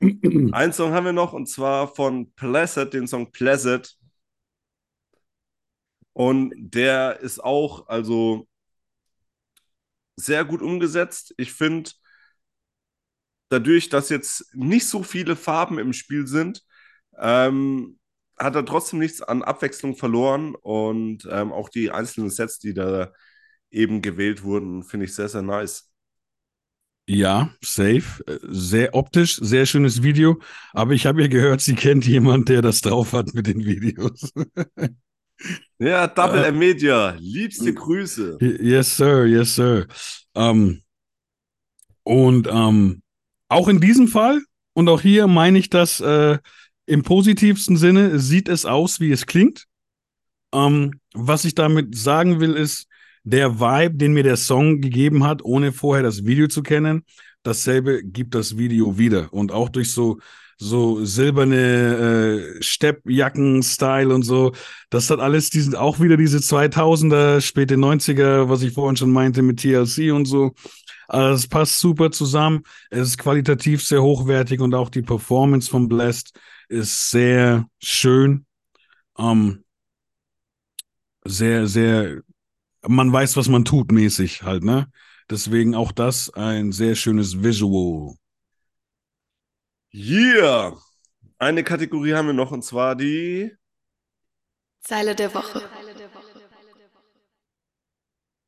Einen 0.52 0.72
Song 0.72 0.92
haben 0.92 1.06
wir 1.06 1.12
noch 1.12 1.32
und 1.32 1.48
zwar 1.48 1.92
von 1.92 2.32
Placid, 2.34 2.94
den 2.94 3.08
Song 3.08 3.32
Placid. 3.32 3.96
Und 6.12 6.52
der 6.56 7.20
ist 7.20 7.42
auch, 7.42 7.88
also 7.88 8.46
sehr 10.16 10.44
gut 10.44 10.62
umgesetzt. 10.62 11.34
Ich 11.36 11.52
finde, 11.52 11.90
dadurch, 13.48 13.88
dass 13.88 14.08
jetzt 14.08 14.54
nicht 14.54 14.86
so 14.88 15.02
viele 15.02 15.36
Farben 15.36 15.78
im 15.78 15.92
Spiel 15.92 16.26
sind, 16.26 16.64
ähm, 17.18 17.98
hat 18.38 18.54
er 18.54 18.64
trotzdem 18.64 19.00
nichts 19.00 19.22
an 19.22 19.42
Abwechslung 19.42 19.96
verloren. 19.96 20.54
Und 20.54 21.26
ähm, 21.30 21.52
auch 21.52 21.68
die 21.68 21.90
einzelnen 21.90 22.30
Sets, 22.30 22.58
die 22.58 22.74
da 22.74 23.12
eben 23.70 24.02
gewählt 24.02 24.42
wurden, 24.42 24.82
finde 24.82 25.06
ich 25.06 25.14
sehr, 25.14 25.28
sehr 25.28 25.42
nice. 25.42 25.90
Ja, 27.08 27.50
safe. 27.62 28.22
Sehr 28.42 28.94
optisch, 28.94 29.36
sehr 29.36 29.64
schönes 29.64 30.02
Video. 30.02 30.40
Aber 30.72 30.92
ich 30.92 31.06
habe 31.06 31.22
ja 31.22 31.28
gehört, 31.28 31.62
sie 31.62 31.74
kennt 31.74 32.06
jemand, 32.06 32.50
der 32.50 32.60
das 32.60 32.82
drauf 32.82 33.14
hat 33.14 33.32
mit 33.32 33.46
den 33.46 33.64
Videos. 33.64 34.30
ja, 35.78 36.06
Double 36.06 36.44
äh, 36.44 36.48
M 36.48 36.58
Media, 36.58 37.16
liebste 37.18 37.72
Grüße. 37.72 38.36
Yes, 38.60 38.96
sir, 38.96 39.24
yes, 39.24 39.54
sir. 39.54 39.86
Ähm, 40.34 40.82
und 42.02 42.46
ähm, 42.50 43.02
auch 43.48 43.68
in 43.68 43.80
diesem 43.80 44.08
Fall 44.08 44.42
und 44.74 44.88
auch 44.90 45.00
hier 45.00 45.26
meine 45.26 45.58
ich 45.58 45.70
das 45.70 46.00
äh, 46.00 46.38
im 46.84 47.02
positivsten 47.02 47.76
Sinne, 47.76 48.18
sieht 48.18 48.48
es 48.48 48.66
aus, 48.66 49.00
wie 49.00 49.12
es 49.12 49.26
klingt. 49.26 49.64
Ähm, 50.52 51.00
was 51.14 51.44
ich 51.44 51.54
damit 51.54 51.96
sagen 51.96 52.40
will, 52.40 52.54
ist, 52.54 52.86
der 53.24 53.60
Vibe, 53.60 53.96
den 53.96 54.12
mir 54.12 54.22
der 54.22 54.36
Song 54.36 54.80
gegeben 54.80 55.24
hat, 55.24 55.42
ohne 55.44 55.72
vorher 55.72 56.02
das 56.02 56.24
Video 56.24 56.48
zu 56.48 56.62
kennen, 56.62 57.04
dasselbe 57.42 58.02
gibt 58.02 58.34
das 58.34 58.56
Video 58.56 58.98
wieder. 58.98 59.32
Und 59.32 59.52
auch 59.52 59.68
durch 59.68 59.92
so, 59.92 60.18
so 60.58 61.04
silberne 61.04 62.56
äh, 62.58 62.62
Steppjacken-Style 62.62 64.14
und 64.14 64.22
so. 64.22 64.52
Das 64.90 65.10
hat 65.10 65.20
alles 65.20 65.50
diesen, 65.50 65.74
auch 65.74 66.00
wieder 66.00 66.16
diese 66.16 66.38
2000er, 66.38 67.40
späte 67.40 67.76
90er, 67.76 68.48
was 68.48 68.62
ich 68.62 68.72
vorhin 68.72 68.96
schon 68.96 69.12
meinte 69.12 69.42
mit 69.42 69.60
TLC 69.60 70.12
und 70.12 70.26
so. 70.26 70.52
Also 71.06 71.34
es 71.36 71.48
passt 71.48 71.80
super 71.80 72.10
zusammen. 72.10 72.62
Es 72.90 73.08
ist 73.08 73.18
qualitativ 73.18 73.82
sehr 73.82 74.02
hochwertig 74.02 74.60
und 74.60 74.74
auch 74.74 74.90
die 74.90 75.02
Performance 75.02 75.70
von 75.70 75.88
Blast 75.88 76.38
ist 76.68 77.10
sehr 77.10 77.66
schön. 77.80 78.44
Ähm, 79.18 79.64
sehr, 81.24 81.66
sehr 81.66 82.22
man 82.88 83.12
weiß, 83.12 83.36
was 83.36 83.48
man 83.48 83.64
tut, 83.64 83.92
mäßig 83.92 84.42
halt, 84.42 84.64
ne? 84.64 84.90
Deswegen 85.30 85.74
auch 85.74 85.92
das 85.92 86.30
ein 86.30 86.72
sehr 86.72 86.94
schönes 86.94 87.42
Visual. 87.42 88.14
Yeah! 89.92 90.76
Eine 91.38 91.62
Kategorie 91.62 92.14
haben 92.14 92.26
wir 92.26 92.32
noch 92.32 92.50
und 92.50 92.64
zwar 92.64 92.96
die 92.96 93.52
Zeile 94.80 95.14
der 95.14 95.32
Woche. 95.34 95.62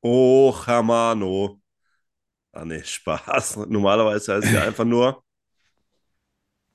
Oh, 0.03 0.55
Hermano. 0.67 1.61
Ah, 2.53 2.65
ne, 2.65 2.83
Spaß. 2.83 3.59
Normalerweise 3.69 4.35
heißt 4.35 4.47
es 4.47 4.53
ja 4.53 4.63
einfach 4.65 4.85
nur 4.85 5.23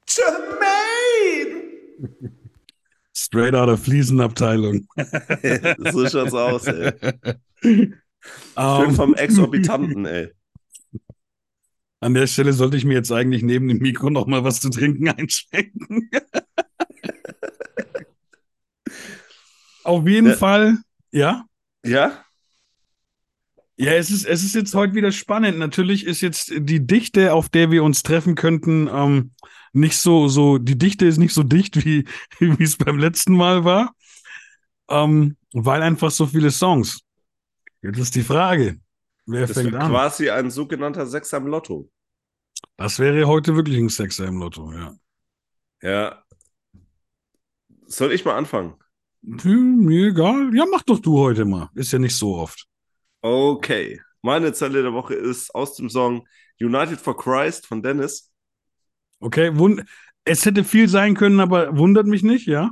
Jermaine! 0.08 1.64
Straight 3.14 3.56
out 3.56 3.70
of 3.70 3.82
Fliesenabteilung. 3.84 4.88
so 5.92 6.08
schaut's 6.08 6.34
aus, 6.34 6.68
ey. 6.68 6.92
Schön 7.66 8.02
um, 8.56 8.96
vom 8.96 9.14
Exorbitanten, 9.16 10.06
ey. 10.06 10.32
An 12.00 12.14
der 12.14 12.28
Stelle 12.28 12.54
sollte 12.54 12.78
ich 12.78 12.86
mir 12.86 12.94
jetzt 12.94 13.12
eigentlich 13.12 13.42
neben 13.42 13.68
dem 13.68 13.80
Mikro 13.80 14.10
noch 14.10 14.28
mal 14.28 14.44
was 14.44 14.62
zu 14.62 14.70
trinken 14.70 15.10
einschenken. 15.10 16.10
Auf 19.84 20.08
jeden 20.08 20.28
ja. 20.28 20.36
Fall, 20.36 20.78
ja? 21.12 21.46
Ja? 21.86 22.24
Ja, 23.78 23.92
es 23.94 24.10
ist, 24.10 24.26
es 24.26 24.44
ist 24.44 24.56
jetzt 24.56 24.74
heute 24.74 24.94
wieder 24.94 25.12
spannend. 25.12 25.58
Natürlich 25.58 26.06
ist 26.06 26.22
jetzt 26.22 26.54
die 26.58 26.86
Dichte, 26.86 27.34
auf 27.34 27.50
der 27.50 27.72
wir 27.72 27.84
uns 27.84 28.04
treffen 28.04 28.36
könnten, 28.36 28.90
ähm, 28.92 29.32
nicht 29.74 29.98
so, 29.98 30.30
so, 30.30 30.58
die 30.58 30.78
Dichte 30.78 31.06
ist 31.06 31.18
nicht 31.18 31.34
so 31.34 31.44
dicht, 31.44 31.84
wie, 31.86 32.06
wie 32.40 32.64
es 32.64 32.78
beim 32.78 32.98
letzten 32.98 33.36
Mal 33.36 33.66
war. 33.66 33.94
Ähm, 34.90 35.36
weil 35.54 35.82
einfach 35.82 36.12
so 36.12 36.26
viele 36.26 36.52
Songs. 36.52 37.05
Jetzt 37.86 38.00
ist 38.00 38.16
die 38.16 38.24
Frage. 38.24 38.80
Wer 39.28 39.46
das 39.46 39.54
fängt 39.54 39.76
an? 39.76 39.92
quasi 39.92 40.32
ein 40.32 40.50
sogenannter 40.50 41.06
Sechser 41.06 41.38
im 41.38 41.46
Lotto. 41.46 41.92
Das 42.78 42.98
wäre 42.98 43.28
heute 43.28 43.56
wirklich 43.56 43.78
ein 43.78 43.90
Sechser 43.90 44.26
im 44.26 44.40
Lotto, 44.40 44.72
ja. 44.74 44.96
Ja. 45.84 46.24
Soll 47.86 48.12
ich 48.12 48.26
mal 48.26 48.36
anfangen? 48.36 48.74
Mir 49.22 50.08
egal. 50.08 50.50
Ja, 50.56 50.66
mach 50.72 50.82
doch 50.82 51.00
du 51.00 51.20
heute 51.20 51.46
mal. 51.46 51.70
Ist 51.76 51.94
ja 51.94 52.00
nicht 52.00 52.16
so 52.16 52.36
oft. 52.36 52.66
Okay. 53.22 54.02
Meine 54.24 54.52
Zeile 54.54 54.82
der 54.82 54.94
Woche 54.94 55.14
ist 55.14 55.54
aus 55.54 55.76
dem 55.76 55.90
Song 55.92 56.28
United 56.60 57.00
for 57.00 57.16
Christ 57.16 57.68
von 57.68 57.84
Dennis. 57.84 58.32
Okay, 59.20 59.52
es 60.24 60.44
hätte 60.44 60.64
viel 60.64 60.90
sein 60.90 61.14
können, 61.14 61.40
aber 61.40 61.78
wundert 61.78 62.08
mich 62.08 62.24
nicht, 62.24 62.48
ja? 62.48 62.72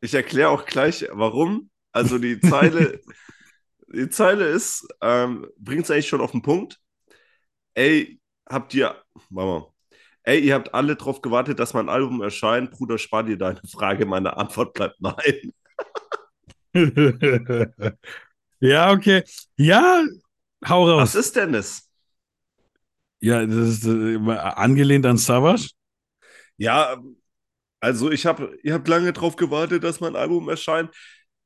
Ich 0.00 0.14
erkläre 0.14 0.48
auch 0.48 0.64
gleich, 0.64 1.06
warum. 1.12 1.70
Also 1.94 2.18
die 2.18 2.40
Zeile, 2.40 3.00
die 3.86 4.10
Zeile 4.10 4.46
ist, 4.48 4.86
ähm, 5.00 5.46
bringt 5.56 5.84
es 5.84 5.90
eigentlich 5.90 6.08
schon 6.08 6.20
auf 6.20 6.32
den 6.32 6.42
Punkt. 6.42 6.80
Ey, 7.74 8.20
habt 8.48 8.74
ihr, 8.74 8.96
Mama, 9.30 9.68
ey, 10.24 10.40
ihr 10.40 10.54
habt 10.54 10.74
alle 10.74 10.96
drauf 10.96 11.22
gewartet, 11.22 11.60
dass 11.60 11.72
mein 11.72 11.88
Album 11.88 12.20
erscheint. 12.20 12.72
Bruder, 12.72 12.98
spar 12.98 13.22
dir 13.22 13.38
deine 13.38 13.60
Frage. 13.70 14.06
Meine 14.06 14.36
Antwort 14.36 14.74
bleibt 14.74 15.00
nein. 15.00 15.52
ja, 18.60 18.90
okay. 18.90 19.22
Ja, 19.56 20.04
hau 20.68 20.90
raus. 20.90 21.02
Was 21.02 21.14
ist 21.14 21.36
denn 21.36 21.52
das? 21.52 21.88
Ja, 23.20 23.46
das 23.46 23.68
ist 23.68 23.86
äh, 23.86 24.16
angelehnt 24.16 25.06
an 25.06 25.16
Savage. 25.16 25.70
Ja, 26.56 26.96
also 27.80 28.10
ich 28.10 28.26
habe, 28.26 28.58
ihr 28.62 28.74
habt 28.74 28.88
lange 28.88 29.12
drauf 29.12 29.36
gewartet, 29.36 29.84
dass 29.84 30.00
mein 30.00 30.16
Album 30.16 30.48
erscheint. 30.48 30.90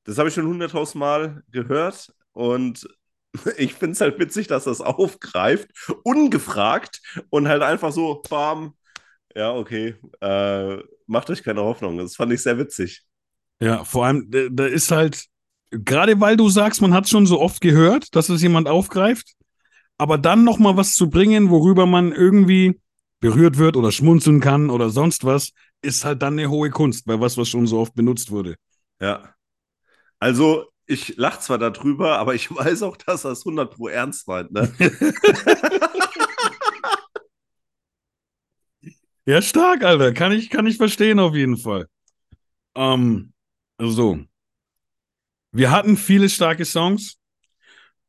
Das 0.09 0.17
habe 0.17 0.31
ich 0.31 0.35
schon 0.35 0.47
hunderttausend 0.47 1.01
Mal 1.01 1.43
gehört 1.53 2.15
und 2.33 2.89
ich 3.59 3.75
finde 3.75 3.93
es 3.93 4.01
halt 4.01 4.19
witzig, 4.19 4.47
dass 4.47 4.65
das 4.65 4.81
aufgreift, 4.81 5.69
ungefragt 6.03 7.03
und 7.29 7.47
halt 7.47 7.61
einfach 7.61 7.93
so, 7.93 8.23
bam, 8.27 8.73
ja, 9.37 9.53
okay, 9.53 9.97
äh, 10.23 10.79
macht 11.07 11.29
euch 11.29 11.43
keine 11.43 11.61
Hoffnung. 11.61 11.99
Das 11.99 12.17
fand 12.17 12.33
ich 12.33 12.43
sehr 12.43 12.57
witzig. 12.57 13.03
Ja, 13.61 13.85
vor 13.85 14.07
allem, 14.07 14.31
da 14.31 14.65
ist 14.65 14.91
halt, 14.91 15.27
gerade 15.71 16.19
weil 16.23 16.39
du 16.39 16.49
sagst, 16.49 16.81
man 16.81 16.95
hat 16.95 17.05
es 17.05 17.11
schon 17.11 17.27
so 17.27 17.39
oft 17.39 17.61
gehört, 17.61 18.17
dass 18.17 18.31
es 18.31 18.41
jemand 18.41 18.67
aufgreift, 18.67 19.35
aber 19.99 20.17
dann 20.17 20.43
nochmal 20.43 20.79
was 20.79 20.95
zu 20.95 21.11
bringen, 21.11 21.51
worüber 21.51 21.85
man 21.85 22.13
irgendwie 22.13 22.81
berührt 23.21 23.59
wird 23.59 23.77
oder 23.77 23.93
schmunzeln 23.93 24.41
kann 24.41 24.71
oder 24.71 24.89
sonst 24.89 25.27
was, 25.27 25.51
ist 25.83 26.07
halt 26.07 26.23
dann 26.23 26.39
eine 26.39 26.49
hohe 26.49 26.71
Kunst, 26.71 27.05
bei 27.05 27.21
was, 27.21 27.37
was 27.37 27.51
schon 27.51 27.67
so 27.67 27.79
oft 27.79 27.95
benutzt 27.95 28.31
wurde. 28.31 28.55
Ja. 29.03 29.35
Also, 30.19 30.67
ich 30.87 31.17
lache 31.17 31.41
zwar 31.41 31.59
darüber, 31.59 32.19
aber 32.19 32.35
ich 32.35 32.51
weiß 32.51 32.83
auch, 32.83 32.97
dass 32.97 33.23
das 33.23 33.41
100 33.41 33.75
Pro 33.75 33.89
ernst 33.89 34.27
meint, 34.27 34.53
ne? 34.53 34.73
ja, 39.27 39.43
stark, 39.43 39.85
Alter. 39.85 40.13
Kann 40.13 40.33
ich, 40.33 40.51
kann 40.51 40.67
ich 40.67 40.79
verstehen 40.79 41.21
auf 41.21 41.35
jeden 41.35 41.57
Fall. 41.57 41.87
Ähm, 42.75 43.33
so. 43.79 44.19
Wir 45.53 45.71
hatten 45.71 45.97
viele 45.97 46.29
starke 46.29 46.65
Songs 46.65 47.19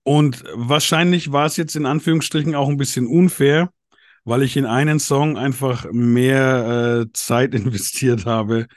und 0.04 0.44
wahrscheinlich 0.54 1.32
war 1.32 1.46
es 1.46 1.58
jetzt 1.58 1.76
in 1.76 1.86
Anführungsstrichen 1.86 2.56
auch 2.56 2.70
ein 2.70 2.78
bisschen 2.78 3.08
unfair, 3.08 3.72
weil 4.24 4.44
ich 4.44 4.58
in 4.58 4.66
einen 4.66 5.00
Song 5.00 5.38
einfach 5.38 5.86
mehr 5.92 7.06
äh, 7.08 7.14
Zeit 7.14 7.54
investiert 7.54 8.26
habe 8.26 8.68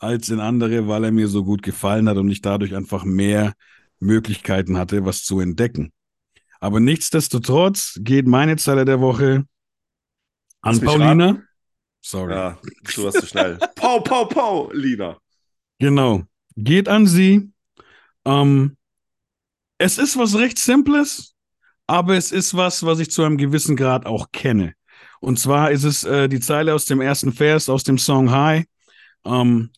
als 0.00 0.30
in 0.30 0.40
andere, 0.40 0.88
weil 0.88 1.04
er 1.04 1.12
mir 1.12 1.28
so 1.28 1.44
gut 1.44 1.62
gefallen 1.62 2.08
hat 2.08 2.16
und 2.16 2.30
ich 2.30 2.40
dadurch 2.40 2.74
einfach 2.74 3.04
mehr 3.04 3.52
Möglichkeiten 4.00 4.78
hatte, 4.78 5.04
was 5.04 5.22
zu 5.22 5.40
entdecken. 5.40 5.92
Aber 6.58 6.80
nichtsdestotrotz 6.80 7.98
geht 8.00 8.26
meine 8.26 8.56
Zeile 8.56 8.84
der 8.84 9.00
Woche 9.00 9.44
an 10.62 10.80
Paulina. 10.80 11.26
Raten? 11.26 11.48
Sorry. 12.00 12.32
Ja, 12.32 12.58
du 12.94 13.04
warst 13.04 13.20
zu 13.20 13.26
schnell. 13.26 13.58
pau, 13.76 14.00
pau, 14.00 14.24
pau, 14.24 14.70
Lina. 14.72 15.18
Genau. 15.78 16.22
Geht 16.56 16.88
an 16.88 17.06
sie. 17.06 17.52
Ähm, 18.24 18.76
es 19.78 19.98
ist 19.98 20.18
was 20.18 20.34
recht 20.36 20.58
Simples, 20.58 21.34
aber 21.86 22.16
es 22.16 22.32
ist 22.32 22.56
was, 22.56 22.84
was 22.84 23.00
ich 23.00 23.10
zu 23.10 23.22
einem 23.22 23.36
gewissen 23.36 23.76
Grad 23.76 24.06
auch 24.06 24.32
kenne. 24.32 24.74
Und 25.20 25.38
zwar 25.38 25.70
ist 25.70 25.84
es 25.84 26.04
äh, 26.04 26.28
die 26.28 26.40
Zeile 26.40 26.74
aus 26.74 26.86
dem 26.86 27.02
ersten 27.02 27.32
Vers 27.32 27.68
aus 27.68 27.84
dem 27.84 27.98
Song 27.98 28.30
High. 28.30 28.64
Ähm, 29.24 29.70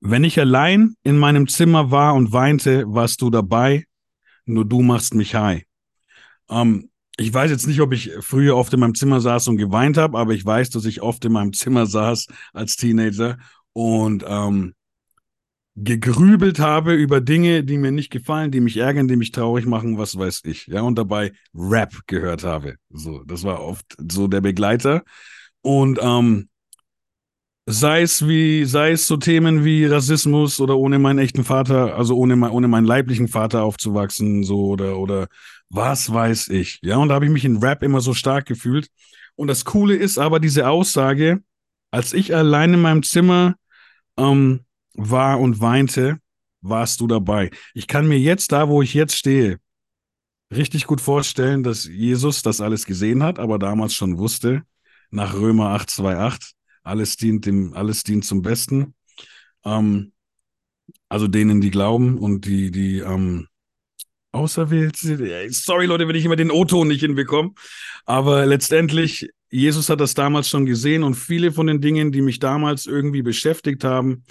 wenn 0.00 0.24
ich 0.24 0.38
allein 0.38 0.94
in 1.02 1.18
meinem 1.18 1.48
Zimmer 1.48 1.90
war 1.90 2.14
und 2.14 2.32
weinte, 2.32 2.84
warst 2.86 3.20
du 3.22 3.30
dabei. 3.30 3.84
Nur 4.44 4.64
du 4.64 4.82
machst 4.82 5.14
mich 5.14 5.34
high. 5.34 5.64
Ähm, 6.48 6.90
ich 7.18 7.32
weiß 7.32 7.50
jetzt 7.50 7.66
nicht, 7.66 7.80
ob 7.80 7.92
ich 7.92 8.12
früher 8.20 8.56
oft 8.56 8.72
in 8.74 8.80
meinem 8.80 8.94
Zimmer 8.94 9.20
saß 9.20 9.48
und 9.48 9.56
geweint 9.56 9.96
habe, 9.96 10.18
aber 10.18 10.34
ich 10.34 10.44
weiß, 10.44 10.70
dass 10.70 10.84
ich 10.84 11.00
oft 11.02 11.24
in 11.24 11.32
meinem 11.32 11.52
Zimmer 11.52 11.86
saß 11.86 12.26
als 12.52 12.76
Teenager 12.76 13.38
und 13.72 14.24
ähm, 14.26 14.74
gegrübelt 15.76 16.58
habe 16.58 16.94
über 16.94 17.20
Dinge, 17.20 17.64
die 17.64 17.78
mir 17.78 17.92
nicht 17.92 18.10
gefallen, 18.10 18.50
die 18.50 18.60
mich 18.60 18.76
ärgern, 18.76 19.08
die 19.08 19.16
mich 19.16 19.30
traurig 19.30 19.66
machen, 19.66 19.98
was 19.98 20.16
weiß 20.16 20.42
ich. 20.44 20.66
Ja, 20.66 20.82
und 20.82 20.96
dabei 20.96 21.32
Rap 21.54 21.94
gehört 22.06 22.44
habe. 22.44 22.76
So, 22.90 23.22
das 23.24 23.44
war 23.44 23.62
oft 23.62 23.84
so 24.10 24.28
der 24.28 24.40
Begleiter. 24.40 25.02
Und 25.62 25.98
ähm, 26.00 26.48
sei 27.66 28.02
es 28.02 28.26
wie, 28.26 28.64
sei 28.64 28.92
es 28.92 29.06
so 29.08 29.16
Themen 29.16 29.64
wie 29.64 29.86
Rassismus 29.86 30.60
oder 30.60 30.76
ohne 30.76 30.98
meinen 31.00 31.18
echten 31.18 31.44
Vater, 31.44 31.96
also 31.96 32.16
ohne, 32.16 32.50
ohne 32.50 32.68
meinen 32.68 32.86
leiblichen 32.86 33.28
Vater 33.28 33.64
aufzuwachsen, 33.64 34.44
so 34.44 34.66
oder, 34.66 34.98
oder 34.98 35.26
was 35.68 36.12
weiß 36.12 36.48
ich. 36.48 36.78
Ja, 36.82 36.96
und 36.96 37.08
da 37.08 37.16
habe 37.16 37.26
ich 37.26 37.30
mich 37.32 37.44
in 37.44 37.58
Rap 37.58 37.82
immer 37.82 38.00
so 38.00 38.14
stark 38.14 38.46
gefühlt. 38.46 38.88
Und 39.34 39.48
das 39.48 39.64
Coole 39.64 39.96
ist 39.96 40.16
aber 40.18 40.38
diese 40.38 40.68
Aussage, 40.68 41.42
als 41.90 42.12
ich 42.12 42.34
allein 42.34 42.74
in 42.74 42.80
meinem 42.80 43.02
Zimmer 43.02 43.56
ähm, 44.16 44.60
war 44.94 45.40
und 45.40 45.60
weinte, 45.60 46.20
warst 46.60 47.00
du 47.00 47.06
dabei. 47.06 47.50
Ich 47.74 47.86
kann 47.88 48.06
mir 48.06 48.18
jetzt, 48.18 48.52
da 48.52 48.68
wo 48.68 48.80
ich 48.80 48.94
jetzt 48.94 49.16
stehe, 49.16 49.58
richtig 50.54 50.86
gut 50.86 51.00
vorstellen, 51.00 51.64
dass 51.64 51.84
Jesus 51.84 52.42
das 52.42 52.60
alles 52.60 52.86
gesehen 52.86 53.22
hat, 53.22 53.38
aber 53.38 53.58
damals 53.58 53.94
schon 53.94 54.18
wusste, 54.18 54.62
nach 55.10 55.34
Römer 55.34 55.70
828, 55.70 56.55
alles 56.86 57.16
dient 57.16 57.46
dem, 57.46 57.74
alles 57.74 58.02
dient 58.02 58.24
zum 58.24 58.42
Besten. 58.42 58.94
Ähm, 59.64 60.12
also 61.08 61.28
denen, 61.28 61.60
die 61.60 61.70
glauben 61.70 62.18
und 62.18 62.46
die, 62.46 62.70
die 62.70 62.98
ähm, 62.98 63.48
auserwählt 64.32 64.96
sind. 64.96 65.20
Sorry, 65.52 65.86
Leute, 65.86 66.06
wenn 66.08 66.16
ich 66.16 66.24
immer 66.24 66.36
den 66.36 66.50
O-Ton 66.50 66.88
nicht 66.88 67.00
hinbekomme. 67.00 67.52
Aber 68.04 68.46
letztendlich, 68.46 69.30
Jesus 69.50 69.88
hat 69.88 70.00
das 70.00 70.14
damals 70.14 70.48
schon 70.48 70.66
gesehen 70.66 71.02
und 71.02 71.14
viele 71.14 71.52
von 71.52 71.66
den 71.66 71.80
Dingen, 71.80 72.12
die 72.12 72.22
mich 72.22 72.38
damals 72.38 72.86
irgendwie 72.86 73.22
beschäftigt 73.22 73.84
haben, 73.84 74.24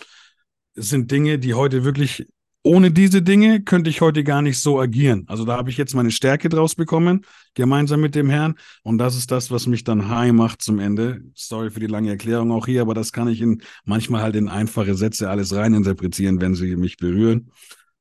sind 0.75 1.11
Dinge, 1.11 1.39
die 1.39 1.53
heute 1.53 1.83
wirklich, 1.83 2.27
ohne 2.65 2.89
diese 2.89 3.21
Dinge 3.21 3.61
könnte 3.61 3.91
ich 3.91 4.01
heute 4.01 4.23
gar 4.23 4.41
nicht 4.41 4.59
so 4.59 4.79
agieren. 4.79 5.25
Also 5.27 5.45
da 5.45 5.55
habe 5.55 5.69
ich 5.69 5.77
jetzt 5.77 5.93
meine 5.93 6.09
Stärke 6.09 6.49
draus 6.49 6.73
bekommen, 6.73 7.23
gemeinsam 7.53 8.01
mit 8.01 8.15
dem 8.15 8.27
Herrn. 8.27 8.55
Und 8.81 8.97
das 8.97 9.15
ist 9.15 9.29
das, 9.29 9.51
was 9.51 9.67
mich 9.67 9.83
dann 9.83 10.09
high 10.09 10.33
macht 10.33 10.63
zum 10.63 10.79
Ende. 10.79 11.21
Sorry 11.35 11.69
für 11.69 11.79
die 11.79 11.85
lange 11.85 12.09
Erklärung 12.09 12.51
auch 12.51 12.65
hier, 12.65 12.81
aber 12.81 12.95
das 12.95 13.11
kann 13.13 13.27
ich 13.27 13.39
in 13.39 13.61
manchmal 13.83 14.23
halt 14.23 14.35
in 14.35 14.49
einfache 14.49 14.95
Sätze 14.95 15.29
alles 15.29 15.53
reininterpretieren, 15.53 16.41
wenn 16.41 16.55
sie 16.55 16.75
mich 16.75 16.97
berühren. 16.97 17.51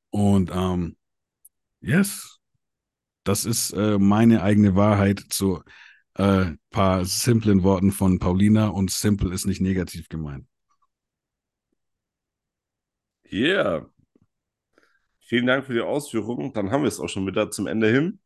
Und 0.09 0.49
ähm, 0.51 0.95
yes, 1.79 2.39
das 3.23 3.45
ist 3.45 3.71
äh, 3.73 3.99
meine 3.99 4.41
eigene 4.41 4.75
Wahrheit 4.75 5.21
zu 5.29 5.61
äh, 6.15 6.53
paar 6.71 7.05
simplen 7.05 7.61
Worten 7.61 7.91
von 7.91 8.17
Paulina 8.17 8.69
und 8.69 8.89
simple 8.89 9.31
ist 9.31 9.45
nicht 9.45 9.61
negativ 9.61 10.09
gemeint. 10.09 10.47
Yeah. 13.31 13.85
Vielen 15.27 15.47
Dank 15.47 15.65
für 15.65 15.73
die 15.73 15.81
Ausführungen. 15.81 16.53
Dann 16.53 16.69
haben 16.69 16.83
wir 16.83 16.87
es 16.87 16.99
auch 16.99 17.09
schon 17.09 17.25
wieder 17.25 17.49
zum 17.49 17.65
Ende 17.65 17.91
hin. 17.91 18.19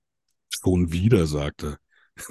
Schon 0.49 0.91
wieder, 0.91 1.25
sagte. 1.27 1.77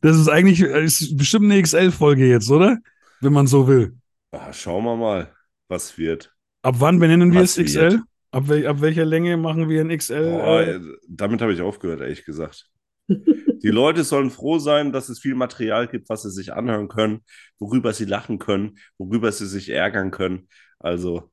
das 0.00 0.16
ist 0.16 0.28
eigentlich 0.28 0.62
ist 0.62 1.18
bestimmt 1.18 1.52
eine 1.52 1.60
XL-Folge 1.60 2.26
jetzt, 2.26 2.50
oder? 2.50 2.78
Wenn 3.20 3.34
man 3.34 3.46
so 3.46 3.68
will. 3.68 3.94
Ach, 4.30 4.54
schauen 4.54 4.84
wir 4.84 4.96
mal, 4.96 5.34
was 5.68 5.98
wird. 5.98 6.34
Ab 6.62 6.76
wann 6.78 6.98
benennen 6.98 7.34
wir 7.34 7.42
es 7.42 7.56
XL? 7.56 8.00
Ab, 8.30 8.48
wel 8.48 8.66
ab, 8.66 8.80
welcher 8.80 9.04
Länge 9.04 9.36
machen 9.36 9.68
wir 9.68 9.82
ein 9.82 9.94
XL? 9.94 10.30
Boah, 10.30 10.62
äh? 10.62 10.80
damit 11.06 11.42
habe 11.42 11.52
ich 11.52 11.60
aufgehört, 11.60 12.00
ehrlich 12.00 12.24
gesagt. 12.24 12.70
Die 13.08 13.68
Leute 13.68 14.02
sollen 14.04 14.30
froh 14.30 14.58
sein, 14.58 14.92
dass 14.92 15.10
es 15.10 15.18
viel 15.18 15.34
Material 15.34 15.88
gibt, 15.88 16.08
was 16.08 16.22
sie 16.22 16.30
sich 16.30 16.54
anhören 16.54 16.88
können, 16.88 17.20
worüber 17.58 17.92
sie 17.92 18.06
lachen 18.06 18.38
können, 18.38 18.78
worüber 18.96 19.30
sie 19.30 19.46
sich 19.46 19.68
ärgern 19.68 20.10
können. 20.10 20.48
Also 20.78 21.30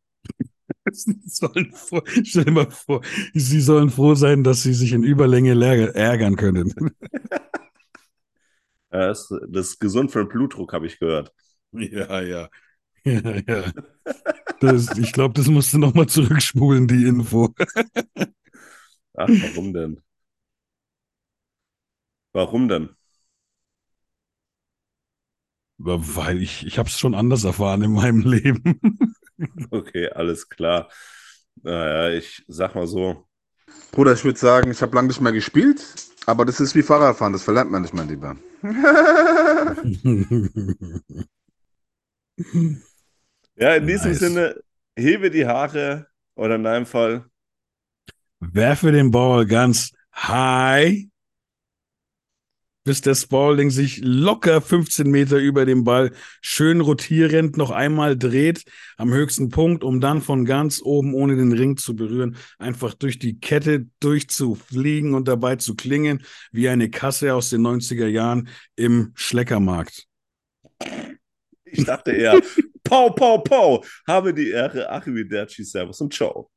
sollen 0.94 1.72
froh, 1.74 2.02
stell 2.24 2.46
dir 2.46 2.52
mal 2.52 2.70
vor, 2.72 3.02
sie 3.34 3.62
sollen 3.62 3.90
froh 3.90 4.16
sein, 4.16 4.44
dass 4.44 4.64
sie 4.64 4.74
sich 4.74 4.94
in 4.94 5.04
Überlänge 5.04 5.52
ärgern 5.96 6.36
können. 6.36 6.74
das, 8.90 9.28
das 9.48 9.70
ist 9.70 9.80
gesund 9.80 10.12
für 10.12 10.20
den 10.20 10.30
Blutdruck, 10.30 10.74
habe 10.74 10.88
ich 10.88 11.00
gehört. 11.00 11.34
Ja, 11.72 12.22
ja. 12.22 12.50
Ja, 13.06 13.22
ja. 13.48 13.74
Das, 14.60 14.98
ich 14.98 15.14
glaube, 15.14 15.34
das 15.36 15.48
musst 15.48 15.74
du 15.74 15.78
nochmal 15.78 16.08
zurückspulen, 16.08 16.88
die 16.88 17.06
Info. 17.06 17.54
Ach, 19.14 19.36
warum 19.42 19.74
denn? 19.74 20.02
Warum 22.34 22.68
denn? 22.68 22.96
Weil 25.78 26.42
ich, 26.42 26.66
ich 26.66 26.78
habe 26.78 26.90
es 26.90 27.00
schon 27.00 27.16
anders 27.16 27.44
erfahren 27.46 27.82
in 27.84 27.94
meinem 27.94 28.20
Leben. 28.22 28.80
Okay, 29.72 30.10
alles 30.10 30.50
klar. 30.50 30.90
Naja, 31.64 32.18
ich 32.18 32.44
sag 32.48 32.76
mal 32.76 32.88
so, 32.88 33.26
Bruder, 33.92 34.14
ich 34.14 34.24
würde 34.24 34.40
sagen, 34.40 34.72
ich 34.72 34.82
habe 34.82 34.96
lange 34.96 35.10
nicht 35.10 35.22
mehr 35.22 35.34
gespielt, 35.34 35.84
aber 36.26 36.46
das 36.46 36.60
ist 36.60 36.76
wie 36.76 36.84
Fahrradfahren, 36.84 37.34
das 37.34 37.44
verlernt 37.44 37.72
man 37.72 37.84
nicht, 37.84 37.94
mein 37.94 38.10
Lieber. 38.10 38.36
Ja, 43.56 43.76
in 43.76 43.88
diesem 43.88 44.12
Nice. 44.12 44.14
Sinne, 44.14 44.56
hebe 44.96 45.30
die 45.30 45.46
Haare 45.46 46.08
oder 46.36 46.56
in 46.56 46.64
deinem 46.64 46.86
Fall. 46.86 47.26
Werfe 48.40 48.92
den 48.92 49.12
Ball 49.12 49.46
ganz 49.46 49.92
high, 50.16 51.06
bis 52.90 53.02
der 53.02 53.14
Spalding 53.14 53.70
sich 53.70 54.02
locker 54.04 54.62
15 54.62 55.12
Meter 55.12 55.38
über 55.38 55.68
dem 55.68 55.84
Ball 55.84 56.12
schön 56.42 56.82
rotierend 56.82 57.56
noch 57.56 57.70
einmal 57.70 58.18
dreht 58.18 58.64
am 58.98 59.14
höchsten 59.14 59.50
Punkt, 59.50 59.84
um 59.84 60.02
dann 60.02 60.24
von 60.24 60.44
ganz 60.44 60.82
oben 60.84 61.14
ohne 61.14 61.36
den 61.36 61.52
Ring 61.52 61.78
zu 61.78 61.96
berühren, 61.96 62.36
einfach 62.58 62.96
durch 62.96 63.20
die 63.20 63.40
Kette 63.40 63.86
durchzufliegen 64.00 65.14
und 65.14 65.28
dabei 65.28 65.58
zu 65.58 65.76
klingen 65.76 66.24
wie 66.52 66.68
eine 66.68 66.90
Kasse 66.90 67.36
aus 67.36 67.52
den 67.52 67.62
90er 67.62 68.08
Jahren 68.08 68.50
im 68.76 69.12
Schleckermarkt. 69.14 70.08
Ich 71.66 71.86
dachte 71.86 72.10
eher, 72.10 72.42
Pau, 72.84 73.12
Pau, 73.12 73.38
Pau. 73.38 73.86
Habe 74.08 74.34
die 74.34 74.50
Ehre, 74.50 74.90
Arrivederci, 74.90 75.64
Servus 75.64 76.02
und 76.02 76.12
Ciao. 76.12 76.50